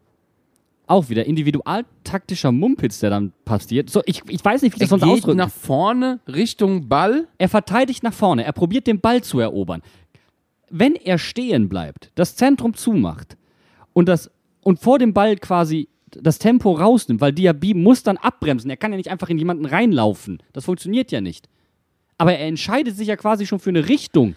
Auch 0.88 1.10
wieder 1.10 1.26
individualtaktischer 1.26 2.52
Mumpitz, 2.52 3.00
der 3.00 3.12
dann 3.12 3.32
passiert. 3.46 3.90
So, 3.90 4.02
ich, 4.06 4.24
ich 4.28 4.44
weiß 4.44 4.62
nicht, 4.62 4.74
wie 4.74 4.78
ich 4.78 4.82
Er 4.82 4.86
das 4.86 4.90
sonst 4.90 5.04
geht 5.04 5.12
ausdrücken 5.12 5.38
nach 5.38 5.52
vorne 5.52 6.20
Richtung 6.28 6.90
Ball. 6.90 7.28
er 7.38 7.50
verteidigt 7.50 8.04
nach 8.04 8.14
vorne. 8.14 8.44
Er 8.44 8.54
probiert 8.54 8.88
den 8.88 9.00
Ball 9.00 9.22
zu 9.22 9.40
erobern. 9.40 9.82
Wenn 10.70 10.96
er 10.96 11.18
stehen 11.18 11.70
bleibt, 11.70 12.12
das 12.16 12.36
Zentrum 12.36 12.74
zumacht 12.74 13.38
und, 13.94 14.08
das, 14.08 14.32
und 14.62 14.80
vor 14.80 15.00
dem 15.00 15.14
Ball 15.14 15.36
quasi 15.36 15.90
das 16.12 16.40
Tempo 16.40 16.72
rausnimmt, 16.72 17.22
weil 17.22 17.34
Diaby 17.34 17.74
muss 17.74 18.04
dann 18.04 18.18
abbremsen. 18.18 18.70
Er 18.70 18.78
kann 18.78 18.92
ja 18.92 18.98
nicht 18.98 19.12
einfach 19.12 19.30
in 19.30 19.38
jemanden 19.38 19.66
reinlaufen. 19.66 20.42
Das 20.54 20.66
funktioniert 20.66 21.12
ja 21.12 21.22
nicht. 21.22 21.48
Aber 22.18 22.34
er 22.34 22.48
entscheidet 22.48 22.98
sich 22.98 23.08
ja 23.08 23.16
quasi 23.16 23.46
schon 23.46 23.60
für 23.60 23.70
eine 23.70 23.88
Richtung. 23.88 24.36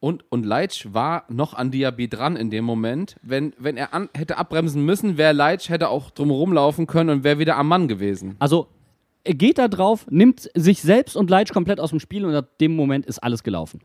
Und, 0.00 0.24
und 0.30 0.46
Leitsch 0.46 0.86
war 0.92 1.24
noch 1.28 1.52
an 1.52 1.70
Diaby 1.70 2.08
dran 2.08 2.36
in 2.36 2.48
dem 2.48 2.64
Moment. 2.64 3.16
Wenn, 3.22 3.52
wenn 3.58 3.76
er 3.76 3.92
an, 3.92 4.08
hätte 4.16 4.38
abbremsen 4.38 4.84
müssen, 4.84 5.18
wäre 5.18 5.34
Leitsch, 5.34 5.68
hätte 5.68 5.90
auch 5.90 6.10
drumherum 6.10 6.54
laufen 6.54 6.86
können 6.86 7.10
und 7.10 7.24
wäre 7.24 7.38
wieder 7.38 7.56
am 7.56 7.68
Mann 7.68 7.86
gewesen. 7.86 8.34
Also 8.38 8.68
er 9.24 9.34
geht 9.34 9.58
da 9.58 9.68
drauf, 9.68 10.06
nimmt 10.10 10.50
sich 10.54 10.80
selbst 10.80 11.16
und 11.16 11.28
Leitsch 11.28 11.52
komplett 11.52 11.80
aus 11.80 11.90
dem 11.90 12.00
Spiel 12.00 12.24
und 12.24 12.34
ab 12.34 12.58
dem 12.58 12.74
Moment 12.74 13.04
ist 13.04 13.18
alles 13.18 13.42
gelaufen. 13.42 13.80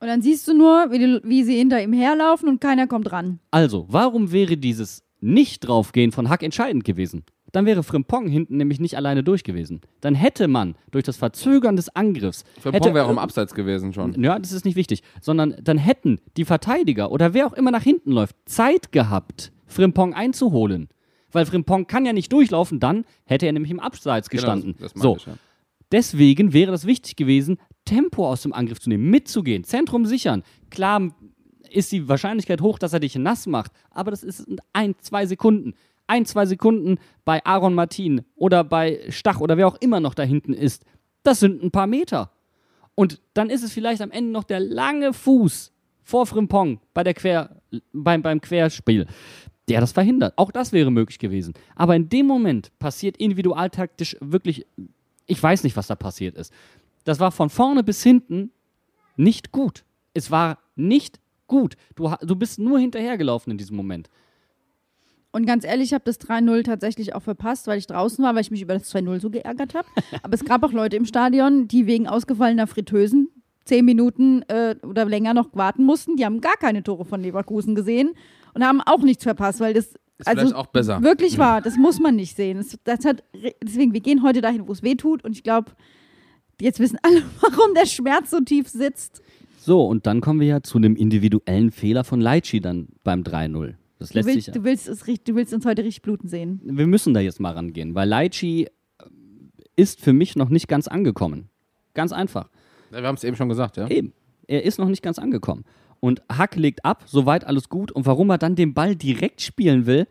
Und 0.00 0.06
dann 0.06 0.22
siehst 0.22 0.48
du 0.48 0.54
nur, 0.54 0.90
wie, 0.90 0.98
die, 0.98 1.20
wie 1.24 1.44
sie 1.44 1.56
hinter 1.56 1.82
ihm 1.82 1.92
herlaufen 1.92 2.48
und 2.48 2.60
keiner 2.60 2.86
kommt 2.86 3.12
ran. 3.12 3.40
Also, 3.50 3.84
warum 3.88 4.32
wäre 4.32 4.56
dieses 4.56 5.02
Nicht-Draufgehen 5.20 6.12
von 6.12 6.30
Hack 6.30 6.42
entscheidend 6.42 6.84
gewesen? 6.84 7.24
Dann 7.52 7.66
wäre 7.66 7.82
Frimpong 7.82 8.28
hinten 8.28 8.56
nämlich 8.56 8.80
nicht 8.80 8.96
alleine 8.96 9.22
durch 9.22 9.42
gewesen. 9.44 9.80
Dann 10.00 10.14
hätte 10.14 10.48
man 10.48 10.74
durch 10.90 11.04
das 11.04 11.16
Verzögern 11.16 11.76
des 11.76 11.94
Angriffs. 11.94 12.44
Für 12.60 12.72
hätte, 12.72 12.88
Pong 12.88 12.94
wäre 12.94 13.06
auch 13.06 13.10
im 13.10 13.18
Abseits 13.18 13.54
gewesen 13.54 13.92
schon. 13.94 14.22
Ja, 14.22 14.38
das 14.38 14.52
ist 14.52 14.64
nicht 14.64 14.76
wichtig. 14.76 15.02
Sondern 15.20 15.56
dann 15.62 15.78
hätten 15.78 16.20
die 16.36 16.44
Verteidiger 16.44 17.10
oder 17.10 17.34
wer 17.34 17.46
auch 17.46 17.54
immer 17.54 17.70
nach 17.70 17.82
hinten 17.82 18.12
läuft, 18.12 18.36
Zeit 18.44 18.92
gehabt, 18.92 19.52
Frimpong 19.66 20.14
einzuholen. 20.14 20.88
Weil 21.32 21.46
Frimpong 21.46 21.86
kann 21.86 22.06
ja 22.06 22.12
nicht 22.12 22.32
durchlaufen, 22.32 22.80
dann 22.80 23.04
hätte 23.24 23.46
er 23.46 23.52
nämlich 23.52 23.70
im 23.70 23.80
Abseits 23.80 24.30
gestanden. 24.30 24.72
Genau, 24.72 24.82
das, 24.82 24.92
das 24.92 25.02
so, 25.02 25.16
ich, 25.16 25.26
ja. 25.26 25.34
Deswegen 25.90 26.52
wäre 26.52 26.70
das 26.70 26.86
wichtig 26.86 27.16
gewesen, 27.16 27.58
Tempo 27.84 28.28
aus 28.28 28.42
dem 28.42 28.52
Angriff 28.52 28.80
zu 28.80 28.90
nehmen, 28.90 29.08
mitzugehen, 29.10 29.64
Zentrum 29.64 30.04
sichern. 30.04 30.42
Klar 30.70 31.10
ist 31.70 31.92
die 31.92 32.08
Wahrscheinlichkeit 32.08 32.60
hoch, 32.60 32.78
dass 32.78 32.92
er 32.92 33.00
dich 33.00 33.14
nass 33.16 33.46
macht, 33.46 33.72
aber 33.90 34.10
das 34.10 34.22
ist 34.22 34.46
ein, 34.72 34.94
zwei 35.00 35.26
Sekunden. 35.26 35.74
Ein, 36.08 36.26
zwei 36.26 36.46
Sekunden 36.46 36.98
bei 37.24 37.44
Aaron 37.44 37.74
Martin 37.74 38.24
oder 38.34 38.64
bei 38.64 39.00
Stach 39.10 39.40
oder 39.40 39.56
wer 39.56 39.68
auch 39.68 39.76
immer 39.80 40.00
noch 40.00 40.14
da 40.14 40.24
hinten 40.24 40.52
ist. 40.52 40.84
Das 41.22 41.40
sind 41.40 41.62
ein 41.62 41.70
paar 41.70 41.86
Meter. 41.86 42.32
Und 42.94 43.20
dann 43.34 43.50
ist 43.50 43.62
es 43.62 43.72
vielleicht 43.72 44.02
am 44.02 44.10
Ende 44.10 44.32
noch 44.32 44.44
der 44.44 44.58
lange 44.58 45.12
Fuß 45.12 45.72
vor 46.02 46.26
Frimpong 46.26 46.80
bei 46.94 47.04
der 47.04 47.14
Quer, 47.14 47.60
beim, 47.92 48.22
beim 48.22 48.40
Querspiel, 48.40 49.06
der 49.68 49.80
das 49.80 49.92
verhindert. 49.92 50.32
Auch 50.36 50.50
das 50.50 50.72
wäre 50.72 50.90
möglich 50.90 51.18
gewesen. 51.18 51.54
Aber 51.76 51.94
in 51.94 52.08
dem 52.08 52.26
Moment 52.26 52.76
passiert 52.78 53.16
individualtaktisch 53.18 54.16
wirklich, 54.20 54.66
ich 55.26 55.40
weiß 55.40 55.62
nicht, 55.62 55.76
was 55.76 55.86
da 55.86 55.94
passiert 55.94 56.34
ist. 56.34 56.52
Das 57.04 57.20
war 57.20 57.30
von 57.30 57.50
vorne 57.50 57.84
bis 57.84 58.02
hinten 58.02 58.50
nicht 59.16 59.52
gut. 59.52 59.84
Es 60.14 60.30
war 60.30 60.58
nicht 60.74 61.20
gut. 61.46 61.76
Du, 61.94 62.12
du 62.22 62.36
bist 62.36 62.58
nur 62.58 62.78
hinterhergelaufen 62.78 63.50
in 63.50 63.58
diesem 63.58 63.76
Moment. 63.76 64.08
Und 65.30 65.46
ganz 65.46 65.64
ehrlich, 65.64 65.88
ich 65.88 65.94
habe 65.94 66.04
das 66.04 66.20
3-0 66.20 66.64
tatsächlich 66.64 67.14
auch 67.14 67.22
verpasst, 67.22 67.66
weil 67.66 67.78
ich 67.78 67.86
draußen 67.86 68.24
war, 68.24 68.34
weil 68.34 68.40
ich 68.40 68.50
mich 68.50 68.62
über 68.62 68.74
das 68.74 68.92
2-0 68.94 69.20
so 69.20 69.30
geärgert 69.30 69.74
habe. 69.74 69.86
Aber 70.22 70.34
es 70.34 70.44
gab 70.44 70.62
auch 70.62 70.72
Leute 70.72 70.96
im 70.96 71.04
Stadion, 71.04 71.68
die 71.68 71.86
wegen 71.86 72.08
ausgefallener 72.08 72.66
Fritteusen 72.66 73.28
zehn 73.64 73.84
Minuten 73.84 74.42
äh, 74.48 74.76
oder 74.82 75.04
länger 75.04 75.34
noch 75.34 75.50
warten 75.52 75.84
mussten. 75.84 76.16
Die 76.16 76.24
haben 76.24 76.40
gar 76.40 76.56
keine 76.56 76.82
Tore 76.82 77.04
von 77.04 77.20
Leverkusen 77.20 77.74
gesehen 77.74 78.12
und 78.54 78.64
haben 78.64 78.80
auch 78.80 79.02
nichts 79.02 79.24
verpasst, 79.24 79.60
weil 79.60 79.74
das 79.74 79.94
also 80.24 80.40
vielleicht 80.40 80.54
auch 80.54 80.66
besser. 80.66 81.02
wirklich 81.02 81.38
war. 81.38 81.60
Das 81.60 81.76
muss 81.76 82.00
man 82.00 82.16
nicht 82.16 82.34
sehen. 82.34 82.56
Das, 82.56 82.78
das 82.84 83.04
hat, 83.04 83.22
deswegen, 83.62 83.92
wir 83.92 84.00
gehen 84.00 84.22
heute 84.22 84.40
dahin, 84.40 84.66
wo 84.66 84.72
es 84.72 84.82
weh 84.82 84.94
tut. 84.94 85.22
Und 85.22 85.32
ich 85.32 85.42
glaube, 85.42 85.72
jetzt 86.60 86.80
wissen 86.80 86.98
alle, 87.02 87.22
warum 87.40 87.74
der 87.74 87.86
Schmerz 87.86 88.30
so 88.30 88.40
tief 88.40 88.68
sitzt. 88.68 89.22
So, 89.58 89.84
und 89.86 90.06
dann 90.06 90.20
kommen 90.20 90.40
wir 90.40 90.46
ja 90.46 90.62
zu 90.62 90.78
einem 90.78 90.96
individuellen 90.96 91.70
Fehler 91.70 92.04
von 92.04 92.20
Leitschi 92.20 92.60
dann 92.60 92.88
beim 93.04 93.22
3-0. 93.22 93.74
Das 93.98 94.10
Du 94.10 94.18
lässt 94.18 94.26
sich. 94.28 94.34
willst, 94.46 94.56
du, 94.56 94.64
willst 94.64 94.88
es, 94.88 95.22
du 95.24 95.34
willst 95.34 95.52
uns 95.54 95.64
heute 95.66 95.82
richtig 95.84 96.02
bluten 96.02 96.28
sehen. 96.28 96.60
wir 96.64 96.86
müssen 96.86 97.14
da 97.14 97.20
jetzt 97.20 97.40
mal 97.40 97.52
rangehen, 97.52 97.94
weil 97.94 98.08
Leitschi 98.08 98.64
äh, 98.64 98.70
ist 99.76 100.00
für 100.00 100.12
mich 100.12 100.36
noch 100.36 100.48
nicht 100.50 100.68
ganz 100.68 100.86
angekommen. 100.88 101.48
Ganz 101.94 102.12
einfach. 102.12 102.48
Ja, 102.92 103.00
wir 103.00 103.08
haben 103.08 103.16
es 103.16 103.24
eben 103.24 103.36
schon 103.36 103.48
gesagt, 103.48 103.76
ja. 103.76 103.88
Eben. 103.88 104.12
Er 104.46 104.64
ist 104.64 104.78
noch 104.78 104.88
nicht 104.88 105.02
ganz 105.02 105.18
angekommen. 105.18 105.64
Und 106.00 106.22
Hack 106.32 106.54
legt 106.56 106.84
ab, 106.84 107.02
soweit 107.06 107.44
alles 107.44 107.68
gut. 107.68 107.90
Und 107.92 108.06
warum 108.06 108.30
er 108.30 108.38
dann 108.38 108.54
den 108.54 108.72
Ball 108.72 108.94
direkt 108.94 109.40
spielen 109.42 109.84
will, 109.86 110.06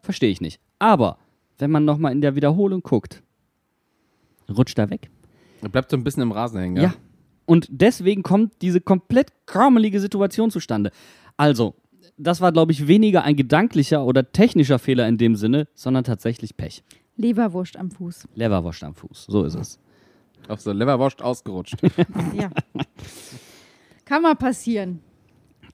verstehe 0.00 0.30
ich 0.30 0.40
nicht. 0.40 0.60
Aber 0.78 1.18
wenn 1.58 1.70
man 1.70 1.84
nochmal 1.84 2.12
in 2.12 2.20
der 2.22 2.34
Wiederholung 2.36 2.82
guckt, 2.82 3.22
rutscht 4.48 4.78
er 4.78 4.90
weg. 4.90 5.10
Er 5.62 5.68
bleibt 5.68 5.90
so 5.90 5.96
ein 5.96 6.04
bisschen 6.04 6.22
im 6.22 6.32
Rasen 6.32 6.58
hängen, 6.58 6.76
Ja. 6.76 6.82
ja. 6.82 6.94
Und 7.46 7.68
deswegen 7.70 8.22
kommt 8.22 8.54
diese 8.62 8.80
komplett 8.80 9.30
kraumelige 9.44 10.00
Situation 10.00 10.50
zustande. 10.50 10.90
Also, 11.36 11.74
das 12.16 12.40
war, 12.40 12.52
glaube 12.52 12.72
ich, 12.72 12.86
weniger 12.86 13.22
ein 13.24 13.36
gedanklicher 13.36 14.04
oder 14.04 14.30
technischer 14.30 14.78
Fehler 14.78 15.08
in 15.08 15.18
dem 15.18 15.36
Sinne, 15.36 15.68
sondern 15.74 16.04
tatsächlich 16.04 16.56
Pech. 16.56 16.82
Leberwurst 17.16 17.76
am 17.76 17.90
Fuß. 17.90 18.28
Leverwurst 18.34 18.82
am 18.84 18.94
Fuß, 18.94 19.26
so 19.28 19.44
ist 19.44 19.54
es. 19.54 19.78
Auf 20.48 20.60
so 20.60 20.72
Leverwurst 20.72 21.22
ausgerutscht. 21.22 21.76
Ja. 22.36 22.50
Kann 24.04 24.22
mal 24.22 24.34
passieren. 24.34 25.00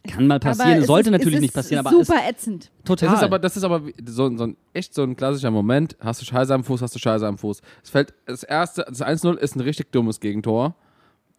Kann 0.08 0.26
mal 0.26 0.40
passieren, 0.40 0.84
sollte 0.84 1.10
ist, 1.10 1.12
natürlich 1.12 1.34
ist 1.36 1.42
nicht 1.42 1.54
passieren, 1.54 1.84
aber 1.84 1.98
es, 1.98 2.06
super 2.06 2.20
ätzend. 2.26 2.70
total. 2.84 3.10
Das 3.10 3.18
ist 3.18 3.24
aber, 3.24 3.38
das 3.38 3.56
ist 3.56 3.64
aber 3.64 3.82
so, 4.06 4.34
so 4.36 4.44
ein, 4.44 4.56
echt 4.72 4.94
so 4.94 5.02
ein 5.02 5.14
klassischer 5.14 5.50
Moment. 5.50 5.96
Hast 6.00 6.22
du 6.22 6.24
Scheiße 6.24 6.54
am 6.54 6.64
Fuß, 6.64 6.80
hast 6.80 6.94
du 6.94 6.98
Scheiße 6.98 7.26
am 7.26 7.36
Fuß. 7.36 7.60
Es 7.82 7.90
fällt, 7.90 8.14
das 8.24 8.42
erste, 8.42 8.86
das 8.88 9.02
1-0 9.02 9.36
ist 9.36 9.56
ein 9.56 9.60
richtig 9.60 9.92
dummes 9.92 10.20
Gegentor, 10.20 10.74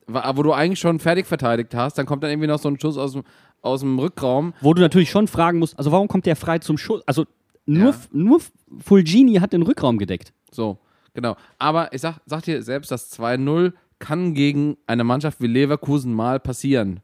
wo 0.08 0.44
du 0.44 0.54
eigentlich 0.54 0.80
schon 0.80 1.00
fertig 1.00 1.26
verteidigt 1.26 1.74
hast. 1.74 1.98
Dann 1.98 2.06
kommt 2.06 2.24
dann 2.24 2.30
irgendwie 2.30 2.48
noch 2.48 2.60
so 2.60 2.70
ein 2.70 2.80
Schuss 2.80 2.98
aus 2.98 3.14
dem, 3.14 3.24
aus 3.62 3.82
dem 3.82 4.00
Rückraum. 4.00 4.54
Wo 4.62 4.74
du 4.74 4.82
natürlich 4.82 5.10
schon 5.12 5.28
fragen 5.28 5.60
musst, 5.60 5.78
also 5.78 5.92
warum 5.92 6.08
kommt 6.08 6.26
der 6.26 6.36
frei 6.36 6.60
zum 6.60 6.78
Schuss? 6.78 7.02
Also 7.08 7.26
nur, 7.66 7.92
Ja. 7.92 7.96
nur 8.12 8.42
Fulgini 8.84 9.36
hat 9.36 9.54
den 9.54 9.62
Rückraum 9.62 9.98
gedeckt. 9.98 10.34
So, 10.52 10.80
genau. 11.14 11.36
Aber 11.60 11.94
ich 11.94 12.02
sag, 12.02 12.20
sag 12.26 12.44
dir 12.44 12.62
selbst, 12.64 12.92
das 12.92 13.12
2-0 13.12 13.74
kann 14.00 14.34
gegen 14.34 14.78
eine 14.88 15.04
Mannschaft 15.04 15.42
wie 15.42 15.48
Leverkusen 15.48 16.14
mal 16.14 16.40
passieren. 16.40 17.02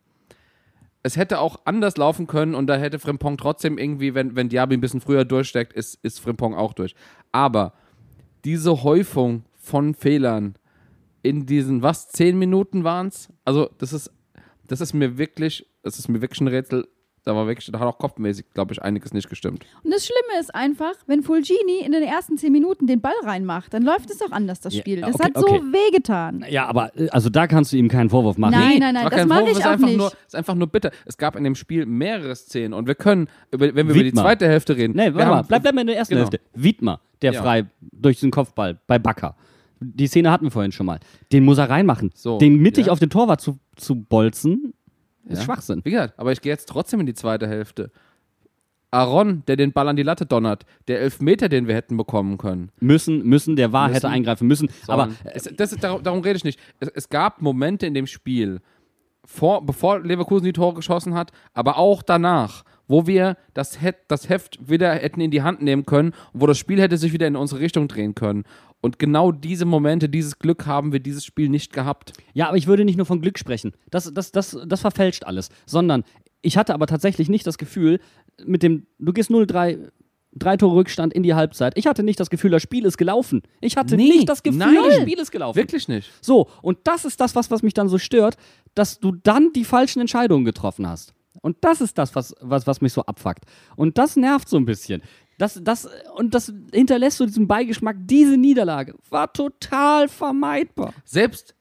Es 1.04 1.16
hätte 1.16 1.40
auch 1.40 1.60
anders 1.66 1.96
laufen 1.96 2.26
können 2.28 2.56
und 2.56 2.68
da 2.68 2.76
hätte 2.76 3.00
Frimpong 3.00 3.38
trotzdem 3.38 3.78
irgendwie, 3.78 4.14
wenn, 4.16 4.36
wenn 4.36 4.50
Diaby 4.50 4.76
ein 4.76 4.82
bisschen 4.82 5.00
früher 5.00 5.24
durchsteckt, 5.26 5.74
ist, 5.74 6.00
ist 6.04 6.20
Frimpong 6.20 6.56
auch 6.56 6.74
durch. 6.74 6.96
Aber 7.32 7.74
diese 8.44 8.84
Häufung 8.84 9.44
von 9.56 9.94
Fehlern 9.94 10.56
in 11.22 11.46
diesen, 11.46 11.82
was, 11.84 12.10
zehn 12.10 12.38
Minuten 12.40 12.84
waren 12.84 13.08
es? 13.08 13.30
Also, 13.46 13.70
das 13.78 13.94
ist, 13.94 14.12
das 14.68 14.82
ist 14.82 14.94
mir 14.94 15.18
wirklich, 15.18 15.67
das 15.84 16.00
ist 16.00 16.08
mir 16.10 16.22
wirklich 16.22 16.42
ein 16.42 16.48
Rätsel. 16.48 16.88
Da 17.24 17.36
war 17.36 17.46
wirklich, 17.46 17.70
da 17.70 17.80
hat 17.80 17.88
auch 17.88 17.98
kopfmäßig, 17.98 18.46
glaube 18.54 18.72
ich, 18.74 18.82
einiges 18.82 19.14
nicht 19.14 19.28
gestimmt. 19.28 19.66
Und 19.84 19.92
das 19.94 20.06
Schlimme 20.06 20.40
ist 20.40 20.56
einfach, 20.56 20.94
wenn 21.08 21.24
Fulgini 21.24 21.80
in 21.86 21.92
den 21.92 22.04
ersten 22.04 22.38
zehn 22.38 22.54
Minuten 22.54 22.88
den 22.88 23.02
Ball 23.02 23.12
reinmacht, 23.22 23.74
dann 23.74 23.84
läuft 23.84 24.10
es 24.10 24.20
doch 24.20 24.32
anders, 24.32 24.62
das 24.62 24.74
Ja, 24.76 24.80
Spiel. 24.80 25.02
Das 25.02 25.16
okay, 25.16 25.24
hat 25.26 25.32
so 25.38 25.46
okay. 25.46 25.60
wehgetan. 25.62 26.46
Ja, 26.50 26.68
aber 26.68 26.98
äh, 26.98 27.10
also 27.10 27.30
da 27.30 27.48
kannst 27.48 27.74
du 27.74 27.78
ihm 27.78 27.90
keinen 27.90 28.10
Vorwurf 28.10 28.38
machen. 28.38 28.52
Nein, 28.52 28.80
nein, 28.80 28.96
Es 28.96 29.02
nein, 29.02 29.10
das 29.10 29.20
kein 29.20 29.28
mache 29.28 29.44
ich 29.44 29.50
es 29.52 29.58
ist 29.58 29.66
auch 29.66 29.72
einfach 29.72 29.88
nicht. 29.88 29.98
Nur, 29.98 30.08
es 30.08 30.14
ist 30.28 30.36
einfach 30.36 30.56
nur 30.56 30.68
bitter. 30.68 30.92
Es 31.06 31.18
gab 31.18 31.36
in 31.36 31.44
dem 31.44 31.56
Spiel 31.56 31.86
mehrere 31.86 32.34
Szenen 32.34 32.74
und 32.74 32.88
wir 32.88 32.96
können, 32.96 33.28
wenn 33.52 33.60
wir 33.76 33.82
über 33.84 33.94
die 33.94 34.06
Wiedmer. 34.06 34.22
zweite 34.22 34.48
Hälfte 34.48 34.78
reden. 34.78 34.94
Nee, 34.96 35.08
wir 35.08 35.16
warte 35.16 35.30
mal, 35.32 35.42
bleib, 35.44 35.64
bleib 35.64 35.76
mal 35.76 35.82
in 35.82 35.88
der 35.88 35.98
ersten 35.98 36.14
Genau. 36.14 36.30
Hälfte. 36.30 36.40
Wiedmer, 36.54 37.02
der 37.22 37.34
Ja. 37.34 37.42
frei 37.42 37.66
durch 37.82 38.22
den 38.22 38.32
Kopfball 38.32 38.80
bei 38.88 39.00
Bakker. 39.00 39.36
Die 39.82 40.08
Szene 40.08 40.32
hatten 40.32 40.46
wir 40.46 40.52
vorhin 40.52 40.72
schon 40.72 40.86
mal. 40.86 41.00
Den 41.34 41.44
muss 41.44 41.58
er 41.58 41.70
reinmachen. 41.70 42.12
So, 42.16 42.38
den 42.38 42.56
mittig 42.62 42.86
ja. 42.86 42.94
auf 42.94 43.00
den 43.00 43.10
Torwart 43.10 43.42
zu, 43.42 43.60
zu 43.76 43.96
bolzen, 43.96 44.74
ist 45.30 45.40
Ja. 45.40 45.46
Schwachsinn. 45.46 45.82
Wie 45.84 45.92
gesagt, 45.92 46.14
aber 46.18 46.32
ich 46.32 46.42
gehe 46.42 46.52
jetzt 46.52 46.68
trotzdem 46.70 47.00
in 47.00 47.06
die 47.06 47.14
zweite 47.14 47.48
Hälfte. 47.48 47.92
Aaron, 48.90 49.44
der 49.48 49.58
den 49.58 49.74
Ball 49.74 49.90
an 49.90 49.98
die 49.98 50.04
Latte 50.04 50.26
donnert, 50.26 50.66
der 50.88 51.02
Elfmeter, 51.02 51.50
den 51.50 51.68
wir 51.68 51.76
hätten 51.76 51.98
bekommen 51.98 52.38
können. 52.38 52.72
Müssen, 52.80 53.22
müssen, 53.26 53.58
der 53.58 53.74
war, 53.74 53.88
Müssen. 53.88 53.96
hätte 53.96 54.10
eingreifen 54.10 54.48
müssen. 54.48 54.70
Aber 54.88 55.04
Aber 55.04 55.14
es, 55.26 55.44
das 55.58 55.74
ist, 55.74 55.84
darum, 55.84 56.04
darum 56.04 56.22
rede 56.22 56.38
ich 56.38 56.46
nicht. 56.46 56.60
Es, 56.80 56.88
es 56.90 57.10
gab 57.10 57.42
Momente 57.42 57.86
in 57.86 57.94
dem 57.94 58.08
Spiel, 58.08 58.62
vor, 59.26 59.66
bevor 59.66 60.00
Leverkusen 60.00 60.46
die 60.46 60.54
Tore 60.54 60.76
geschossen 60.76 61.14
hat, 61.16 61.32
aber 61.54 61.78
auch 61.78 62.02
danach, 62.02 62.64
wo 62.88 63.06
wir 63.08 63.36
das, 63.54 63.78
das 64.08 64.30
Heft 64.30 64.58
wieder 64.70 64.94
hätten 64.94 65.20
in 65.20 65.32
die 65.32 65.42
Hand 65.42 65.62
nehmen 65.62 65.86
können 65.86 66.14
und 66.32 66.42
wo 66.42 66.48
das 66.48 66.58
Spiel 66.58 66.80
hätte 66.82 66.98
sich 66.98 67.12
wieder 67.12 67.28
in 67.28 67.36
unsere 67.36 67.60
Richtung 67.60 67.90
drehen 67.90 68.16
können. 68.16 68.46
Und 68.82 69.00
genau 69.00 69.32
diese 69.32 69.66
Momente, 69.66 70.08
dieses 70.08 70.40
Glück 70.40 70.66
haben 70.66 70.92
wir 70.94 71.00
dieses 71.00 71.26
Spiel 71.26 71.50
nicht 71.50 71.74
gehabt. 71.74 72.14
Ja, 72.34 72.48
aber 72.48 72.58
ich 72.58 72.68
würde 72.68 72.86
nicht 72.86 72.98
nur 72.98 73.06
von 73.06 73.22
Glück 73.22 73.40
sprechen. 73.40 73.74
Das, 73.90 74.12
das, 74.14 74.32
das, 74.32 74.58
das 74.66 74.82
verfälscht 74.82 75.24
alles. 75.26 75.50
Sondern 75.66 76.04
ich 76.42 76.58
hatte 76.58 76.74
aber 76.74 76.88
tatsächlich 76.88 77.28
nicht 77.30 77.48
das 77.48 77.58
Gefühl, 77.58 78.00
mit 78.46 78.62
dem, 78.64 78.86
du 79.00 79.14
gehst 79.14 79.32
0-3, 79.32 79.90
drei 80.34 80.58
Tore 80.58 80.76
Rückstand 80.76 81.14
in 81.14 81.24
die 81.24 81.34
Halbzeit. 81.34 81.74
Ich 81.76 81.88
hatte 81.88 82.04
nicht 82.04 82.20
das 82.20 82.30
Gefühl, 82.30 82.52
das 82.52 82.62
Spiel 82.62 82.86
ist 82.86 82.98
gelaufen. 82.98 83.42
Ich 83.62 83.78
hatte 83.78 83.96
Nee, 83.98 84.10
nicht 84.10 84.30
das 84.30 84.44
Gefühl, 84.44 84.60
nein. 84.60 84.76
das 84.86 85.02
Spiel 85.02 85.20
ist 85.20 85.32
gelaufen. 85.32 85.58
Wirklich 85.58 85.88
nicht. 85.88 86.12
So, 86.22 86.48
und 86.62 86.78
das 86.84 87.04
ist 87.06 87.20
das, 87.20 87.36
was, 87.36 87.50
was 87.50 87.64
mich 87.64 87.74
dann 87.74 87.90
so 87.90 87.98
stört, 87.98 88.38
dass 88.76 89.00
du 89.00 89.12
dann 89.12 89.52
die 89.54 89.66
falschen 89.66 90.00
Entscheidungen 90.00 90.46
getroffen 90.46 90.88
hast. 90.88 91.14
Und 91.42 91.58
das 91.62 91.82
ist 91.82 91.98
das, 91.98 92.16
was, 92.16 92.36
was, 92.42 92.68
was 92.68 92.82
mich 92.82 92.94
so 92.94 93.02
abfuckt. 93.04 93.46
Und 93.76 93.98
das 93.98 94.16
nervt 94.16 94.50
so 94.50 94.58
ein 94.58 94.66
bisschen. 94.66 95.02
Das, 95.38 95.60
das, 95.64 95.88
und 96.16 96.34
das 96.34 96.52
hinterlässt 96.74 97.18
so 97.18 97.26
diesen 97.26 97.48
Beigeschmack. 97.48 97.98
Diese 98.00 98.38
Niederlage 98.38 98.96
war 99.10 99.32
total 99.32 100.08
vermeidbar. 100.08 100.94
Selbst 101.06 101.56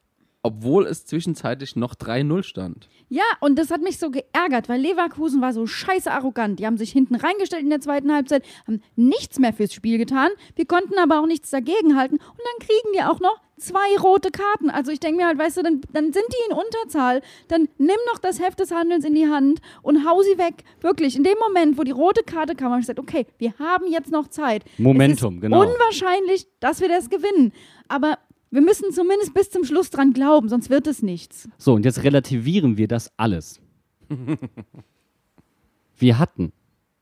obwohl 0.46 0.86
es 0.86 1.04
zwischenzeitlich 1.04 1.74
noch 1.74 1.96
3-0 1.96 2.44
stand. 2.44 2.88
Ja, 3.08 3.24
und 3.40 3.58
das 3.58 3.72
hat 3.72 3.82
mich 3.82 3.98
so 3.98 4.10
geärgert, 4.10 4.68
weil 4.68 4.80
Leverkusen 4.80 5.40
war 5.40 5.52
so 5.52 5.66
scheiße 5.66 6.10
arrogant. 6.10 6.60
Die 6.60 6.66
haben 6.66 6.76
sich 6.76 6.92
hinten 6.92 7.16
reingestellt 7.16 7.64
in 7.64 7.70
der 7.70 7.80
zweiten 7.80 8.12
Halbzeit, 8.12 8.44
haben 8.66 8.80
nichts 8.94 9.40
mehr 9.40 9.52
fürs 9.52 9.72
Spiel 9.72 9.98
getan. 9.98 10.30
Wir 10.54 10.66
konnten 10.66 10.98
aber 10.98 11.20
auch 11.20 11.26
nichts 11.26 11.50
dagegenhalten. 11.50 12.18
Und 12.18 12.38
dann 12.38 12.66
kriegen 12.66 12.92
die 12.94 13.02
auch 13.02 13.18
noch 13.18 13.40
zwei 13.58 13.98
rote 14.00 14.30
Karten. 14.30 14.70
Also 14.70 14.92
ich 14.92 15.00
denke 15.00 15.18
mir 15.18 15.26
halt, 15.26 15.38
weißt 15.38 15.56
du, 15.56 15.62
dann, 15.62 15.80
dann 15.92 16.12
sind 16.12 16.26
die 16.28 16.50
in 16.50 16.56
Unterzahl. 16.56 17.22
Dann 17.48 17.68
nimm 17.78 17.96
noch 18.12 18.18
das 18.18 18.40
Heft 18.40 18.60
des 18.60 18.70
Handelns 18.70 19.04
in 19.04 19.14
die 19.14 19.26
Hand 19.26 19.60
und 19.82 20.08
hau 20.08 20.22
sie 20.22 20.38
weg. 20.38 20.64
Wirklich, 20.80 21.16
in 21.16 21.24
dem 21.24 21.38
Moment, 21.38 21.78
wo 21.78 21.82
die 21.82 21.92
rote 21.92 22.22
Karte 22.22 22.54
kam, 22.54 22.70
habe 22.70 22.80
ich 22.80 22.86
gesagt, 22.86 23.00
okay, 23.00 23.26
wir 23.38 23.54
haben 23.58 23.86
jetzt 23.90 24.12
noch 24.12 24.28
Zeit. 24.28 24.64
Momentum, 24.78 25.40
genau. 25.40 25.62
unwahrscheinlich, 25.62 26.46
dass 26.60 26.80
wir 26.80 26.88
das 26.88 27.10
gewinnen. 27.10 27.52
Aber 27.88 28.18
wir 28.56 28.62
müssen 28.62 28.90
zumindest 28.90 29.34
bis 29.34 29.50
zum 29.50 29.64
Schluss 29.64 29.90
dran 29.90 30.14
glauben, 30.14 30.48
sonst 30.48 30.70
wird 30.70 30.86
es 30.86 31.02
nichts. 31.02 31.46
So, 31.58 31.74
und 31.74 31.84
jetzt 31.84 32.02
relativieren 32.02 32.78
wir 32.78 32.88
das 32.88 33.12
alles. 33.18 33.60
wir 35.98 36.18
hatten 36.18 36.52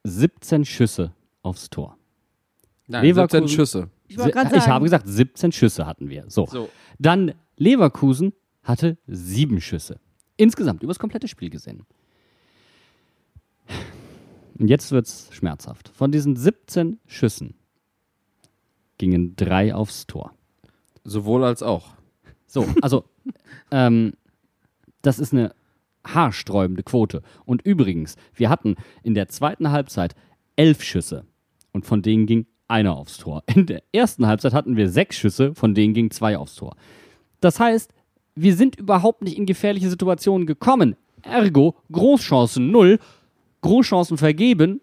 17 0.02 0.64
Schüsse 0.64 1.12
aufs 1.42 1.70
Tor. 1.70 1.96
Nein, 2.88 3.04
Leverkusen- 3.04 3.46
17 3.46 3.48
Schüsse. 3.48 3.90
Ich 4.08 4.16
Ich 4.16 4.66
habe 4.66 4.82
gesagt, 4.82 5.06
17 5.08 5.52
Schüsse 5.52 5.86
hatten 5.86 6.10
wir. 6.10 6.24
So. 6.28 6.46
So. 6.46 6.68
Dann 6.98 7.34
Leverkusen 7.56 8.32
hatte 8.64 8.98
sieben 9.06 9.60
Schüsse. 9.60 10.00
Insgesamt, 10.36 10.82
über 10.82 10.90
das 10.90 10.98
komplette 10.98 11.28
Spiel 11.28 11.50
gesehen. 11.50 11.84
Und 14.58 14.66
jetzt 14.66 14.90
wird 14.90 15.06
es 15.06 15.28
schmerzhaft. 15.30 15.88
Von 15.90 16.10
diesen 16.10 16.34
17 16.34 16.98
Schüssen 17.06 17.54
gingen 18.98 19.36
drei 19.36 19.72
aufs 19.72 20.08
Tor. 20.08 20.34
Sowohl 21.04 21.44
als 21.44 21.62
auch. 21.62 21.92
So, 22.46 22.66
also, 22.82 23.04
ähm, 23.70 24.12
das 25.02 25.18
ist 25.18 25.32
eine 25.32 25.54
haarsträubende 26.06 26.82
Quote. 26.82 27.22
Und 27.44 27.62
übrigens, 27.62 28.16
wir 28.34 28.50
hatten 28.50 28.76
in 29.02 29.14
der 29.14 29.28
zweiten 29.28 29.70
Halbzeit 29.70 30.14
elf 30.56 30.82
Schüsse 30.82 31.24
und 31.72 31.86
von 31.86 32.02
denen 32.02 32.26
ging 32.26 32.46
einer 32.68 32.96
aufs 32.96 33.18
Tor. 33.18 33.42
In 33.54 33.66
der 33.66 33.82
ersten 33.92 34.26
Halbzeit 34.26 34.52
hatten 34.52 34.76
wir 34.76 34.88
sechs 34.88 35.16
Schüsse, 35.16 35.54
von 35.54 35.74
denen 35.74 35.94
ging 35.94 36.10
zwei 36.10 36.38
aufs 36.38 36.56
Tor. 36.56 36.76
Das 37.40 37.60
heißt, 37.60 37.92
wir 38.34 38.56
sind 38.56 38.76
überhaupt 38.76 39.22
nicht 39.22 39.36
in 39.36 39.46
gefährliche 39.46 39.90
Situationen 39.90 40.46
gekommen. 40.46 40.96
Ergo, 41.22 41.76
Großchancen 41.92 42.70
null, 42.70 42.98
Großchancen 43.60 44.18
vergeben. 44.18 44.80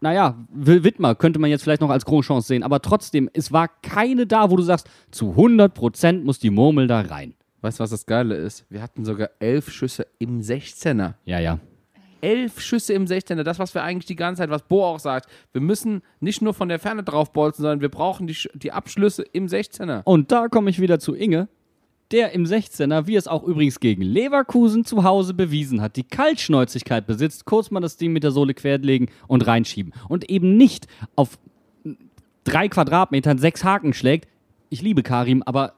Naja, 0.00 0.46
Wittmer 0.50 1.14
könnte 1.14 1.38
man 1.38 1.50
jetzt 1.50 1.62
vielleicht 1.62 1.82
noch 1.82 1.90
als 1.90 2.06
Großchance 2.06 2.48
sehen, 2.48 2.62
aber 2.62 2.80
trotzdem, 2.80 3.28
es 3.34 3.52
war 3.52 3.68
keine 3.68 4.26
da, 4.26 4.50
wo 4.50 4.56
du 4.56 4.62
sagst, 4.62 4.88
zu 5.10 5.32
100% 5.32 6.24
muss 6.24 6.38
die 6.38 6.50
Murmel 6.50 6.86
da 6.86 7.02
rein. 7.02 7.34
Weißt 7.60 7.78
du, 7.78 7.82
was 7.82 7.90
das 7.90 8.06
Geile 8.06 8.34
ist? 8.34 8.64
Wir 8.70 8.80
hatten 8.80 9.04
sogar 9.04 9.30
elf 9.38 9.70
Schüsse 9.70 10.06
im 10.18 10.40
16er. 10.40 11.14
Ja, 11.24 11.38
ja. 11.38 11.58
Elf 12.22 12.60
Schüsse 12.60 12.94
im 12.94 13.04
16er. 13.04 13.42
Das, 13.42 13.58
was 13.58 13.74
wir 13.74 13.82
eigentlich 13.82 14.06
die 14.06 14.16
ganze 14.16 14.40
Zeit, 14.40 14.50
was 14.50 14.62
Bo 14.62 14.84
auch 14.84 14.98
sagt. 14.98 15.28
Wir 15.52 15.60
müssen 15.60 16.02
nicht 16.20 16.40
nur 16.40 16.54
von 16.54 16.68
der 16.70 16.78
Ferne 16.78 17.02
draufbolzen, 17.02 17.62
sondern 17.62 17.80
wir 17.82 17.90
brauchen 17.90 18.26
die, 18.26 18.36
die 18.54 18.72
Abschlüsse 18.72 19.22
im 19.32 19.46
16er. 19.46 20.02
Und 20.04 20.32
da 20.32 20.48
komme 20.48 20.70
ich 20.70 20.80
wieder 20.80 20.98
zu 20.98 21.14
Inge, 21.14 21.48
der 22.12 22.32
im 22.32 22.44
16er, 22.44 23.06
wie 23.06 23.16
es 23.16 23.28
auch 23.28 23.42
übrigens 23.44 23.80
gegen 23.80 24.02
Leverkusen 24.02 24.84
zu 24.84 25.04
Hause 25.04 25.34
bewiesen 25.34 25.80
hat, 25.80 25.96
die 25.96 26.02
Kaltschnäuzigkeit 26.02 27.06
besitzt, 27.06 27.44
kurz 27.44 27.70
mal 27.70 27.80
das 27.80 27.96
Ding 27.96 28.12
mit 28.12 28.24
der 28.24 28.30
Sohle 28.32 28.54
querlegen 28.54 29.08
und 29.28 29.46
reinschieben. 29.46 29.92
Und 30.08 30.28
eben 30.30 30.56
nicht 30.56 30.86
auf 31.16 31.38
drei 32.44 32.68
Quadratmetern 32.68 33.38
sechs 33.38 33.64
Haken 33.64 33.92
schlägt. 33.94 34.28
Ich 34.70 34.82
liebe 34.82 35.02
Karim, 35.02 35.42
aber 35.44 35.74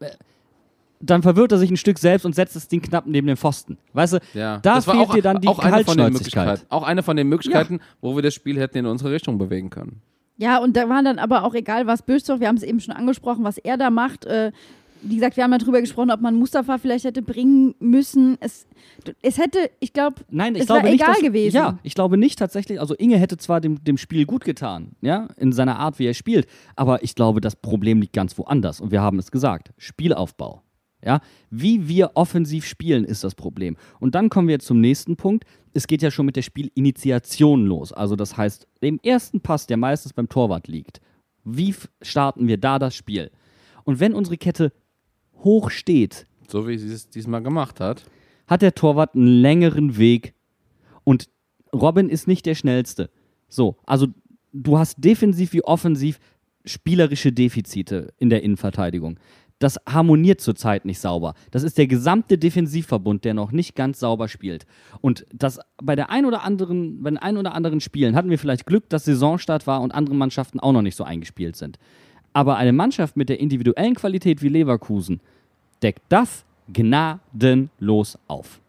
äh, 0.00 0.10
dann 1.00 1.22
verwirrt 1.22 1.52
er 1.52 1.58
sich 1.58 1.70
ein 1.70 1.76
Stück 1.76 1.98
selbst 1.98 2.24
und 2.24 2.34
setzt 2.34 2.56
das 2.56 2.68
Ding 2.68 2.82
knapp 2.82 3.06
neben 3.06 3.26
den 3.26 3.36
Pfosten. 3.36 3.78
Weißt 3.92 4.14
du, 4.14 4.18
Ja. 4.34 4.58
da 4.58 4.80
fehlt 4.80 4.96
auch, 4.96 5.14
dir 5.14 5.22
dann 5.22 5.40
die 5.40 5.48
auch 5.48 5.58
eine 5.58 5.84
von 5.84 5.96
den 5.96 6.04
Kaltschnäuzigkeit. 6.04 6.46
Möglichkeiten. 6.46 6.66
Auch 6.70 6.82
eine 6.82 7.02
von 7.02 7.16
den 7.16 7.28
Möglichkeiten, 7.28 7.80
wo 8.00 8.16
wir 8.16 8.22
das 8.22 8.34
Spiel 8.34 8.58
hätten 8.58 8.78
in 8.78 8.86
unsere 8.86 9.12
Richtung 9.12 9.38
bewegen 9.38 9.70
können. 9.70 10.00
Ja, 10.38 10.58
und 10.58 10.76
da 10.76 10.88
war 10.88 11.02
dann 11.02 11.18
aber 11.18 11.42
auch 11.44 11.54
egal, 11.54 11.86
was 11.86 12.02
Bösdorf, 12.02 12.40
wir 12.40 12.48
haben 12.48 12.56
es 12.56 12.62
eben 12.62 12.80
schon 12.80 12.94
angesprochen, 12.94 13.44
was 13.44 13.58
er 13.58 13.76
da 13.76 13.90
macht. 13.90 14.24
Äh, 14.24 14.52
wie 15.02 15.16
gesagt, 15.16 15.36
wir 15.36 15.44
haben 15.44 15.52
ja 15.52 15.58
drüber 15.58 15.80
gesprochen, 15.80 16.10
ob 16.10 16.20
man 16.20 16.34
Mustafa 16.34 16.78
vielleicht 16.78 17.04
hätte 17.04 17.22
bringen 17.22 17.74
müssen. 17.78 18.36
Es, 18.40 18.66
es 19.22 19.38
hätte, 19.38 19.70
ich 19.80 19.92
glaube, 19.92 20.16
Nein, 20.30 20.54
ich 20.54 20.62
es 20.62 20.66
glaube 20.66 20.84
nicht, 20.84 20.94
egal 20.94 21.14
dass, 21.14 21.22
gewesen. 21.22 21.56
Ja, 21.56 21.78
ich 21.82 21.94
glaube 21.94 22.16
nicht 22.16 22.38
tatsächlich. 22.38 22.80
Also 22.80 22.94
Inge 22.94 23.16
hätte 23.16 23.36
zwar 23.36 23.60
dem, 23.60 23.82
dem 23.84 23.98
Spiel 23.98 24.26
gut 24.26 24.44
getan, 24.44 24.92
ja, 25.00 25.28
in 25.36 25.52
seiner 25.52 25.78
Art, 25.78 25.98
wie 25.98 26.06
er 26.06 26.14
spielt, 26.14 26.46
aber 26.76 27.02
ich 27.02 27.14
glaube, 27.14 27.40
das 27.40 27.56
Problem 27.56 28.00
liegt 28.00 28.12
ganz 28.12 28.36
woanders. 28.38 28.80
Und 28.80 28.90
wir 28.90 29.00
haben 29.00 29.18
es 29.18 29.30
gesagt: 29.30 29.72
Spielaufbau. 29.76 30.62
Ja, 31.04 31.20
wie 31.50 31.86
wir 31.86 32.12
offensiv 32.14 32.66
spielen, 32.66 33.04
ist 33.04 33.22
das 33.22 33.36
Problem. 33.36 33.76
Und 34.00 34.16
dann 34.16 34.30
kommen 34.30 34.48
wir 34.48 34.58
zum 34.58 34.80
nächsten 34.80 35.14
Punkt. 35.16 35.44
Es 35.72 35.86
geht 35.86 36.02
ja 36.02 36.10
schon 36.10 36.26
mit 36.26 36.34
der 36.34 36.42
Spielinitiation 36.42 37.66
los. 37.66 37.92
Also 37.92 38.16
das 38.16 38.36
heißt, 38.36 38.66
dem 38.82 38.98
ersten 39.04 39.40
Pass, 39.40 39.68
der 39.68 39.76
meistens 39.76 40.12
beim 40.12 40.28
Torwart 40.28 40.66
liegt, 40.66 41.00
wie 41.44 41.72
starten 42.02 42.48
wir 42.48 42.58
da 42.58 42.80
das 42.80 42.96
Spiel? 42.96 43.30
Und 43.84 44.00
wenn 44.00 44.12
unsere 44.12 44.36
Kette 44.36 44.72
hoch 45.44 45.70
steht, 45.70 46.26
So 46.48 46.66
wie 46.68 46.78
sie 46.78 46.92
es 46.92 47.08
diesmal 47.08 47.42
gemacht 47.42 47.80
hat. 47.80 48.04
hat 48.46 48.62
der 48.62 48.74
Torwart 48.74 49.14
einen 49.14 49.26
längeren 49.40 49.98
Weg 49.98 50.34
und 51.04 51.28
Robin 51.72 52.08
ist 52.08 52.26
nicht 52.26 52.46
der 52.46 52.54
schnellste. 52.54 53.10
So, 53.48 53.76
also 53.86 54.06
du 54.52 54.78
hast 54.78 54.96
defensiv 54.98 55.52
wie 55.52 55.62
offensiv 55.62 56.18
spielerische 56.64 57.32
Defizite 57.32 58.12
in 58.18 58.30
der 58.30 58.42
Innenverteidigung. 58.42 59.18
Das 59.58 59.76
harmoniert 59.88 60.40
zurzeit 60.40 60.84
nicht 60.84 61.00
sauber. 61.00 61.34
Das 61.50 61.64
ist 61.64 61.78
der 61.78 61.88
gesamte 61.88 62.38
Defensivverbund, 62.38 63.24
der 63.24 63.34
noch 63.34 63.50
nicht 63.50 63.74
ganz 63.74 63.98
sauber 63.98 64.28
spielt. 64.28 64.66
Und 65.00 65.26
das 65.34 65.58
bei 65.82 65.96
der 65.96 66.10
ein 66.10 66.26
oder 66.26 66.44
anderen, 66.44 67.02
bei 67.02 67.10
den 67.10 67.18
ein 67.18 67.36
oder 67.36 67.54
anderen 67.54 67.80
Spielen 67.80 68.14
hatten 68.14 68.30
wir 68.30 68.38
vielleicht 68.38 68.66
Glück, 68.66 68.88
dass 68.88 69.04
Saisonstart 69.04 69.66
war 69.66 69.80
und 69.82 69.92
andere 69.92 70.14
Mannschaften 70.14 70.60
auch 70.60 70.72
noch 70.72 70.82
nicht 70.82 70.94
so 70.94 71.02
eingespielt 71.02 71.56
sind. 71.56 71.78
Aber 72.38 72.56
eine 72.56 72.72
Mannschaft 72.72 73.16
mit 73.16 73.30
der 73.30 73.40
individuellen 73.40 73.96
Qualität 73.96 74.42
wie 74.42 74.48
Leverkusen 74.48 75.18
deckt 75.82 76.02
das 76.08 76.44
gnadenlos 76.72 78.16
auf. 78.28 78.60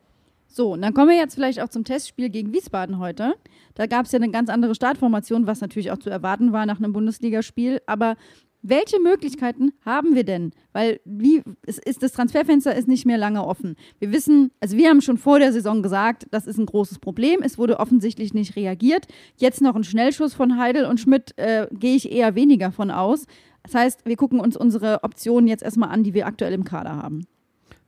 So, 0.48 0.74
und 0.74 0.82
dann 0.82 0.96
kommen 0.96 1.10
wir 1.10 1.18
jetzt 1.18 1.36
vielleicht 1.36 1.62
auch 1.62 1.70
zum 1.70 1.84
Testspiel 1.84 2.30
gegen 2.30 2.52
Wiesbaden 2.52 2.98
heute. 2.98 3.36
Da 3.76 3.86
gab 3.86 4.08
es 4.08 4.12
ja 4.12 4.18
eine 4.18 4.32
ganz 4.32 4.50
andere 4.50 4.74
Startformation, 4.74 5.46
was 5.46 5.62
natürlich 5.62 5.92
auch 5.92 6.00
zu 6.00 6.10
erwarten 6.10 6.52
war 6.52 6.66
nach 6.66 6.80
einem 6.80 6.94
Bundesligaspiel. 6.94 7.80
Aber 7.86 8.16
welche 8.62 9.00
Möglichkeiten 9.00 9.72
haben 9.86 10.16
wir 10.16 10.24
denn? 10.24 10.52
Weil 10.74 11.00
wie, 11.06 11.42
es 11.66 11.78
ist, 11.78 12.04
das 12.04 12.12
Transferfenster 12.12 12.76
ist 12.76 12.88
nicht 12.88 13.06
mehr 13.06 13.18
lange 13.18 13.46
offen. 13.46 13.76
Wir 14.00 14.12
wissen, 14.12 14.52
also 14.60 14.76
wir 14.76 14.90
haben 14.90 15.02
schon 15.02 15.18
vor 15.18 15.40
der 15.40 15.54
Saison 15.54 15.82
gesagt, 15.82 16.28
das 16.32 16.46
ist 16.46 16.58
ein 16.58 16.66
großes 16.66 17.00
Problem. 17.00 17.42
Es 17.42 17.58
wurde 17.58 17.80
offensichtlich 17.80 18.34
nicht 18.34 18.56
reagiert. 18.56 19.08
Jetzt 19.38 19.62
noch 19.62 19.76
ein 19.76 19.84
Schnellschuss 19.84 20.34
von 20.34 20.58
Heidel 20.58 20.86
und 20.86 21.00
Schmidt 21.00 21.34
äh, 21.38 21.68
gehe 21.72 21.96
ich 21.96 22.12
eher 22.12 22.36
weniger 22.36 22.72
von 22.72 22.92
aus. 22.92 23.26
Das 23.64 23.76
heißt, 23.76 24.06
wir 24.06 24.16
gucken 24.16 24.40
uns 24.40 24.58
unsere 24.58 25.04
Optionen 25.04 25.48
jetzt 25.48 25.64
erstmal 25.64 25.90
an, 25.90 26.04
die 26.04 26.14
wir 26.14 26.28
aktuell 26.28 26.54
im 26.54 26.64
Kader 26.64 26.96
haben. 26.96 27.26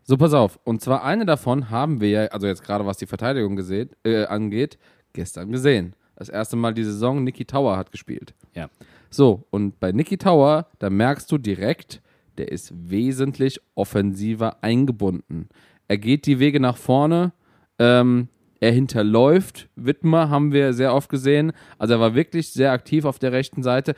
So, 0.04 0.18
pass 0.18 0.34
auf. 0.34 0.60
Und 0.64 0.82
zwar 0.82 1.04
eine 1.04 1.26
davon 1.26 1.70
haben 1.70 2.02
wir 2.02 2.10
ja, 2.10 2.26
also 2.28 2.48
jetzt 2.48 2.64
gerade 2.64 2.86
was 2.86 2.98
die 2.98 3.06
Verteidigung 3.06 3.56
gesehen, 3.56 3.92
äh, 4.04 4.26
angeht, 4.26 4.78
gestern 5.14 5.52
gesehen. 5.52 5.96
Das 6.16 6.30
erste 6.30 6.56
Mal 6.56 6.74
die 6.74 6.84
Saison, 6.84 7.24
Niki 7.24 7.46
Tower 7.46 7.78
hat 7.78 7.92
gespielt. 7.92 8.34
Ja. 8.54 8.70
So, 9.14 9.46
und 9.50 9.80
bei 9.82 9.92
Niki 9.92 10.18
Tower, 10.18 10.68
da 10.80 10.90
merkst 10.90 11.30
du 11.32 11.38
direkt, 11.38 12.02
der 12.38 12.50
ist 12.50 12.72
wesentlich 12.90 13.60
offensiver 13.76 14.64
eingebunden. 14.64 15.50
Er 15.90 15.98
geht 15.98 16.26
die 16.26 16.40
Wege 16.40 16.62
nach 16.62 16.78
vorne, 16.78 17.34
ähm, 17.78 18.30
er 18.62 18.72
hinterläuft. 18.72 19.68
Wittmer 19.76 20.30
haben 20.30 20.54
wir 20.54 20.74
sehr 20.74 20.94
oft 20.94 21.10
gesehen. 21.10 21.52
Also 21.78 21.96
er 21.96 22.00
war 22.00 22.16
wirklich 22.16 22.54
sehr 22.54 22.72
aktiv 22.72 23.04
auf 23.04 23.20
der 23.20 23.34
rechten 23.34 23.64
Seite. 23.64 23.96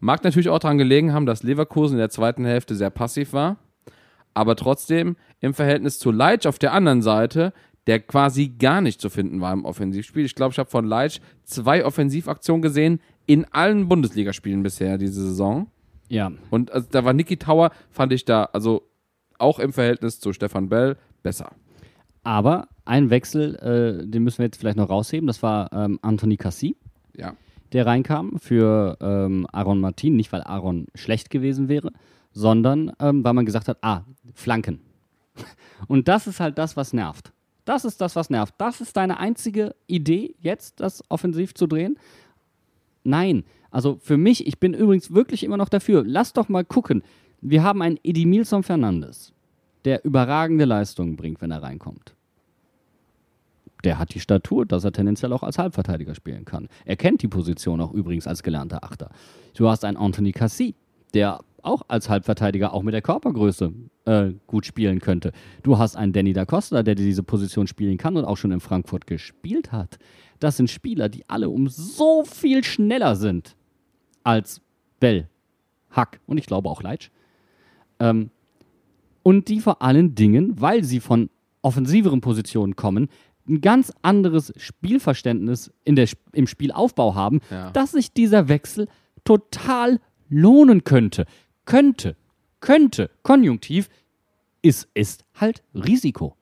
Mag 0.00 0.24
natürlich 0.24 0.48
auch 0.48 0.60
daran 0.60 0.78
gelegen 0.78 1.12
haben, 1.12 1.26
dass 1.26 1.42
Leverkusen 1.42 1.94
in 1.94 1.98
der 1.98 2.08
zweiten 2.08 2.46
Hälfte 2.46 2.74
sehr 2.74 2.90
passiv 2.90 3.34
war. 3.34 3.58
Aber 4.32 4.56
trotzdem 4.56 5.16
im 5.40 5.52
Verhältnis 5.52 5.98
zu 5.98 6.10
Leitsch 6.10 6.46
auf 6.46 6.58
der 6.58 6.72
anderen 6.72 7.02
Seite, 7.02 7.52
der 7.86 8.00
quasi 8.00 8.48
gar 8.48 8.80
nicht 8.80 9.00
zu 9.00 9.10
finden 9.10 9.40
war 9.40 9.52
im 9.52 9.64
Offensivspiel. 9.64 10.24
Ich 10.24 10.34
glaube, 10.34 10.52
ich 10.52 10.58
habe 10.58 10.70
von 10.70 10.84
Leitsch 10.84 11.20
zwei 11.44 11.84
Offensivaktionen 11.84 12.62
gesehen 12.62 13.00
in 13.28 13.44
allen 13.52 13.88
Bundesligaspielen 13.88 14.62
bisher 14.64 14.98
diese 14.98 15.22
Saison. 15.22 15.68
Ja, 16.08 16.32
Und 16.50 16.72
also, 16.72 16.88
da 16.90 17.04
war 17.04 17.12
Niki 17.12 17.36
Tauer, 17.36 17.70
fand 17.90 18.12
ich 18.12 18.24
da, 18.24 18.44
also 18.52 18.82
auch 19.38 19.58
im 19.60 19.72
Verhältnis 19.72 20.18
zu 20.18 20.32
Stefan 20.32 20.68
Bell, 20.68 20.96
besser. 21.22 21.50
aber 22.24 22.68
ein 22.86 23.10
Wechsel, 23.10 23.54
äh, 23.56 24.06
den 24.06 24.24
müssen 24.24 24.38
wir 24.38 24.46
jetzt 24.46 24.56
vielleicht 24.58 24.78
noch 24.78 24.88
rausheben, 24.88 25.26
das 25.26 25.42
war 25.42 25.70
ähm, 25.72 25.98
Anthony 26.02 26.36
Cassi, 26.38 26.74
Ja. 27.16 27.34
der 27.74 27.84
reinkam 27.86 28.38
für 28.38 28.96
ähm, 29.02 29.46
Aaron 29.52 29.80
Martin, 29.80 30.16
nicht 30.16 30.32
weil 30.32 30.42
Aaron 30.42 30.86
schlecht 30.94 31.28
gewesen 31.28 31.68
wäre, 31.68 31.92
sondern 32.32 32.92
ähm, 32.98 33.22
weil 33.24 33.34
man 33.34 33.44
gesagt 33.44 33.68
hat, 33.68 33.76
ah, 33.82 34.02
Flanken. 34.34 34.80
Und 35.88 36.08
das 36.08 36.26
ist 36.26 36.40
halt 36.40 36.56
das, 36.56 36.76
was 36.76 36.94
nervt. 36.94 37.32
Das 37.66 37.84
ist 37.84 38.00
das, 38.00 38.16
was 38.16 38.30
nervt. 38.30 38.54
Das 38.56 38.80
ist 38.80 38.96
deine 38.96 39.20
einzige 39.20 39.74
Idee, 39.86 40.34
jetzt 40.40 40.80
das 40.80 41.02
offensiv 41.10 41.52
zu 41.54 41.66
drehen? 41.66 41.98
Nein. 43.04 43.44
Also 43.70 43.98
für 44.00 44.16
mich, 44.16 44.46
ich 44.46 44.58
bin 44.58 44.74
übrigens 44.74 45.12
wirklich 45.12 45.44
immer 45.44 45.56
noch 45.56 45.68
dafür. 45.68 46.02
Lass 46.06 46.32
doch 46.32 46.48
mal 46.48 46.64
gucken. 46.64 47.02
Wir 47.40 47.62
haben 47.62 47.82
einen 47.82 47.98
Edimilson 48.02 48.62
Fernandes, 48.62 49.32
der 49.84 50.04
überragende 50.04 50.64
Leistungen 50.64 51.16
bringt, 51.16 51.40
wenn 51.40 51.50
er 51.50 51.62
reinkommt. 51.62 52.14
Der 53.84 53.98
hat 53.98 54.14
die 54.14 54.20
Statur, 54.20 54.66
dass 54.66 54.84
er 54.84 54.92
tendenziell 54.92 55.32
auch 55.32 55.44
als 55.44 55.58
Halbverteidiger 55.58 56.14
spielen 56.14 56.44
kann. 56.44 56.68
Er 56.84 56.96
kennt 56.96 57.22
die 57.22 57.28
Position 57.28 57.80
auch 57.80 57.92
übrigens 57.92 58.26
als 58.26 58.42
gelernter 58.42 58.82
Achter. 58.82 59.10
Du 59.56 59.68
hast 59.68 59.84
einen 59.84 59.96
Anthony 59.96 60.32
Cassi, 60.32 60.74
der 61.14 61.40
auch 61.62 61.82
als 61.88 62.08
Halbverteidiger, 62.08 62.72
auch 62.72 62.82
mit 62.82 62.94
der 62.94 63.02
Körpergröße, 63.02 63.72
äh, 64.04 64.32
gut 64.46 64.66
spielen 64.66 65.00
könnte. 65.00 65.32
Du 65.62 65.78
hast 65.78 65.96
einen 65.96 66.12
Danny 66.12 66.32
da 66.32 66.44
Costa, 66.44 66.82
der 66.82 66.94
diese 66.94 67.22
Position 67.22 67.66
spielen 67.66 67.98
kann 67.98 68.16
und 68.16 68.24
auch 68.24 68.36
schon 68.36 68.52
in 68.52 68.60
Frankfurt 68.60 69.06
gespielt 69.06 69.72
hat. 69.72 69.98
Das 70.40 70.56
sind 70.56 70.70
Spieler, 70.70 71.08
die 71.08 71.24
alle 71.28 71.48
um 71.50 71.68
so 71.68 72.24
viel 72.24 72.62
schneller 72.64 73.16
sind 73.16 73.56
als 74.24 74.60
Bell, 75.00 75.28
Hack 75.90 76.20
und 76.26 76.38
ich 76.38 76.46
glaube 76.46 76.68
auch 76.68 76.82
Leitsch. 76.82 77.10
Ähm, 77.98 78.30
und 79.22 79.48
die 79.48 79.60
vor 79.60 79.82
allen 79.82 80.14
Dingen, 80.14 80.60
weil 80.60 80.84
sie 80.84 81.00
von 81.00 81.28
offensiveren 81.62 82.20
Positionen 82.20 82.76
kommen, 82.76 83.08
ein 83.48 83.60
ganz 83.60 83.92
anderes 84.02 84.52
Spielverständnis 84.56 85.72
in 85.84 85.96
der, 85.96 86.08
im 86.32 86.46
Spielaufbau 86.46 87.14
haben, 87.14 87.40
Ja. 87.50 87.70
dass 87.72 87.92
sich 87.92 88.12
dieser 88.12 88.48
Wechsel 88.48 88.88
total 89.24 90.00
lohnen 90.28 90.84
könnte. 90.84 91.24
Könnte, 91.68 92.16
könnte, 92.60 93.10
konjunktiv, 93.22 93.90
ist, 94.62 94.88
ist 94.94 95.26
halt 95.34 95.62
Risiko. 95.74 96.34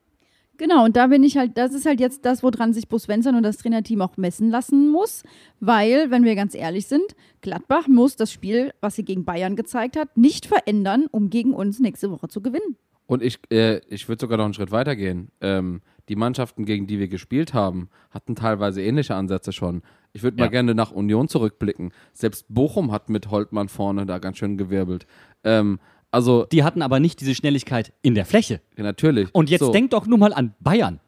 Genau, 0.57 0.85
und 0.85 0.95
da 0.95 1.09
bin 1.09 1.25
ich 1.25 1.37
halt, 1.37 1.59
das 1.59 1.75
ist 1.75 1.85
halt 1.85 1.99
jetzt 1.99 2.25
das, 2.25 2.45
woran 2.45 2.73
sich 2.73 2.87
Bo 2.87 2.97
Svensson 2.97 3.35
und 3.35 3.43
das 3.43 3.57
Trainerteam 3.57 4.03
auch 4.03 4.17
messen 4.17 4.51
lassen 4.51 4.89
muss, 4.89 5.25
weil, 5.59 6.13
wenn 6.13 6.23
wir 6.23 6.37
ganz 6.37 6.55
ehrlich 6.55 6.87
sind, 6.87 7.17
Gladbach 7.41 7.89
muss 7.89 8.15
das 8.15 8.31
Spiel, 8.31 8.73
was 8.81 8.95
sie 8.95 9.05
gegen 9.05 9.25
Bayern 9.25 9.57
gezeigt 9.57 9.97
hat, 9.97 10.17
nicht 10.17 10.47
verändern, 10.47 11.09
um 11.11 11.29
gegen 11.29 11.55
uns 11.55 11.81
nächste 11.81 12.13
Woche 12.13 12.29
zu 12.29 12.41
gewinnen. 12.41 12.77
Und 13.07 13.21
ich, 13.21 13.41
äh, 13.51 13.81
ich 13.89 14.09
würde 14.09 14.21
sogar 14.21 14.39
noch 14.39 14.45
einen 14.45 14.55
Schritt 14.55 14.71
weiter 14.71 14.95
gehen. 14.95 15.33
Ähm, 15.41 15.83
die 16.09 16.17
Mannschaften, 16.17 16.65
gegen 16.65 16.87
die 16.87 16.99
wir 16.99 17.09
gespielt 17.09 17.53
haben, 17.55 17.89
hatten 18.11 18.35
teilweise 18.37 18.83
ähnliche 18.83 19.15
Ansätze 19.15 19.53
schon. 19.53 19.83
Ich 20.13 20.23
würde 20.23 20.37
mal 20.39 20.45
Ja. 20.45 20.51
gerne 20.51 20.75
nach 20.75 20.91
Union 20.93 21.29
zurückblicken. 21.29 21.93
Selbst 22.13 22.47
Bochum 22.49 22.93
hat 22.93 23.09
mit 23.11 23.31
Holtmann 23.31 23.69
vorne 23.69 24.07
da 24.07 24.19
ganz 24.19 24.39
schön 24.39 24.57
gewirbelt. 24.57 25.07
Ähm, 25.45 25.79
also, 26.11 26.45
Die 26.47 26.63
hatten 26.65 26.81
aber 26.83 27.01
nicht 27.01 27.21
diese 27.21 27.35
Schnelligkeit 27.35 27.93
in 28.03 28.15
der 28.15 28.25
Fläche. 28.25 28.61
natürlich. 28.77 29.29
Und 29.35 29.51
jetzt 29.51 29.61
so, 29.61 29.73
denk 29.73 29.91
doch 29.91 30.07
nur 30.07 30.19
mal 30.19 30.33
an 30.33 30.55
Bayern. 30.61 31.01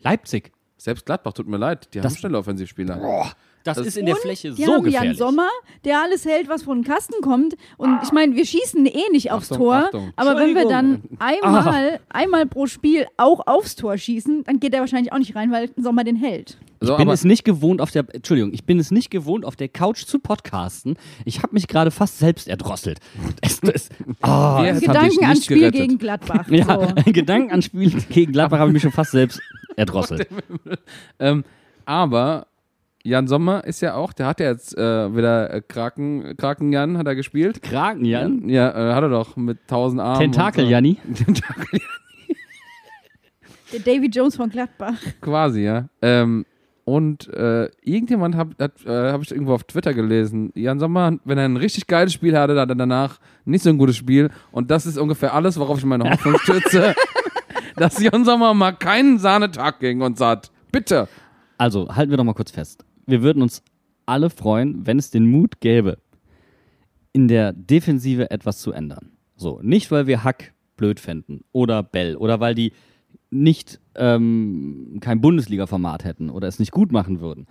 Leipzig. 0.00 0.52
Selbst 0.76 1.06
Gladbach, 1.06 1.32
tut 1.34 1.46
mir 1.46 1.58
leid, 1.58 1.94
die 1.94 2.00
Das- 2.00 2.12
haben 2.12 2.18
schnelle 2.18 2.38
Offensivspieler. 2.38 3.34
Das, 3.64 3.78
Das- 3.78 3.86
ist 3.86 3.96
in 3.96 4.06
der 4.06 4.16
Fläche 4.16 4.52
so 4.52 4.62
haben 4.72 4.84
gefährlich. 4.84 5.18
Jan 5.18 5.28
Sommer, 5.28 5.48
der 5.84 6.00
alles 6.02 6.24
hält, 6.24 6.48
was 6.48 6.62
von 6.62 6.78
den 6.82 6.84
Kasten 6.84 7.14
kommt. 7.22 7.54
Und 7.76 7.98
ich 8.02 8.12
meine, 8.12 8.34
wir 8.36 8.44
schießen 8.46 8.84
eh 8.86 9.10
nicht 9.12 9.30
aufs 9.30 9.50
Achtung, 9.52 9.58
Tor. 9.66 9.74
Achtung. 9.86 10.12
Aber 10.16 10.36
wenn 10.36 10.54
wir 10.54 10.68
dann 10.68 11.02
Entschuldigung. 11.10 11.18
einmal, 11.20 12.00
einmal 12.08 12.46
pro 12.46 12.66
Spiel 12.66 13.06
auch 13.16 13.46
aufs 13.46 13.76
Tor 13.76 13.96
schießen, 13.96 14.44
dann 14.44 14.60
geht 14.60 14.74
er 14.74 14.80
wahrscheinlich 14.80 15.12
auch 15.12 15.18
nicht 15.18 15.34
rein, 15.36 15.50
weil 15.52 15.70
Sommer 15.76 16.04
den 16.04 16.16
hält. 16.16 16.58
So, 16.84 16.94
Ich 16.94 16.98
bin 16.98 17.08
es 17.10 17.22
nicht 17.24 17.44
gewohnt 17.44 17.80
auf 17.80 17.92
der 17.92 18.04
Entschuldigung, 18.12 18.52
ich 18.52 18.64
bin 18.64 18.80
es 18.80 18.90
nicht 18.90 19.08
gewohnt 19.10 19.44
auf 19.44 19.54
der 19.54 19.68
Couch 19.68 20.04
zu 20.04 20.18
podcasten. 20.18 20.96
Ich 21.24 21.38
habe 21.44 21.52
mich 21.54 21.68
gerade 21.68 21.92
fast 21.92 22.18
selbst 22.18 22.48
erdrosselt. 22.48 22.98
Es, 23.40 23.60
es, 23.62 23.88
ah, 24.20 24.56
haben 24.58 24.74
dich 24.78 24.86
Gedanken 24.88 25.24
an 25.24 25.36
Spiel 25.36 25.58
gerettet. 25.60 25.80
gegen 25.80 25.98
Gladbach. 25.98 26.48
ja, 26.50 26.88
So. 27.04 27.12
Gedanken 27.12 27.52
an 27.52 27.62
Spiel 27.62 27.90
gegen 28.10 28.32
Gladbach 28.32 28.58
habe 28.58 28.70
ich 28.70 28.72
mich 28.74 28.82
schon 28.82 28.90
fast 28.92 29.12
selbst 29.12 29.40
erdrosselt. 29.76 30.26
Ähm, 31.20 31.44
aber 31.84 32.46
Jan 33.04 33.26
Sommer 33.26 33.64
ist 33.64 33.80
ja 33.80 33.94
auch, 33.94 34.12
der 34.12 34.26
hat 34.26 34.38
ja 34.40 34.46
jetzt 34.50 34.76
äh, 34.78 35.16
wieder 35.16 35.52
äh, 35.52 35.60
Kraken, 35.60 36.36
Kraken 36.36 36.72
Jan 36.72 36.98
hat 36.98 37.06
er 37.06 37.14
gespielt. 37.16 37.60
Kragen, 37.62 38.04
Jan. 38.04 38.48
Ja, 38.48 38.70
äh, 38.70 38.94
hat 38.94 39.02
er 39.02 39.08
doch 39.08 39.36
mit 39.36 39.66
tausend 39.66 40.00
Armen. 40.00 40.20
Tentakel. 40.20 40.68
Janni. 40.68 40.98
Tentakel, 41.14 41.80
Der 43.72 43.80
Davy 43.80 44.06
Jones 44.08 44.36
von 44.36 44.50
Gladbach. 44.50 44.94
quasi, 45.20 45.62
ja. 45.62 45.88
Ähm, 46.00 46.44
und 46.84 47.28
äh, 47.32 47.70
irgendjemand 47.82 48.36
hat, 48.36 48.48
hat 48.60 48.84
äh, 48.84 49.12
habe 49.12 49.22
ich 49.22 49.30
irgendwo 49.30 49.54
auf 49.54 49.64
Twitter 49.64 49.94
gelesen, 49.94 50.52
Jan 50.54 50.78
Sommer, 50.80 51.16
wenn 51.24 51.38
er 51.38 51.44
ein 51.44 51.56
richtig 51.56 51.86
geiles 51.86 52.12
Spiel 52.12 52.36
hatte, 52.36 52.54
dann 52.54 52.62
hat 52.62 52.70
er 52.70 52.74
danach 52.76 53.18
nicht 53.44 53.62
so 53.62 53.70
ein 53.70 53.78
gutes 53.78 53.96
Spiel. 53.96 54.30
Und 54.50 54.70
das 54.70 54.84
ist 54.86 54.98
ungefähr 54.98 55.32
alles, 55.34 55.58
worauf 55.58 55.78
ich 55.78 55.84
meine 55.84 56.08
Hoffnung 56.10 56.38
stütze. 56.42 56.94
dass 57.76 58.00
Jan 58.00 58.24
Sommer 58.24 58.52
mal 58.54 58.72
keinen 58.72 59.18
Sahnetag 59.18 59.80
gegen 59.80 60.02
uns 60.02 60.20
hat. 60.20 60.50
Bitte. 60.70 61.08
Also, 61.58 61.88
halten 61.88 62.10
wir 62.10 62.16
doch 62.16 62.24
mal 62.24 62.34
kurz 62.34 62.50
fest. 62.50 62.84
Wir 63.06 63.22
würden 63.22 63.42
uns 63.42 63.62
alle 64.06 64.30
freuen, 64.30 64.86
wenn 64.86 64.98
es 64.98 65.10
den 65.10 65.26
Mut 65.26 65.60
gäbe, 65.60 65.98
in 67.12 67.28
der 67.28 67.52
Defensive 67.52 68.30
etwas 68.30 68.60
zu 68.60 68.72
ändern. 68.72 69.12
So, 69.36 69.60
nicht 69.62 69.90
weil 69.90 70.06
wir 70.06 70.24
Hack 70.24 70.52
blöd 70.76 71.00
fänden 71.00 71.42
oder 71.52 71.82
Bell 71.82 72.16
oder 72.16 72.40
weil 72.40 72.54
die 72.54 72.72
nicht 73.30 73.80
ähm, 73.94 74.98
kein 75.00 75.20
Bundesliga-Format 75.20 76.04
hätten 76.04 76.30
oder 76.30 76.48
es 76.48 76.58
nicht 76.58 76.72
gut 76.72 76.92
machen 76.92 77.20
würden, 77.20 77.46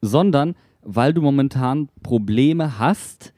sondern 0.00 0.54
weil 0.82 1.14
du 1.14 1.22
momentan 1.22 1.88
Probleme 2.02 2.78
hast, 2.78 3.32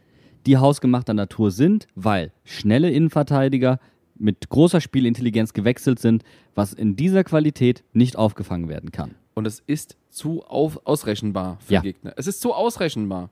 die 0.46 0.56
hausgemachter 0.56 1.14
Natur 1.14 1.50
sind, 1.50 1.86
weil 1.94 2.32
schnelle 2.44 2.90
Innenverteidiger 2.90 3.78
mit 4.16 4.48
großer 4.48 4.80
Spielintelligenz 4.80 5.52
gewechselt 5.52 5.98
sind, 5.98 6.24
was 6.54 6.72
in 6.72 6.96
dieser 6.96 7.24
Qualität 7.24 7.84
nicht 7.92 8.16
aufgefangen 8.16 8.68
werden 8.68 8.92
kann. 8.92 9.14
Und 9.34 9.46
es 9.46 9.60
ist 9.66 9.96
zu 10.14 10.42
auf, 10.44 10.80
ausrechenbar 10.84 11.58
für 11.64 11.74
Ja. 11.74 11.80
Gegner. 11.80 12.14
Es 12.16 12.26
ist 12.26 12.40
zu 12.40 12.52
ausrechenbar. 12.54 13.30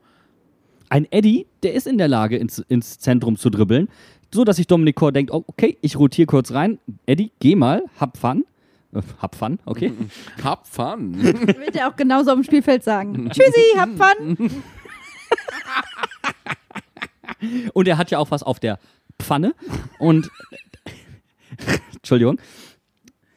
Ein 0.88 1.06
Eddie, 1.10 1.46
der 1.62 1.74
ist 1.74 1.86
in 1.86 1.96
der 1.96 2.08
Lage, 2.08 2.36
ins, 2.36 2.58
ins 2.58 2.98
Zentrum 2.98 3.36
zu 3.38 3.48
dribbeln, 3.48 3.88
so 4.34 4.44
dass 4.44 4.56
sich 4.56 4.66
Dominik 4.66 4.96
Kor 4.96 5.12
denkt, 5.12 5.30
oh, 5.32 5.44
okay, 5.46 5.78
ich 5.80 5.98
rotiere 5.98 6.26
kurz 6.26 6.52
rein. 6.52 6.78
Eddie, 7.06 7.32
geh 7.40 7.54
mal, 7.54 7.82
hab 7.98 8.18
Fun. 8.18 8.44
Äh, 8.94 9.00
hab 9.20 9.34
Fun, 9.34 9.58
okay. 9.64 9.92
Hab 10.44 10.66
Fun. 10.66 11.22
Wird 11.22 11.76
er 11.76 11.88
auch 11.88 11.96
genauso 11.96 12.30
auf 12.30 12.36
dem 12.36 12.44
Spielfeld 12.44 12.84
sagen. 12.84 13.30
Tschüssi, 13.32 13.74
habt 13.76 13.96
Fun. 13.96 14.62
Und 17.72 17.88
er 17.88 17.96
hat 17.96 18.10
ja 18.10 18.18
auch 18.18 18.30
was 18.30 18.42
auf 18.42 18.60
der 18.60 18.78
Pfanne. 19.18 19.54
Und 19.98 20.30
Entschuldigung. 21.94 22.38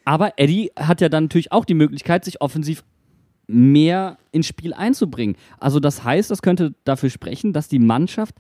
Aber 0.04 0.34
Eddie 0.38 0.72
hat 0.78 1.02
ja 1.02 1.10
dann 1.10 1.26
natürlich 1.26 1.52
auch 1.52 1.66
die 1.66 1.74
Möglichkeit, 1.74 2.26
sich 2.26 2.42
offensiv 2.42 2.84
mehr 3.48 4.18
ins 4.32 4.48
Spiel 4.48 4.74
einzubringen. 4.74 5.36
Also 5.60 5.80
das 5.80 6.04
heißt, 6.04 6.32
das 6.32 6.42
könnte 6.42 6.74
dafür 6.84 7.10
sprechen, 7.10 7.54
dass 7.54 7.68
die 7.68 7.80
Mannschaft 7.80 8.36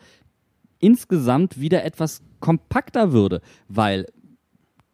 insgesamt 0.80 1.60
wieder 1.60 1.84
etwas 1.84 2.22
kompakter 2.40 3.12
würde, 3.12 3.42
weil 3.68 4.06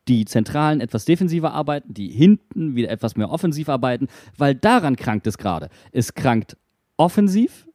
die 0.08 0.26
Zentralen 0.26 0.82
etwas 0.82 1.06
defensiver 1.06 1.54
arbeiten, 1.54 1.94
die 1.94 2.08
hinten 2.08 2.76
wieder 2.76 2.90
etwas 2.90 3.16
mehr 3.16 3.30
offensiv 3.30 3.70
arbeiten, 3.70 4.08
weil 4.38 4.56
daran 4.56 4.96
krankt 4.96 5.28
es 5.28 5.38
gerade. 5.38 5.70
Es 5.92 6.14
krankt 6.14 6.58
offensiv 6.98 7.68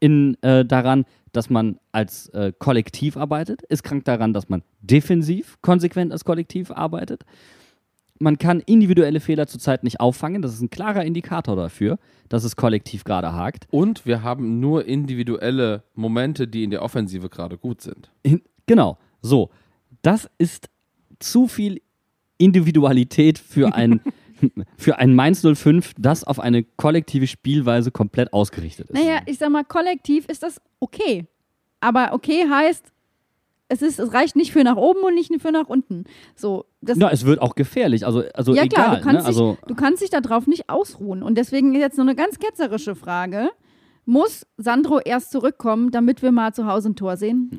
in, 0.00 0.36
äh, 0.42 0.64
daran, 0.64 1.04
dass 1.32 1.50
man 1.50 1.78
als 1.92 2.28
äh, 2.28 2.52
Kollektiv 2.58 3.16
arbeitet. 3.16 3.62
Es 3.68 3.82
krankt 3.82 4.06
daran, 4.06 4.32
dass 4.32 4.48
man 4.48 4.62
defensiv 4.80 5.58
konsequent 5.62 6.12
als 6.12 6.24
Kollektiv 6.24 6.70
arbeitet. 6.70 7.24
Man 8.20 8.38
kann 8.38 8.60
individuelle 8.60 9.20
Fehler 9.20 9.46
zurzeit 9.46 9.82
nicht 9.82 10.00
auffangen. 10.00 10.40
Das 10.40 10.54
ist 10.54 10.60
ein 10.60 10.70
klarer 10.70 11.04
Indikator 11.04 11.56
dafür, 11.56 11.98
dass 12.28 12.44
es 12.44 12.54
kollektiv 12.56 13.04
gerade 13.04 13.32
hakt. 13.32 13.66
Und 13.70 14.06
wir 14.06 14.22
haben 14.22 14.60
nur 14.60 14.84
individuelle 14.84 15.82
Momente, 15.94 16.46
die 16.46 16.64
in 16.64 16.70
der 16.70 16.82
Offensive 16.82 17.28
gerade 17.28 17.58
gut 17.58 17.80
sind. 17.80 18.10
In, 18.22 18.42
genau, 18.66 18.98
so. 19.20 19.50
Das 20.02 20.30
ist 20.38 20.68
zu 21.18 21.48
viel 21.48 21.80
Individualität 22.38 23.38
für 23.38 23.74
ein, 23.74 24.00
für 24.76 24.98
ein 24.98 25.14
Mainz 25.14 25.42
05, 25.42 25.94
das 25.98 26.24
auf 26.24 26.38
eine 26.38 26.62
kollektive 26.62 27.26
Spielweise 27.26 27.90
komplett 27.90 28.32
ausgerichtet 28.32 28.90
ist. 28.90 28.94
Naja, 28.94 29.22
ich 29.26 29.38
sag 29.38 29.50
mal, 29.50 29.64
kollektiv 29.64 30.26
ist 30.26 30.42
das 30.42 30.60
okay. 30.78 31.26
Aber 31.80 32.12
okay 32.12 32.46
heißt, 32.48 32.93
es, 33.68 33.82
ist, 33.82 33.98
es 33.98 34.12
reicht 34.12 34.36
nicht 34.36 34.52
für 34.52 34.62
nach 34.62 34.76
oben 34.76 35.00
und 35.00 35.14
nicht 35.14 35.32
für 35.40 35.52
nach 35.52 35.68
unten. 35.68 36.04
So, 36.36 36.66
das, 36.80 36.98
Ja, 36.98 37.10
es 37.10 37.24
wird 37.24 37.40
auch 37.40 37.54
gefährlich. 37.54 38.04
Also, 38.06 38.22
also 38.34 38.54
ja 38.54 38.64
egal. 38.64 38.84
klar, 38.84 38.96
du 38.96 39.02
kannst, 39.02 39.22
ne? 39.22 39.26
also, 39.26 39.52
dich, 39.52 39.60
du 39.66 39.74
kannst 39.74 40.02
dich 40.02 40.10
darauf 40.10 40.46
nicht 40.46 40.68
ausruhen. 40.68 41.22
Und 41.22 41.36
deswegen 41.36 41.74
jetzt 41.74 41.96
noch 41.96 42.04
eine 42.04 42.14
ganz 42.14 42.38
ketzerische 42.38 42.94
Frage. 42.94 43.50
Muss 44.06 44.46
Sandro 44.58 45.00
erst 45.00 45.30
zurückkommen, 45.30 45.90
damit 45.90 46.20
wir 46.20 46.30
mal 46.30 46.52
zu 46.52 46.66
Hause 46.66 46.90
ein 46.90 46.96
Tor 46.96 47.16
sehen? 47.16 47.58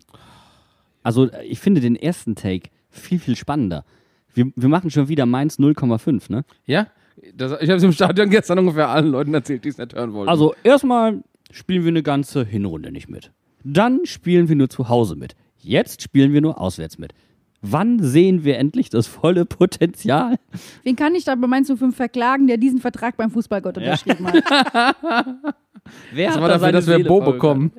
also, 1.01 1.29
ich 1.43 1.59
finde 1.59 1.81
den 1.81 1.95
ersten 1.95 2.35
Take 2.35 2.69
viel, 2.89 3.19
viel 3.19 3.35
spannender. 3.35 3.83
Wir, 4.33 4.51
wir 4.55 4.69
machen 4.69 4.91
schon 4.91 5.07
wieder 5.07 5.25
Mainz 5.25 5.57
0,5, 5.59 6.31
ne? 6.31 6.45
Ja? 6.65 6.87
Das, 7.33 7.53
ich 7.61 7.69
habe 7.69 7.77
es 7.77 7.83
im 7.83 7.93
Stadion 7.93 8.29
gestern 8.29 8.59
ungefähr 8.59 8.89
allen 8.89 9.07
Leuten 9.07 9.33
erzählt, 9.33 9.63
die 9.63 9.69
es 9.69 9.77
nicht 9.77 9.95
hören 9.95 10.13
wollten. 10.13 10.29
Also, 10.29 10.53
erstmal 10.63 11.23
spielen 11.51 11.83
wir 11.83 11.89
eine 11.89 12.03
ganze 12.03 12.43
Hinrunde 12.43 12.91
nicht 12.91 13.09
mit. 13.09 13.31
Dann 13.63 14.01
spielen 14.05 14.49
wir 14.49 14.55
nur 14.55 14.69
zu 14.69 14.89
Hause 14.89 15.15
mit. 15.15 15.35
Jetzt 15.65 16.03
spielen 16.03 16.31
wir 16.31 16.41
nur 16.41 16.61
auswärts 16.61 16.99
mit. 16.99 17.13
Wann 17.61 17.97
sehen 18.03 18.43
wir 18.43 18.59
endlich 18.59 18.91
das 18.91 19.07
volle 19.07 19.45
Potenzial? 19.45 20.35
Wen 20.83 20.95
kann 20.95 21.15
ich 21.15 21.23
da 21.23 21.33
bei 21.33 21.47
Mainz 21.47 21.71
05 21.75 21.95
verklagen, 21.95 22.45
der 22.45 22.57
diesen 22.57 22.79
Vertrag 22.79 23.17
beim 23.17 23.31
Fußballgott 23.31 23.77
unterschrieben 23.77 24.27
hat? 24.27 24.35
Wer 26.13 26.27
das 26.27 26.35
hat 26.35 26.41
war 26.41 26.49
da 26.49 26.53
dafür, 26.53 26.59
seine 26.59 26.71
dass 26.73 26.87
wir 26.87 27.03
Bo 27.03 27.21
bekommen. 27.21 27.71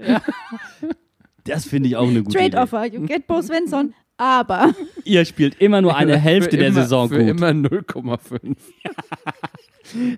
Das 1.44 1.64
finde 1.66 1.88
ich 1.88 1.96
auch 1.96 2.08
eine 2.08 2.24
gute 2.24 2.36
Trade 2.36 2.48
Idee. 2.48 2.58
Offer, 2.58 2.86
you 2.86 3.06
get 3.06 3.28
Bo 3.28 3.40
Svensson, 3.40 3.94
aber 4.16 4.74
Ihr 5.04 5.24
spielt 5.24 5.60
immer 5.60 5.80
nur 5.80 5.94
eine 5.94 6.18
Hälfte 6.18 6.56
der 6.56 6.68
immer, 6.68 6.82
Saison 6.82 7.08
für 7.08 7.18
gut. 7.18 7.28
immer 7.28 7.50
0,5. 7.50 8.56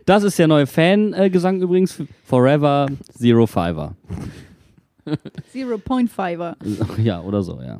Das 0.06 0.22
ist 0.22 0.38
der 0.38 0.48
neue 0.48 0.66
Fan-Gesang 0.66 1.60
übrigens. 1.60 2.02
Forever 2.24 2.86
Zero 3.12 3.46
Fiver. 3.46 3.96
0.5er. 5.54 6.54
Ja, 7.02 7.20
oder 7.22 7.42
so, 7.42 7.60
ja. 7.60 7.78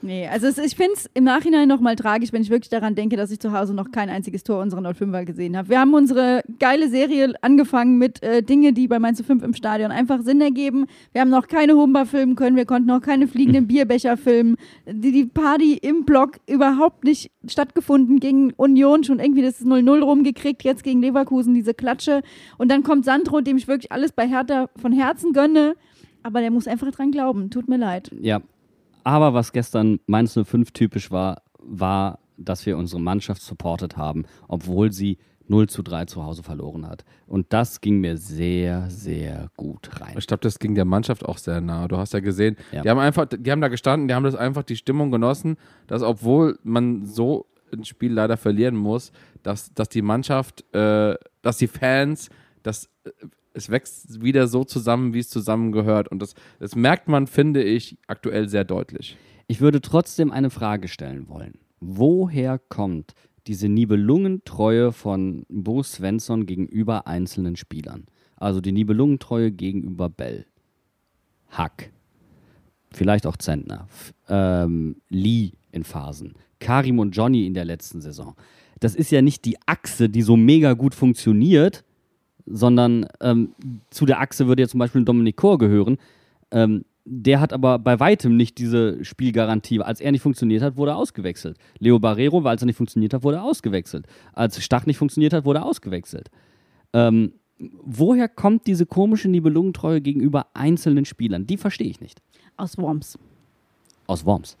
Nee, 0.00 0.28
also 0.28 0.46
es, 0.46 0.58
ich 0.58 0.76
finde 0.76 0.92
es 0.94 1.10
im 1.14 1.24
Nachhinein 1.24 1.66
nochmal 1.66 1.96
tragisch, 1.96 2.32
wenn 2.32 2.42
ich 2.42 2.50
wirklich 2.50 2.68
daran 2.68 2.94
denke, 2.94 3.16
dass 3.16 3.32
ich 3.32 3.40
zu 3.40 3.52
Hause 3.52 3.74
noch 3.74 3.90
kein 3.90 4.08
einziges 4.08 4.44
Tor 4.44 4.62
unserer 4.62 4.80
05er 4.80 5.24
gesehen 5.24 5.56
habe. 5.56 5.70
Wir 5.70 5.80
haben 5.80 5.92
unsere 5.92 6.42
geile 6.60 6.88
Serie 6.88 7.34
angefangen 7.42 7.98
mit 7.98 8.22
äh, 8.22 8.42
Dinge, 8.42 8.72
die 8.72 8.86
bei 8.86 9.00
Mainz 9.00 9.20
5 9.20 9.42
im 9.42 9.54
Stadion 9.54 9.90
einfach 9.90 10.22
Sinn 10.22 10.40
ergeben. 10.40 10.86
Wir 11.12 11.20
haben 11.20 11.30
noch 11.30 11.48
keine 11.48 11.74
Humber 11.74 12.06
filmen 12.06 12.36
können, 12.36 12.56
wir 12.56 12.64
konnten 12.64 12.86
noch 12.86 13.00
keine 13.00 13.26
fliegenden 13.26 13.66
Bierbecher 13.66 14.16
filmen. 14.16 14.56
Die, 14.86 15.10
die 15.10 15.26
Party 15.26 15.74
im 15.74 16.04
Block 16.04 16.36
überhaupt 16.46 17.02
nicht 17.02 17.32
stattgefunden 17.46 18.20
gegen 18.20 18.52
Union, 18.52 19.02
schon 19.02 19.18
irgendwie 19.18 19.42
das 19.42 19.64
0-0 19.64 20.00
rumgekriegt, 20.00 20.62
jetzt 20.62 20.84
gegen 20.84 21.00
Leverkusen 21.00 21.54
diese 21.54 21.74
Klatsche. 21.74 22.22
Und 22.56 22.70
dann 22.70 22.84
kommt 22.84 23.04
Sandro, 23.04 23.40
dem 23.40 23.56
ich 23.56 23.66
wirklich 23.66 23.90
alles 23.90 24.12
bei 24.12 24.28
Hertha 24.28 24.68
von 24.80 24.92
Herzen 24.92 25.32
gönne. 25.32 25.74
Aber 26.28 26.40
der 26.42 26.50
muss 26.50 26.68
einfach 26.68 26.90
dran 26.90 27.10
glauben. 27.10 27.48
Tut 27.48 27.68
mir 27.68 27.78
leid. 27.78 28.10
Ja. 28.20 28.42
Aber 29.02 29.32
was 29.32 29.52
gestern 29.52 29.98
Mainz 30.06 30.34
05 30.34 30.72
typisch 30.72 31.10
war, 31.10 31.40
war, 31.58 32.18
dass 32.36 32.66
wir 32.66 32.76
unsere 32.76 33.00
Mannschaft 33.00 33.40
supportet 33.40 33.96
haben, 33.96 34.26
obwohl 34.46 34.92
sie 34.92 35.16
0 35.46 35.70
zu 35.70 35.82
3 35.82 36.04
zu 36.04 36.22
Hause 36.22 36.42
verloren 36.42 36.86
hat. 36.86 37.06
Und 37.26 37.46
das 37.54 37.80
ging 37.80 38.00
mir 38.00 38.18
sehr, 38.18 38.90
sehr 38.90 39.48
gut 39.56 39.88
rein. 40.02 40.16
Ich 40.18 40.26
glaube, 40.26 40.42
das 40.42 40.58
ging 40.58 40.74
der 40.74 40.84
Mannschaft 40.84 41.24
auch 41.24 41.38
sehr 41.38 41.62
nah. 41.62 41.88
Du 41.88 41.96
hast 41.96 42.12
ja 42.12 42.20
gesehen, 42.20 42.56
Ja. 42.72 42.82
die 42.82 42.90
haben 42.90 42.98
einfach, 42.98 43.24
die 43.26 43.50
haben 43.50 43.62
da 43.62 43.68
gestanden, 43.68 44.06
die 44.08 44.14
haben 44.14 44.24
das 44.24 44.34
einfach 44.34 44.64
die 44.64 44.76
Stimmung 44.76 45.10
genossen, 45.10 45.56
dass 45.86 46.02
obwohl 46.02 46.58
man 46.62 47.06
so 47.06 47.46
ein 47.72 47.86
Spiel 47.86 48.12
leider 48.12 48.36
verlieren 48.36 48.76
muss, 48.76 49.12
dass, 49.42 49.72
dass 49.72 49.88
die 49.88 50.02
Mannschaft, 50.02 50.66
äh, 50.74 51.14
dass 51.40 51.56
die 51.56 51.68
Fans, 51.68 52.28
dass 52.62 52.90
äh, 53.04 53.10
es 53.58 53.68
wächst 53.68 54.22
wieder 54.22 54.46
so 54.46 54.64
zusammen, 54.64 55.12
wie 55.12 55.18
es 55.18 55.28
zusammengehört. 55.28 56.08
Und 56.08 56.20
das, 56.22 56.34
das 56.58 56.74
merkt 56.74 57.08
man, 57.08 57.26
finde 57.26 57.62
ich, 57.62 57.98
aktuell 58.06 58.48
sehr 58.48 58.64
deutlich. 58.64 59.16
Ich 59.48 59.60
würde 59.60 59.80
trotzdem 59.80 60.30
eine 60.30 60.50
Frage 60.50 60.88
stellen 60.88 61.28
wollen. 61.28 61.58
Woher 61.80 62.58
kommt 62.58 63.14
diese 63.46 63.68
Nibelungentreue 63.68 64.92
von 64.92 65.44
Bo 65.48 65.82
Svensson 65.82 66.46
gegenüber 66.46 67.06
einzelnen 67.06 67.56
Spielern? 67.56 68.06
Also 68.36 68.60
die 68.60 68.72
Nibelungentreue 68.72 69.50
gegenüber 69.50 70.08
Bell, 70.08 70.46
Hack, 71.50 71.90
vielleicht 72.92 73.26
auch 73.26 73.36
Zentner, 73.36 73.88
ähm, 74.28 74.96
Lee 75.08 75.52
in 75.72 75.82
Phasen, 75.82 76.34
Karim 76.60 76.98
und 76.98 77.16
Johnny 77.16 77.46
in 77.46 77.54
der 77.54 77.64
letzten 77.64 78.00
Saison. 78.00 78.36
Das 78.80 78.94
ist 78.94 79.10
ja 79.10 79.22
nicht 79.22 79.44
die 79.44 79.56
Achse, 79.66 80.08
die 80.08 80.22
so 80.22 80.36
mega 80.36 80.74
gut 80.74 80.94
funktioniert, 80.94 81.84
sondern 82.50 83.06
ähm, 83.20 83.52
zu 83.90 84.06
der 84.06 84.20
Achse 84.20 84.46
würde 84.46 84.62
ja 84.62 84.68
zum 84.68 84.78
Beispiel 84.78 85.04
Dominik 85.04 85.36
Kor 85.36 85.58
gehören. 85.58 85.98
Ähm, 86.50 86.84
der 87.10 87.40
hat 87.40 87.52
aber 87.52 87.78
bei 87.78 87.98
weitem 88.00 88.36
nicht 88.36 88.58
diese 88.58 89.02
Spielgarantie. 89.04 89.80
Als 89.80 90.00
er 90.00 90.12
nicht 90.12 90.20
funktioniert 90.20 90.62
hat, 90.62 90.76
wurde 90.76 90.92
er 90.92 90.96
ausgewechselt. 90.96 91.56
Leo 91.78 91.98
Barrero, 91.98 92.44
weil 92.44 92.56
es 92.56 92.62
nicht 92.62 92.76
funktioniert 92.76 93.14
hat, 93.14 93.22
wurde 93.22 93.38
er 93.38 93.44
ausgewechselt. 93.44 94.06
Als 94.34 94.62
Stach 94.62 94.84
nicht 94.84 94.98
funktioniert 94.98 95.32
hat, 95.32 95.44
wurde 95.44 95.60
er 95.60 95.64
ausgewechselt. 95.64 96.30
Ähm, 96.92 97.32
woher 97.58 98.28
kommt 98.28 98.66
diese 98.66 98.84
komische 98.84 99.28
Nibelungentreue 99.28 100.00
gegenüber 100.00 100.48
einzelnen 100.54 101.06
Spielern? 101.06 101.46
Die 101.46 101.56
verstehe 101.56 101.88
ich 101.88 102.00
nicht. 102.00 102.20
Aus 102.56 102.76
Worms. 102.76 103.18
Aus 104.06 104.24
Worms. 104.26 104.56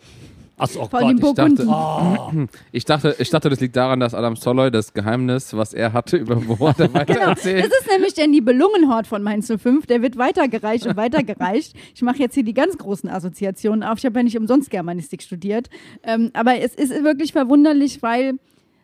Achso, 0.58 0.82
oh 0.82 0.88
Vor 0.88 0.98
allem 1.00 1.18
Gott, 1.20 1.38
ich 1.38 1.56
dachte, 1.56 2.48
Ich 2.72 2.84
dachte, 2.84 3.16
ich 3.18 3.30
dachte, 3.30 3.48
das 3.50 3.60
liegt 3.60 3.76
daran, 3.76 4.00
dass 4.00 4.12
Adam 4.14 4.36
Soloy 4.36 4.70
das 4.70 4.92
Geheimnis, 4.92 5.54
was 5.56 5.72
er 5.72 5.92
hatte, 5.92 6.16
über 6.16 6.34
er 6.36 6.92
weiter 6.92 7.14
Genau, 7.14 7.28
erzählt. 7.30 7.64
das 7.64 7.70
ist 7.80 7.90
nämlich 7.90 8.14
der 8.14 8.26
Nibelungenhort 8.26 9.06
von 9.06 9.22
Mainz 9.22 9.46
05. 9.46 9.86
Der 9.86 10.02
wird 10.02 10.18
weitergereicht 10.18 10.86
und 10.86 10.96
weitergereicht. 10.96 11.74
Ich 11.94 12.02
mache 12.02 12.18
jetzt 12.18 12.34
hier 12.34 12.44
die 12.44 12.54
ganz 12.54 12.76
großen 12.76 13.08
Assoziationen 13.08 13.82
auf. 13.82 13.98
Ich 13.98 14.04
habe 14.06 14.18
ja 14.18 14.22
nicht 14.24 14.36
umsonst 14.36 14.70
Germanistik 14.70 15.22
studiert. 15.22 15.68
Ähm, 16.02 16.30
aber 16.34 16.58
es 16.60 16.74
ist 16.74 16.90
wirklich 17.04 17.32
verwunderlich, 17.32 18.02
weil 18.02 18.34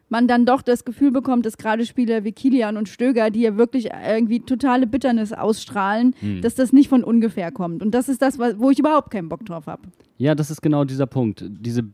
man 0.09 0.29
dann 0.29 0.47
doch 0.47 0.63
das 0.63 0.85
Gefühl 0.85 1.11
bekommt, 1.11 1.47
dass 1.47 1.57
gerade 1.57 1.87
Spieler 1.87 2.25
wie 2.25 2.33
Kilian 2.33 2.77
und 2.77 2.89
Stöger, 2.89 3.31
die 3.31 3.41
ja 3.41 3.57
wirklich 3.57 3.91
irgendwie 4.07 4.41
totale 4.41 4.87
Bitternis 4.87 5.33
ausstrahlen, 5.33 6.15
dass 6.43 6.55
das 6.55 6.73
nicht 6.73 6.89
von 6.89 7.03
ungefähr 7.03 7.51
kommt. 7.51 7.83
Und 7.83 7.93
das 7.93 8.09
ist 8.09 8.23
das, 8.23 8.39
wo 8.39 8.71
ich 8.71 8.79
überhaupt 8.79 9.11
keinen 9.11 9.29
Bock 9.29 9.45
drauf 9.45 9.67
habe. 9.67 9.83
Ja, 10.19 10.35
das 10.35 10.51
ist 10.51 10.61
genau 10.61 10.85
dieser 10.85 11.07
Punkt. 11.07 11.45
Diese 11.49 11.85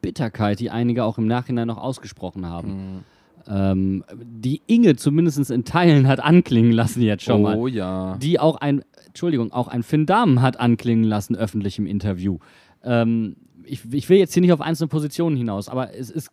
Bitterkeit, 0.00 0.60
die 0.60 0.70
einige 0.70 1.04
auch 1.04 1.18
im 1.18 1.26
Nachhinein 1.26 1.66
noch 1.66 1.78
ausgesprochen 1.78 2.46
haben. 2.46 3.04
Ähm, 3.48 4.04
die 4.14 4.60
Inge 4.66 4.96
zumindest 4.96 5.50
in 5.50 5.64
Teilen 5.64 6.06
hat 6.06 6.20
anklingen 6.20 6.72
lassen 6.72 7.00
jetzt 7.00 7.24
schon 7.24 7.42
mal 7.42 7.56
oh 7.56 7.66
ja. 7.66 8.16
die 8.20 8.38
auch 8.38 8.56
ein, 8.56 8.82
Entschuldigung, 9.06 9.52
auch 9.52 9.68
ein 9.68 9.82
Finn 9.82 10.04
Dahmen 10.04 10.42
hat 10.42 10.60
anklingen 10.60 11.04
lassen 11.04 11.34
öffentlich 11.34 11.78
im 11.78 11.86
Interview. 11.86 12.38
Ähm, 12.84 13.36
ich, 13.64 13.82
ich 13.92 14.08
will 14.08 14.18
jetzt 14.18 14.34
hier 14.34 14.40
nicht 14.40 14.52
auf 14.52 14.60
einzelne 14.60 14.88
Positionen 14.88 15.36
hinaus, 15.36 15.68
aber 15.68 15.94
es, 15.94 16.10
ist, 16.10 16.30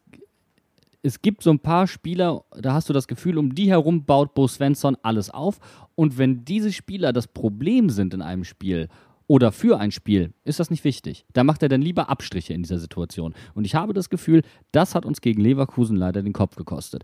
es 1.06 1.22
gibt 1.22 1.44
so 1.44 1.52
ein 1.52 1.60
paar 1.60 1.86
Spieler, 1.86 2.44
da 2.60 2.74
hast 2.74 2.90
du 2.90 2.94
das 2.94 3.08
Gefühl, 3.08 3.38
um 3.38 3.54
die 3.54 3.70
herum 3.70 4.06
baut 4.06 4.34
Bo 4.34 4.48
Svensson 4.48 4.98
alles 5.04 5.30
auf. 5.30 5.60
Und 5.94 6.18
wenn 6.18 6.46
diese 6.46 6.74
Spieler 6.74 7.14
das 7.14 7.28
Problem 7.28 7.92
sind 7.92 8.16
in 8.16 8.24
einem 8.24 8.44
Spiel 8.44 8.90
oder 9.28 9.52
für 9.52 9.80
ein 9.80 9.92
Spiel, 9.92 10.34
ist 10.44 10.60
das 10.60 10.72
nicht 10.72 10.84
wichtig. 10.84 11.26
Da 11.34 11.44
macht 11.44 11.62
er 11.62 11.70
dann 11.70 11.82
lieber 11.82 12.10
Abstriche 12.10 12.54
in 12.54 12.64
dieser 12.64 12.80
Situation. 12.80 13.36
Und 13.54 13.66
ich 13.66 13.76
habe 13.76 13.94
das 13.94 14.10
Gefühl, 14.10 14.42
das 14.72 14.96
hat 14.96 15.06
uns 15.06 15.22
gegen 15.22 15.42
Leverkusen 15.42 15.96
leider 15.96 16.24
den 16.24 16.34
Kopf 16.34 16.56
gekostet. 16.56 17.04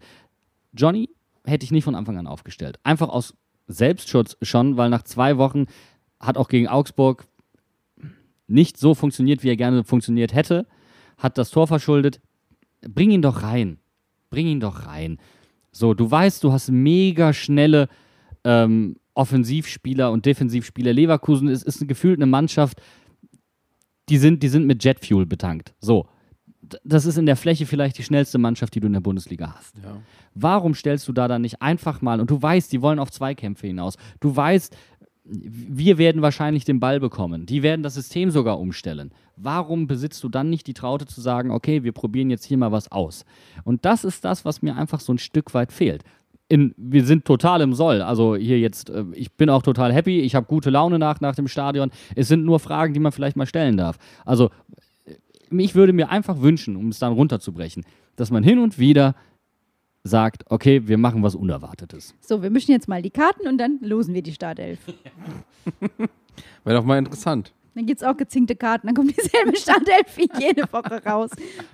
Johnny 0.74 1.10
hätte 1.45 1.64
ich 1.64 1.72
nicht 1.72 1.84
von 1.84 1.95
Anfang 1.95 2.18
an 2.18 2.28
aufgestellt. 2.28 2.80
Einfach 2.84 3.10
aus 3.10 3.36
Selbstschutz 3.68 4.36
schon, 4.41 4.78
weil 4.78 4.89
nach 4.89 5.04
zwei 5.04 5.38
Wochen 5.38 5.66
hat 6.20 6.38
auch 6.38 6.47
gegen 6.47 6.68
Augsburg 6.68 7.28
nicht 8.47 8.78
so 8.78 8.95
funktioniert, 8.95 9.43
wie 9.43 9.49
er 9.49 9.58
gerne 9.58 9.84
funktioniert 9.84 10.34
hätte, 10.34 10.66
hat 11.18 11.38
das 11.38 11.52
Tor 11.52 11.68
verschuldet. 11.68 12.20
Bring 12.82 13.12
ihn 13.12 13.22
doch 13.22 13.43
rein. 13.43 13.78
Bring 14.32 14.48
ihn 14.48 14.60
doch 14.60 14.88
rein. 14.88 15.20
So, 15.72 15.94
du 15.94 16.10
weißt, 16.10 16.44
du 16.44 16.52
hast 16.52 16.72
mega 16.72 17.34
schnelle 17.34 17.88
ähm, 18.44 18.96
Offensivspieler 19.14 20.12
und 20.12 20.26
Defensivspieler. 20.26 20.94
Leverkusen 20.94 21.48
ist, 21.48 21.64
ist 21.64 21.88
gefühlt 21.88 22.18
eine 22.18 22.26
Mannschaft, 22.26 22.82
die 24.10 24.18
sind, 24.18 24.42
die 24.42 24.48
sind 24.48 24.66
mit 24.66 24.84
Jetfuel 24.84 25.26
betankt. 25.26 25.76
So. 25.80 26.08
Das 26.84 27.06
ist 27.06 27.18
in 27.18 27.26
der 27.26 27.36
Fläche 27.36 27.66
vielleicht 27.66 27.98
die 27.98 28.04
schnellste 28.04 28.38
Mannschaft, 28.38 28.74
die 28.74 28.80
du 28.80 28.88
in 28.88 28.94
der 28.94 29.02
Bundesliga 29.02 29.56
hast. 29.58 29.76
Warum 30.34 30.74
stellst 30.74 31.08
du 31.08 31.12
da 31.12 31.28
dann 31.28 31.42
nicht 31.42 31.62
einfach 31.62 32.02
mal, 32.02 32.22
und 32.22 32.32
du 32.32 32.42
weißt, 32.42 32.72
die 32.72 32.82
wollen 32.82 33.00
auf 33.00 33.12
Zweikämpfe 33.12 33.68
hinaus, 33.68 33.98
du 34.22 34.34
weißt, 34.34 34.76
wir 35.32 35.98
werden 35.98 36.22
wahrscheinlich 36.22 36.66
den 36.66 36.80
Ball 36.80 37.00
bekommen, 37.00 37.46
die 37.46 37.64
werden 37.64 37.84
das 37.84 37.94
System 37.94 38.32
sogar 38.32 38.60
umstellen. 38.60 39.12
Warum 39.38 39.88
besitzt 39.88 40.24
du 40.24 40.30
dann 40.30 40.50
nicht 40.50 40.68
die 40.68 40.74
Traute 40.74 41.06
zu 41.06 41.22
sagen, 41.22 41.52
okay, 41.52 41.84
wir 41.84 41.94
probieren 41.94 42.30
jetzt 42.30 42.46
hier 42.46 42.58
mal 42.58 42.72
was 42.72 42.92
aus? 42.92 43.26
Und 43.64 43.86
das 43.86 44.04
ist 44.04 44.26
das, 44.26 44.44
was 44.44 44.62
mir 44.62 44.76
einfach 44.76 45.00
so 45.00 45.14
ein 45.14 45.18
Stück 45.18 45.54
weit 45.54 45.72
fehlt. 45.72 46.04
In, 46.50 46.74
wir 46.76 47.06
sind 47.06 47.24
total 47.24 47.62
im 47.62 47.74
Soll. 47.74 48.02
Also 48.02 48.36
hier 48.36 48.60
jetzt, 48.60 48.90
äh, 48.90 49.06
ich 49.14 49.32
bin 49.32 49.50
auch 49.50 49.62
total 49.62 49.94
happy, 49.94 50.20
ich 50.20 50.36
habe 50.36 50.48
gute 50.48 50.70
Laune 50.70 51.00
nach, 51.00 51.22
nach 51.22 51.36
dem 51.36 51.48
Stadion. 51.48 51.92
Es 52.16 52.28
sind 52.28 52.44
nur 52.44 52.60
Fragen, 52.60 52.94
die 52.94 53.00
man 53.00 53.14
vielleicht 53.14 53.38
mal 53.38 53.46
stellen 53.46 53.78
darf. 53.78 53.98
Also 54.26 54.50
ich 55.50 55.76
würde 55.76 55.94
mir 55.94 56.10
einfach 56.10 56.42
wünschen, 56.42 56.76
um 56.76 56.90
es 56.90 57.00
dann 57.00 57.14
runterzubrechen, 57.14 57.86
dass 58.18 58.32
man 58.32 58.44
hin 58.44 58.60
und 58.60 58.80
wieder 58.80 59.16
sagt, 60.04 60.43
okay, 60.49 60.88
wir 60.88 60.97
machen 60.97 61.22
was 61.24 61.36
Unerwartetes. 61.36 62.16
So, 62.22 62.41
wir 62.41 62.49
mischen 62.49 62.72
jetzt 62.72 62.88
mal 62.88 63.02
die 63.02 63.12
Karten 63.12 63.47
und 63.47 63.58
dann 63.58 63.80
losen 63.82 64.14
wir 64.14 64.22
die 64.24 64.34
Startelf. 64.34 64.80
Wäre 66.64 66.78
doch 66.78 66.86
mal 66.86 66.97
interessant. 66.97 67.54
Dann 67.74 67.86
gibt 67.86 68.02
es 68.02 68.08
auch 68.08 68.18
gezinkte 68.18 68.54
Karten, 68.56 68.88
dann 68.88 68.95
kommt 68.95 69.16
dieselbe 69.16 69.56
Startelf 69.56 70.18
wie 70.18 70.28
jede 70.39 70.64
Woche 70.74 71.02
raus. 71.06 71.30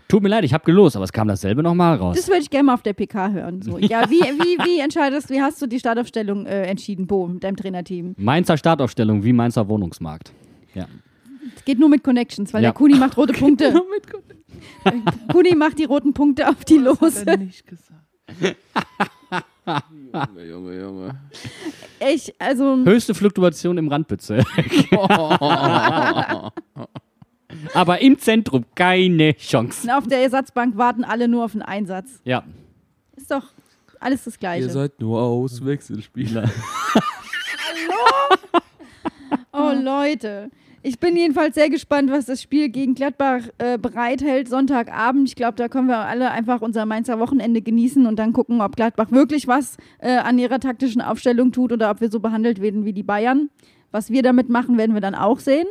Tut 0.07 0.21
mir 0.21 0.29
leid, 0.29 0.43
ich 0.43 0.53
habe 0.53 0.63
gelost, 0.63 0.95
aber 0.95 1.05
es 1.05 1.11
kam 1.11 1.27
dasselbe 1.27 1.63
nochmal 1.63 1.95
raus. 1.97 2.15
Das 2.15 2.27
würde 2.27 2.41
ich 2.41 2.49
gerne 2.51 2.65
mal 2.65 2.75
auf 2.75 2.83
der 2.83 2.93
PK 2.93 3.31
hören. 3.31 3.61
So, 3.63 3.79
ja, 3.79 4.07
wie, 4.07 4.19
wie, 4.21 4.63
wie 4.63 4.79
entscheidest, 4.79 5.31
wie 5.31 5.41
hast 5.41 5.59
du 5.59 5.65
die 5.65 5.79
Startaufstellung 5.79 6.45
äh, 6.45 6.65
entschieden, 6.65 7.07
Bo, 7.07 7.25
mit 7.27 7.43
deinem 7.43 7.55
Trainerteam? 7.55 8.13
Mainzer 8.17 8.57
Startaufstellung 8.57 9.23
wie 9.23 9.33
Mainzer 9.33 9.67
Wohnungsmarkt. 9.69 10.31
Ja. 10.75 10.85
Es 11.55 11.65
geht 11.65 11.79
nur 11.79 11.89
mit 11.89 12.03
Connections, 12.03 12.53
weil 12.53 12.61
Ja. 12.61 12.69
der 12.69 12.75
Kuni 12.75 12.95
macht 12.95 13.17
rote 13.17 13.33
Punkte. 13.39 13.73
Kuni 15.31 15.55
macht 15.55 15.79
die 15.79 15.85
roten 15.85 16.13
Punkte 16.13 16.47
auf 16.47 16.63
die 16.63 16.77
Lose. 16.77 17.25
Junge, 20.13 20.45
Junge, 20.45 20.79
Junge. 20.79 21.15
Ich, 21.99 22.33
also, 22.39 22.77
Höchste 22.85 23.13
Fluktuation 23.13 23.77
im 23.77 23.87
Randbezirk. 23.87 24.45
aber 27.73 27.99
im 28.01 28.17
Zentrum 28.19 28.65
keine 28.75 29.35
Chance. 29.35 29.87
auf 29.95 30.07
der 30.07 30.21
Ersatzbank 30.23 30.77
warten 30.77 31.03
alle 31.03 31.27
nur 31.27 31.43
auf 31.45 31.53
einen 31.53 31.63
Einsatz. 31.63 32.21
Ja. 32.23 32.43
Ist 33.15 33.31
doch 33.31 33.43
alles 33.99 34.23
das 34.23 34.39
Gleiche. 34.39 34.67
Ihr 34.67 34.71
seid 34.71 34.99
nur 34.99 35.21
Auswechselspieler. 35.21 36.49
Oh 39.59 39.71
Leute, 39.73 40.51
ich 40.87 40.99
bin 41.01 41.17
jedenfalls 41.17 41.55
sehr 41.55 41.69
gespannt, 41.69 42.09
was 42.11 42.27
das 42.27 42.41
Spiel 42.41 42.69
gegen 42.69 42.95
Gladbach 42.95 43.41
äh, 43.57 43.77
bereithält 43.77 44.47
Sonntagabend. 44.47 45.27
Ich 45.27 45.35
glaube, 45.35 45.55
da 45.57 45.67
können 45.67 45.89
wir 45.89 45.97
alle 45.97 46.31
einfach 46.31 46.61
unser 46.61 46.85
Mainzer 46.85 47.19
Wochenende 47.19 47.61
genießen 47.61 48.05
und 48.05 48.17
dann 48.17 48.31
gucken, 48.31 48.61
ob 48.61 48.77
Gladbach 48.77 49.11
wirklich 49.11 49.49
was 49.49 49.75
äh, 49.99 50.15
an 50.15 50.39
ihrer 50.39 50.61
taktischen 50.61 51.01
Aufstellung 51.01 51.51
tut 51.51 51.73
oder 51.73 51.91
ob 51.91 51.99
wir 51.99 52.09
so 52.09 52.21
behandelt 52.21 52.61
werden 52.61 52.85
wie 52.85 52.93
die 52.93 53.03
Bayern. 53.03 53.49
Was 53.91 54.11
wir 54.11 54.23
damit 54.23 54.47
machen, 54.47 54.77
werden 54.77 54.93
wir 54.93 55.01
dann 55.01 55.13
auch 55.13 55.39
sehen. 55.39 55.67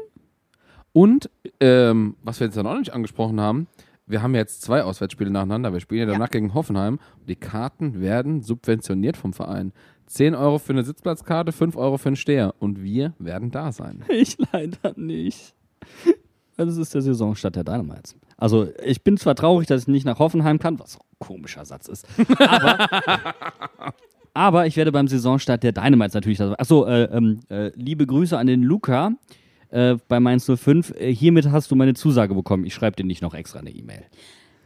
Und, 0.92 1.30
ähm, 1.60 2.16
was 2.22 2.38
wir 2.40 2.48
jetzt 2.48 2.56
noch 2.56 2.78
nicht 2.78 2.92
angesprochen 2.92 3.40
haben, 3.40 3.68
wir 4.06 4.22
haben 4.22 4.34
jetzt 4.34 4.60
zwei 4.62 4.82
Auswärtsspiele 4.82 5.30
nacheinander. 5.30 5.72
Wir 5.72 5.80
spielen 5.80 6.06
ja 6.06 6.12
danach 6.12 6.30
gegen 6.30 6.52
Hoffenheim. 6.52 7.00
Die 7.26 7.36
Karten 7.36 8.00
werden 8.00 8.42
subventioniert 8.42 9.16
vom 9.16 9.32
Verein. 9.32 9.72
10 10.06 10.34
Euro 10.34 10.58
für 10.58 10.72
eine 10.72 10.84
Sitzplatzkarte, 10.84 11.52
5 11.52 11.76
Euro 11.76 11.98
für 11.98 12.08
einen 12.08 12.16
Steher. 12.16 12.54
Und 12.58 12.82
wir 12.82 13.14
werden 13.18 13.50
da 13.50 13.72
sein. 13.72 14.04
Ich 14.08 14.36
leider 14.52 14.94
nicht. 14.96 15.54
Das 16.56 16.76
ist 16.76 16.94
der 16.94 17.02
Saisonstart 17.02 17.56
der 17.56 17.64
Dynamites. 17.64 18.16
Also, 18.38 18.68
ich 18.84 19.02
bin 19.02 19.16
zwar 19.16 19.34
traurig, 19.34 19.66
dass 19.66 19.82
ich 19.82 19.88
nicht 19.88 20.06
nach 20.06 20.18
Hoffenheim 20.18 20.58
kann, 20.58 20.78
was 20.78 20.96
ein 20.96 21.02
komischer 21.18 21.64
Satz 21.64 21.88
ist. 21.88 22.06
Aber, 22.38 22.88
aber 24.34 24.66
ich 24.66 24.76
werde 24.76 24.92
beim 24.92 25.08
Saisonstart 25.08 25.62
der 25.62 25.72
Dynamites 25.72 26.14
natürlich. 26.14 26.40
Achso, 26.40 26.86
äh, 26.86 27.04
ähm, 27.04 27.40
äh, 27.50 27.70
liebe 27.74 28.06
Grüße 28.06 28.36
an 28.36 28.46
den 28.46 28.62
Luca 28.62 29.12
äh, 29.70 29.96
bei 30.08 30.20
Mainz 30.20 30.50
05. 30.50 30.94
Äh, 30.98 31.14
hiermit 31.14 31.50
hast 31.50 31.70
du 31.70 31.76
meine 31.76 31.94
Zusage 31.94 32.34
bekommen. 32.34 32.64
Ich 32.64 32.74
schreibe 32.74 32.96
dir 32.96 33.04
nicht 33.04 33.22
noch 33.22 33.34
extra 33.34 33.58
eine 33.58 33.70
E-Mail. 33.70 34.04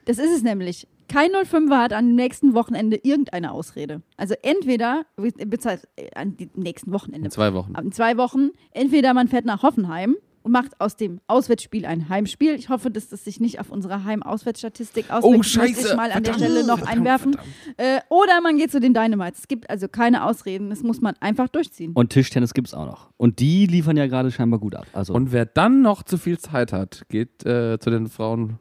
Das 0.04 0.18
ist 0.18 0.34
es 0.34 0.42
nämlich. 0.42 0.86
Kein 1.10 1.30
05er 1.32 1.76
hat 1.82 1.92
am 1.92 2.14
nächsten 2.14 2.54
Wochenende 2.54 2.96
irgendeine 3.02 3.50
Ausrede. 3.50 4.00
Also 4.16 4.34
entweder, 4.42 5.02
beziehungsweise 5.16 5.88
an 6.14 6.36
dem 6.36 6.50
nächsten 6.54 6.92
Wochenende, 6.92 7.26
In 7.26 7.30
zwei 7.32 7.52
Wochen. 7.52 7.72
in 7.82 7.90
zwei 7.90 8.16
Wochen, 8.16 8.50
entweder 8.70 9.12
man 9.12 9.26
fährt 9.26 9.44
nach 9.44 9.64
Hoffenheim 9.64 10.14
und 10.42 10.52
macht 10.52 10.80
aus 10.80 10.96
dem 10.96 11.20
Auswärtsspiel 11.26 11.84
ein 11.84 12.08
Heimspiel. 12.08 12.54
Ich 12.54 12.68
hoffe, 12.68 12.90
dass 12.92 13.08
das 13.08 13.24
sich 13.24 13.40
nicht 13.40 13.58
auf 13.60 13.70
unsere 13.70 14.04
Heim-Auswärtsstatistik 14.04 15.10
auswirkt. 15.10 15.36
Oh, 15.38 15.42
scheiße. 15.42 15.88
ich 15.88 15.96
mal 15.96 16.12
an 16.12 16.22
der 16.22 16.32
Verdammt, 16.32 16.36
Stelle 16.36 16.66
noch 16.66 16.78
verdammt, 16.78 16.96
einwerfen. 16.96 17.36
Äh, 17.76 18.00
oder 18.08 18.40
man 18.40 18.56
geht 18.56 18.70
zu 18.70 18.78
den 18.80 18.94
Dynamites. 18.94 19.40
Es 19.40 19.48
gibt 19.48 19.68
also 19.68 19.88
keine 19.88 20.24
Ausreden. 20.24 20.70
Das 20.70 20.82
muss 20.82 21.00
man 21.00 21.14
einfach 21.20 21.48
durchziehen. 21.48 21.92
Und 21.92 22.10
Tischtennis 22.10 22.54
gibt 22.54 22.68
es 22.68 22.74
auch 22.74 22.86
noch. 22.86 23.10
Und 23.16 23.40
die 23.40 23.66
liefern 23.66 23.96
ja 23.96 24.06
gerade 24.06 24.30
scheinbar 24.30 24.60
gut 24.60 24.74
ab. 24.76 24.86
Also, 24.92 25.12
Und 25.12 25.32
wer 25.32 25.44
dann 25.44 25.82
noch 25.82 26.04
zu 26.04 26.16
viel 26.18 26.38
Zeit 26.38 26.72
hat, 26.72 27.02
geht 27.08 27.44
äh, 27.44 27.78
zu 27.78 27.90
den 27.90 28.06
Frauen 28.08 28.58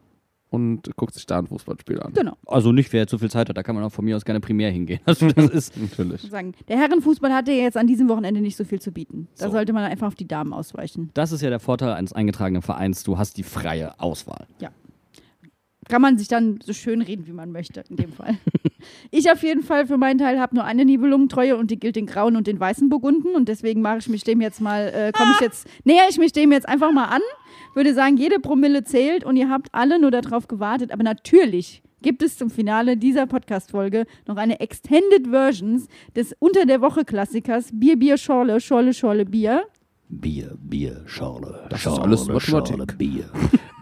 und 0.50 0.94
guckt 0.96 1.14
sich 1.14 1.24
da 1.26 1.38
ein 1.38 1.46
Fußballspiel 1.46 2.00
an. 2.00 2.12
Genau. 2.12 2.36
also 2.46 2.72
nicht, 2.72 2.92
wer 2.92 3.06
zu 3.06 3.18
viel 3.18 3.30
Zeit 3.30 3.48
hat, 3.48 3.56
da 3.56 3.62
kann 3.62 3.74
man 3.74 3.84
auch 3.84 3.92
von 3.92 4.04
mir 4.04 4.16
aus 4.16 4.24
gerne 4.24 4.40
primär 4.40 4.70
hingehen. 4.70 5.00
Also 5.06 5.28
das 5.28 5.50
ist. 5.50 5.76
Natürlich. 5.76 6.22
Sagen. 6.22 6.52
Der 6.68 6.78
Herrenfußball 6.78 7.32
hatte 7.32 7.52
ja 7.52 7.62
jetzt 7.62 7.76
an 7.76 7.86
diesem 7.86 8.08
Wochenende 8.08 8.40
nicht 8.40 8.56
so 8.56 8.64
viel 8.64 8.80
zu 8.80 8.92
bieten. 8.92 9.28
Da 9.38 9.46
So. 9.46 9.52
sollte 9.52 9.72
man 9.72 9.84
einfach 9.84 10.08
auf 10.08 10.14
die 10.14 10.28
Damen 10.28 10.52
ausweichen. 10.52 11.10
Das 11.14 11.32
ist 11.32 11.40
ja 11.40 11.50
der 11.50 11.60
Vorteil 11.60 11.92
eines 11.92 12.12
eingetragenen 12.12 12.62
Vereins. 12.62 13.02
Du 13.02 13.18
hast 13.18 13.36
die 13.36 13.42
freie 13.42 13.98
Auswahl. 14.00 14.46
kann 15.88 16.02
man 16.02 16.18
sich 16.18 16.28
dann 16.28 16.60
so 16.64 16.72
schön 16.72 17.02
reden, 17.02 17.26
wie 17.26 17.32
man 17.32 17.50
möchte, 17.50 17.82
in 17.88 17.96
dem 17.96 18.12
Fall. 18.12 18.38
ich 19.10 19.30
auf 19.30 19.42
jeden 19.42 19.62
Fall 19.64 19.86
für 19.86 19.98
meinen 19.98 20.18
Teil 20.18 20.38
habe 20.38 20.54
nur 20.54 20.64
eine 20.64 20.84
Nibelungentreue 20.84 21.56
und 21.56 21.70
die 21.70 21.80
gilt 21.80 21.96
den 21.96 22.06
grauen 22.06 22.36
und 22.36 22.46
den 22.46 22.60
weißen 22.60 22.88
Burgunden 22.88 23.34
und 23.34 23.48
deswegen 23.48 23.82
mache 23.82 23.98
ich 23.98 24.08
mich 24.08 24.22
dem 24.22 24.40
jetzt 24.40 24.60
mal, 24.60 24.88
äh, 24.94 25.10
komme 25.12 25.32
ich 25.34 25.40
jetzt, 25.40 25.66
näher 25.84 26.04
ich 26.08 26.18
mich 26.18 26.32
dem 26.32 26.52
jetzt 26.52 26.68
einfach 26.68 26.92
mal 26.92 27.06
an, 27.06 27.20
würde 27.74 27.94
sagen, 27.94 28.16
jede 28.16 28.40
Promille 28.40 28.84
zählt 28.84 29.24
und 29.24 29.36
ihr 29.36 29.48
habt 29.48 29.68
alle 29.72 30.00
nur 30.00 30.10
darauf 30.10 30.48
gewartet, 30.48 30.92
aber 30.92 31.02
natürlich 31.02 31.82
gibt 32.02 32.22
es 32.22 32.38
zum 32.38 32.50
Finale 32.50 32.96
dieser 32.96 33.26
Podcast-Folge 33.26 34.06
noch 34.26 34.36
eine 34.36 34.60
Extended 34.60 35.28
Versions 35.28 35.86
des 36.16 36.34
Unter 36.38 36.66
der 36.66 36.80
Woche 36.80 37.04
Klassikers 37.04 37.70
Bier, 37.72 37.98
Bier, 37.98 38.16
Schorle, 38.16 38.60
Schorle, 38.60 38.94
Schorle, 38.94 39.24
Bier. 39.24 39.64
Bier, 40.08 40.56
Bier, 40.58 41.02
Schorle. 41.06 41.66
Das 41.68 41.86
ist 41.86 41.98
alles 41.98 42.26
Mathematik. 42.26 42.98
Bier. 42.98 43.30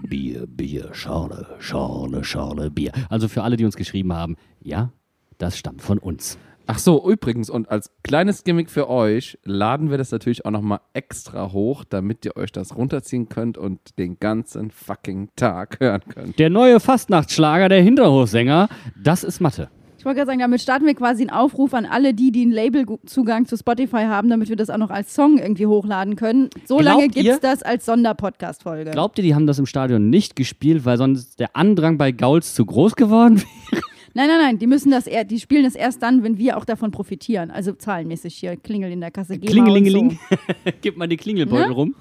Bier, 0.03 0.47
Bier, 0.47 0.91
Schorle, 0.93 1.47
Schorle, 1.59 2.25
Schorle, 2.25 2.71
Bier. 2.71 2.93
Also 3.09 3.29
für 3.29 3.43
alle, 3.43 3.57
die 3.57 3.65
uns 3.65 3.77
geschrieben 3.77 4.13
haben, 4.13 4.37
ja, 4.63 4.93
das 5.39 5.57
stammt 5.57 5.83
von 5.83 5.99
uns. 5.99 6.39
Ach 6.71 6.79
so, 6.79 7.11
übrigens, 7.11 7.49
und 7.49 7.71
als 7.71 7.91
kleines 8.05 8.45
Gimmick 8.45 8.69
für 8.69 8.91
euch 8.91 9.39
laden 9.43 9.91
wir 9.91 9.97
das 9.97 10.11
natürlich 10.11 10.45
auch 10.45 10.51
nochmal 10.51 10.81
extra 10.93 11.51
hoch, 11.51 11.83
damit 11.89 12.27
ihr 12.27 12.37
euch 12.37 12.53
das 12.53 12.77
runterziehen 12.77 13.31
könnt 13.31 13.57
und 13.57 13.99
den 13.99 14.21
ganzen 14.21 14.71
fucking 14.71 15.31
Tag 15.35 15.81
hören 15.81 16.03
könnt. 16.07 16.39
Der 16.39 16.51
neue 16.51 16.79
Fastnachtsschlager 16.79 17.71
der 17.71 17.81
Hinterhofsänger, 17.81 18.69
das 19.03 19.25
ist 19.25 19.41
Mathe. 19.41 19.71
Ich 19.97 20.05
wollte 20.05 20.19
gerade 20.19 20.27
sagen, 20.27 20.41
damit 20.41 20.61
starten 20.61 20.85
wir 20.85 20.95
quasi 20.95 21.23
einen 21.23 21.31
Aufruf 21.31 21.73
an 21.73 21.87
alle 21.87 22.13
die, 22.13 22.33
die 22.33 22.43
einen 22.43 22.53
Labelzugang 22.53 23.47
zu 23.47 23.57
Spotify 23.57 24.05
haben, 24.05 24.29
damit 24.29 24.51
wir 24.51 24.57
das 24.57 24.69
auch 24.69 24.77
noch 24.77 24.91
als 24.91 25.15
Song 25.15 25.39
irgendwie 25.39 25.67
hochladen 25.67 26.17
können. 26.17 26.51
So 26.67 26.77
Glaubt 26.77 26.85
lange 26.85 27.09
gibt 27.09 27.29
es 27.29 27.41
das 27.41 27.63
als 27.63 27.87
Sonderpodcast-Folge. 27.87 28.91
Glaubt 28.91 29.19
ihr, 29.19 29.25
die 29.25 29.35
haben 29.35 29.47
das 29.47 29.59
im 29.59 29.65
Stadion 29.65 30.11
nicht 30.11 30.37
gespielt, 30.37 30.85
weil 30.85 30.99
sonst 30.99 31.41
der 31.41 31.57
Andrang 31.57 31.97
bei 31.97 32.13
Gauls 32.13 32.55
zu 32.55 32.67
groß 32.67 32.95
geworden 32.95 33.43
wäre? 33.71 33.83
Nein, 34.19 34.27
nein, 34.27 34.41
nein, 34.41 34.59
die 34.59 34.67
müssen 34.67 34.91
das 34.91 35.07
eher, 35.07 35.23
die 35.23 35.39
spielen 35.39 35.63
das 35.63 35.77
erst 35.77 36.03
dann, 36.03 36.25
wenn 36.25 36.39
wir 36.39 36.57
auch 36.57 36.65
davon 36.65 36.91
profitieren. 36.91 37.53
Also 37.53 37.71
zahlenmäßig 37.71 38.35
hier, 38.35 38.57
Klingel 38.57 38.91
in 38.91 39.01
der 39.01 39.13
Kasse. 39.13 39.39
Klingelingeling. 39.39 40.19
So. 40.29 40.37
Gib 40.81 40.97
mal 40.97 41.07
die 41.07 41.17
Klingelbeutel 41.17 41.69
Ne? 41.69 41.73
rum. 41.73 41.95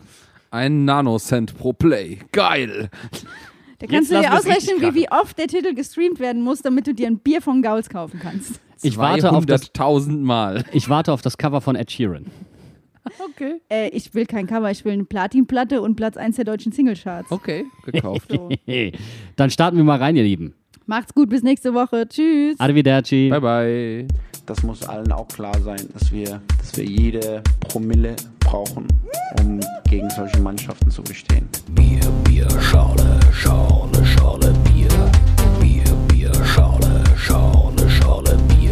Ein 0.49 0.83
Nanocent 0.83 1.55
pro 1.55 1.73
Play. 1.73 2.17
Geil. 2.31 2.89
Da 3.77 3.85
kannst 3.85 4.09
du 4.09 4.15
lassen 4.15 4.31
dir 4.31 4.35
ausrechnen, 4.35 4.81
wie, 4.81 5.01
wie 5.01 5.11
oft 5.11 5.37
der 5.37 5.45
Titel 5.45 5.75
gestreamt 5.75 6.19
werden 6.19 6.41
muss, 6.41 6.63
damit 6.63 6.87
du 6.87 6.95
dir 6.95 7.05
ein 7.05 7.19
Bier 7.19 7.39
von 7.39 7.61
Gauls 7.61 7.87
kaufen 7.87 8.19
kannst. 8.19 8.59
Ich 8.81 8.97
warte 8.97 9.31
auf 9.31 9.45
das, 9.45 9.71
200.000 9.75 10.17
Mal. 10.17 10.65
ich 10.73 10.89
warte 10.89 11.13
auf 11.13 11.21
das 11.21 11.37
Cover 11.37 11.61
von 11.61 11.75
Ed 11.75 11.91
Sheeran. 11.91 12.25
Okay. 13.29 13.61
Äh, 13.69 13.89
ich 13.89 14.15
will 14.15 14.25
kein 14.25 14.47
Cover, 14.47 14.71
ich 14.71 14.83
will 14.85 14.93
eine 14.93 15.05
Platinplatte 15.05 15.83
und 15.83 15.95
Platz 15.95 16.17
1 16.17 16.37
der 16.37 16.45
deutschen 16.45 16.71
Singlecharts. 16.71 17.31
Okay, 17.31 17.65
gekauft. 17.85 18.27
So. 18.31 18.49
Dann 19.35 19.51
starten 19.51 19.77
wir 19.77 19.83
mal 19.83 19.99
rein, 19.99 20.15
ihr 20.15 20.23
Lieben. 20.23 20.55
Macht's 20.89 21.13
gut, 21.13 21.27
bis 21.29 21.43
nächste 21.43 21.73
Woche. 21.73 22.07
Tschüss. 22.07 22.57
Arrivederci. 22.59 23.29
bye 23.29 23.41
bye. 23.41 24.07
Das 24.45 24.63
muss 24.63 24.87
allen 24.87 25.11
auch 25.11 25.27
klar 25.27 25.59
sein, 25.59 25.81
dass 25.93 26.13
wir, 26.13 26.41
dass 26.57 26.77
wir 26.77 26.85
jede 26.85 27.43
Promille 27.59 28.15
brauchen, 28.39 28.87
um 29.41 29.59
gegen 29.89 30.09
solche 30.11 30.39
Mannschaften 30.39 30.89
zu 30.89 31.03
bestehen. 31.03 31.49
Bier, 31.71 31.99
Bier, 32.23 32.49
Schale, 32.61 33.19
Schale, 33.33 34.05
Schale, 34.05 34.53
Bier. 34.63 34.87
Bier, 35.59 35.83
Bier, 36.07 36.33
Schale, 36.45 37.03
Schale, 37.17 37.89
Schale, 37.89 38.37
Bier. 38.47 38.71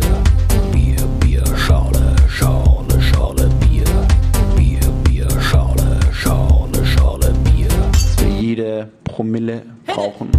Bier, 0.72 1.06
Bier, 1.20 1.46
Schale, 1.58 2.16
Schale, 2.30 3.02
Schale, 3.02 3.50
Bier. 3.60 3.84
Bier, 4.56 4.80
Bier, 5.04 5.42
Schale, 5.42 6.00
Schale, 6.14 6.86
Schale, 6.86 7.34
Bier. 7.44 7.68
Dass 7.92 8.16
wir 8.24 8.30
jede 8.30 8.90
Promille 9.04 9.64
brauchen. 9.86 10.30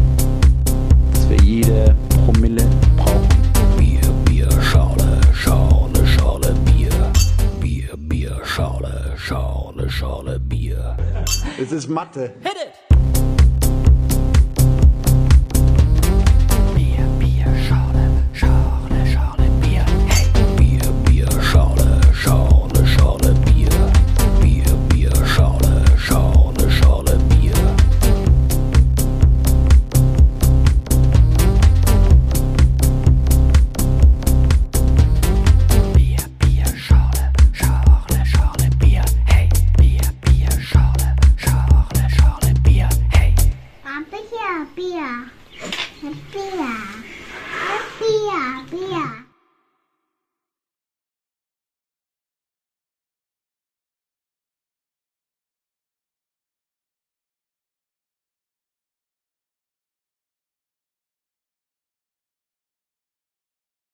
Wir 1.36 1.44
jede 1.44 1.94
Promille 2.24 2.64
brauchen. 2.96 3.28
Bier, 3.76 4.00
Bier, 4.24 4.50
Schale, 4.62 5.20
Schale, 5.32 6.06
Schale, 6.06 6.54
Bier. 6.64 7.12
Bier, 7.60 7.96
Bier, 7.96 8.40
Schale, 8.44 9.12
Schale, 9.16 9.90
Schale, 9.90 10.38
Bier. 10.38 10.96
Es 11.60 11.72
ist 11.72 11.88
Mathe. 11.88 12.34
Hit 12.42 12.52
it! 12.54 12.85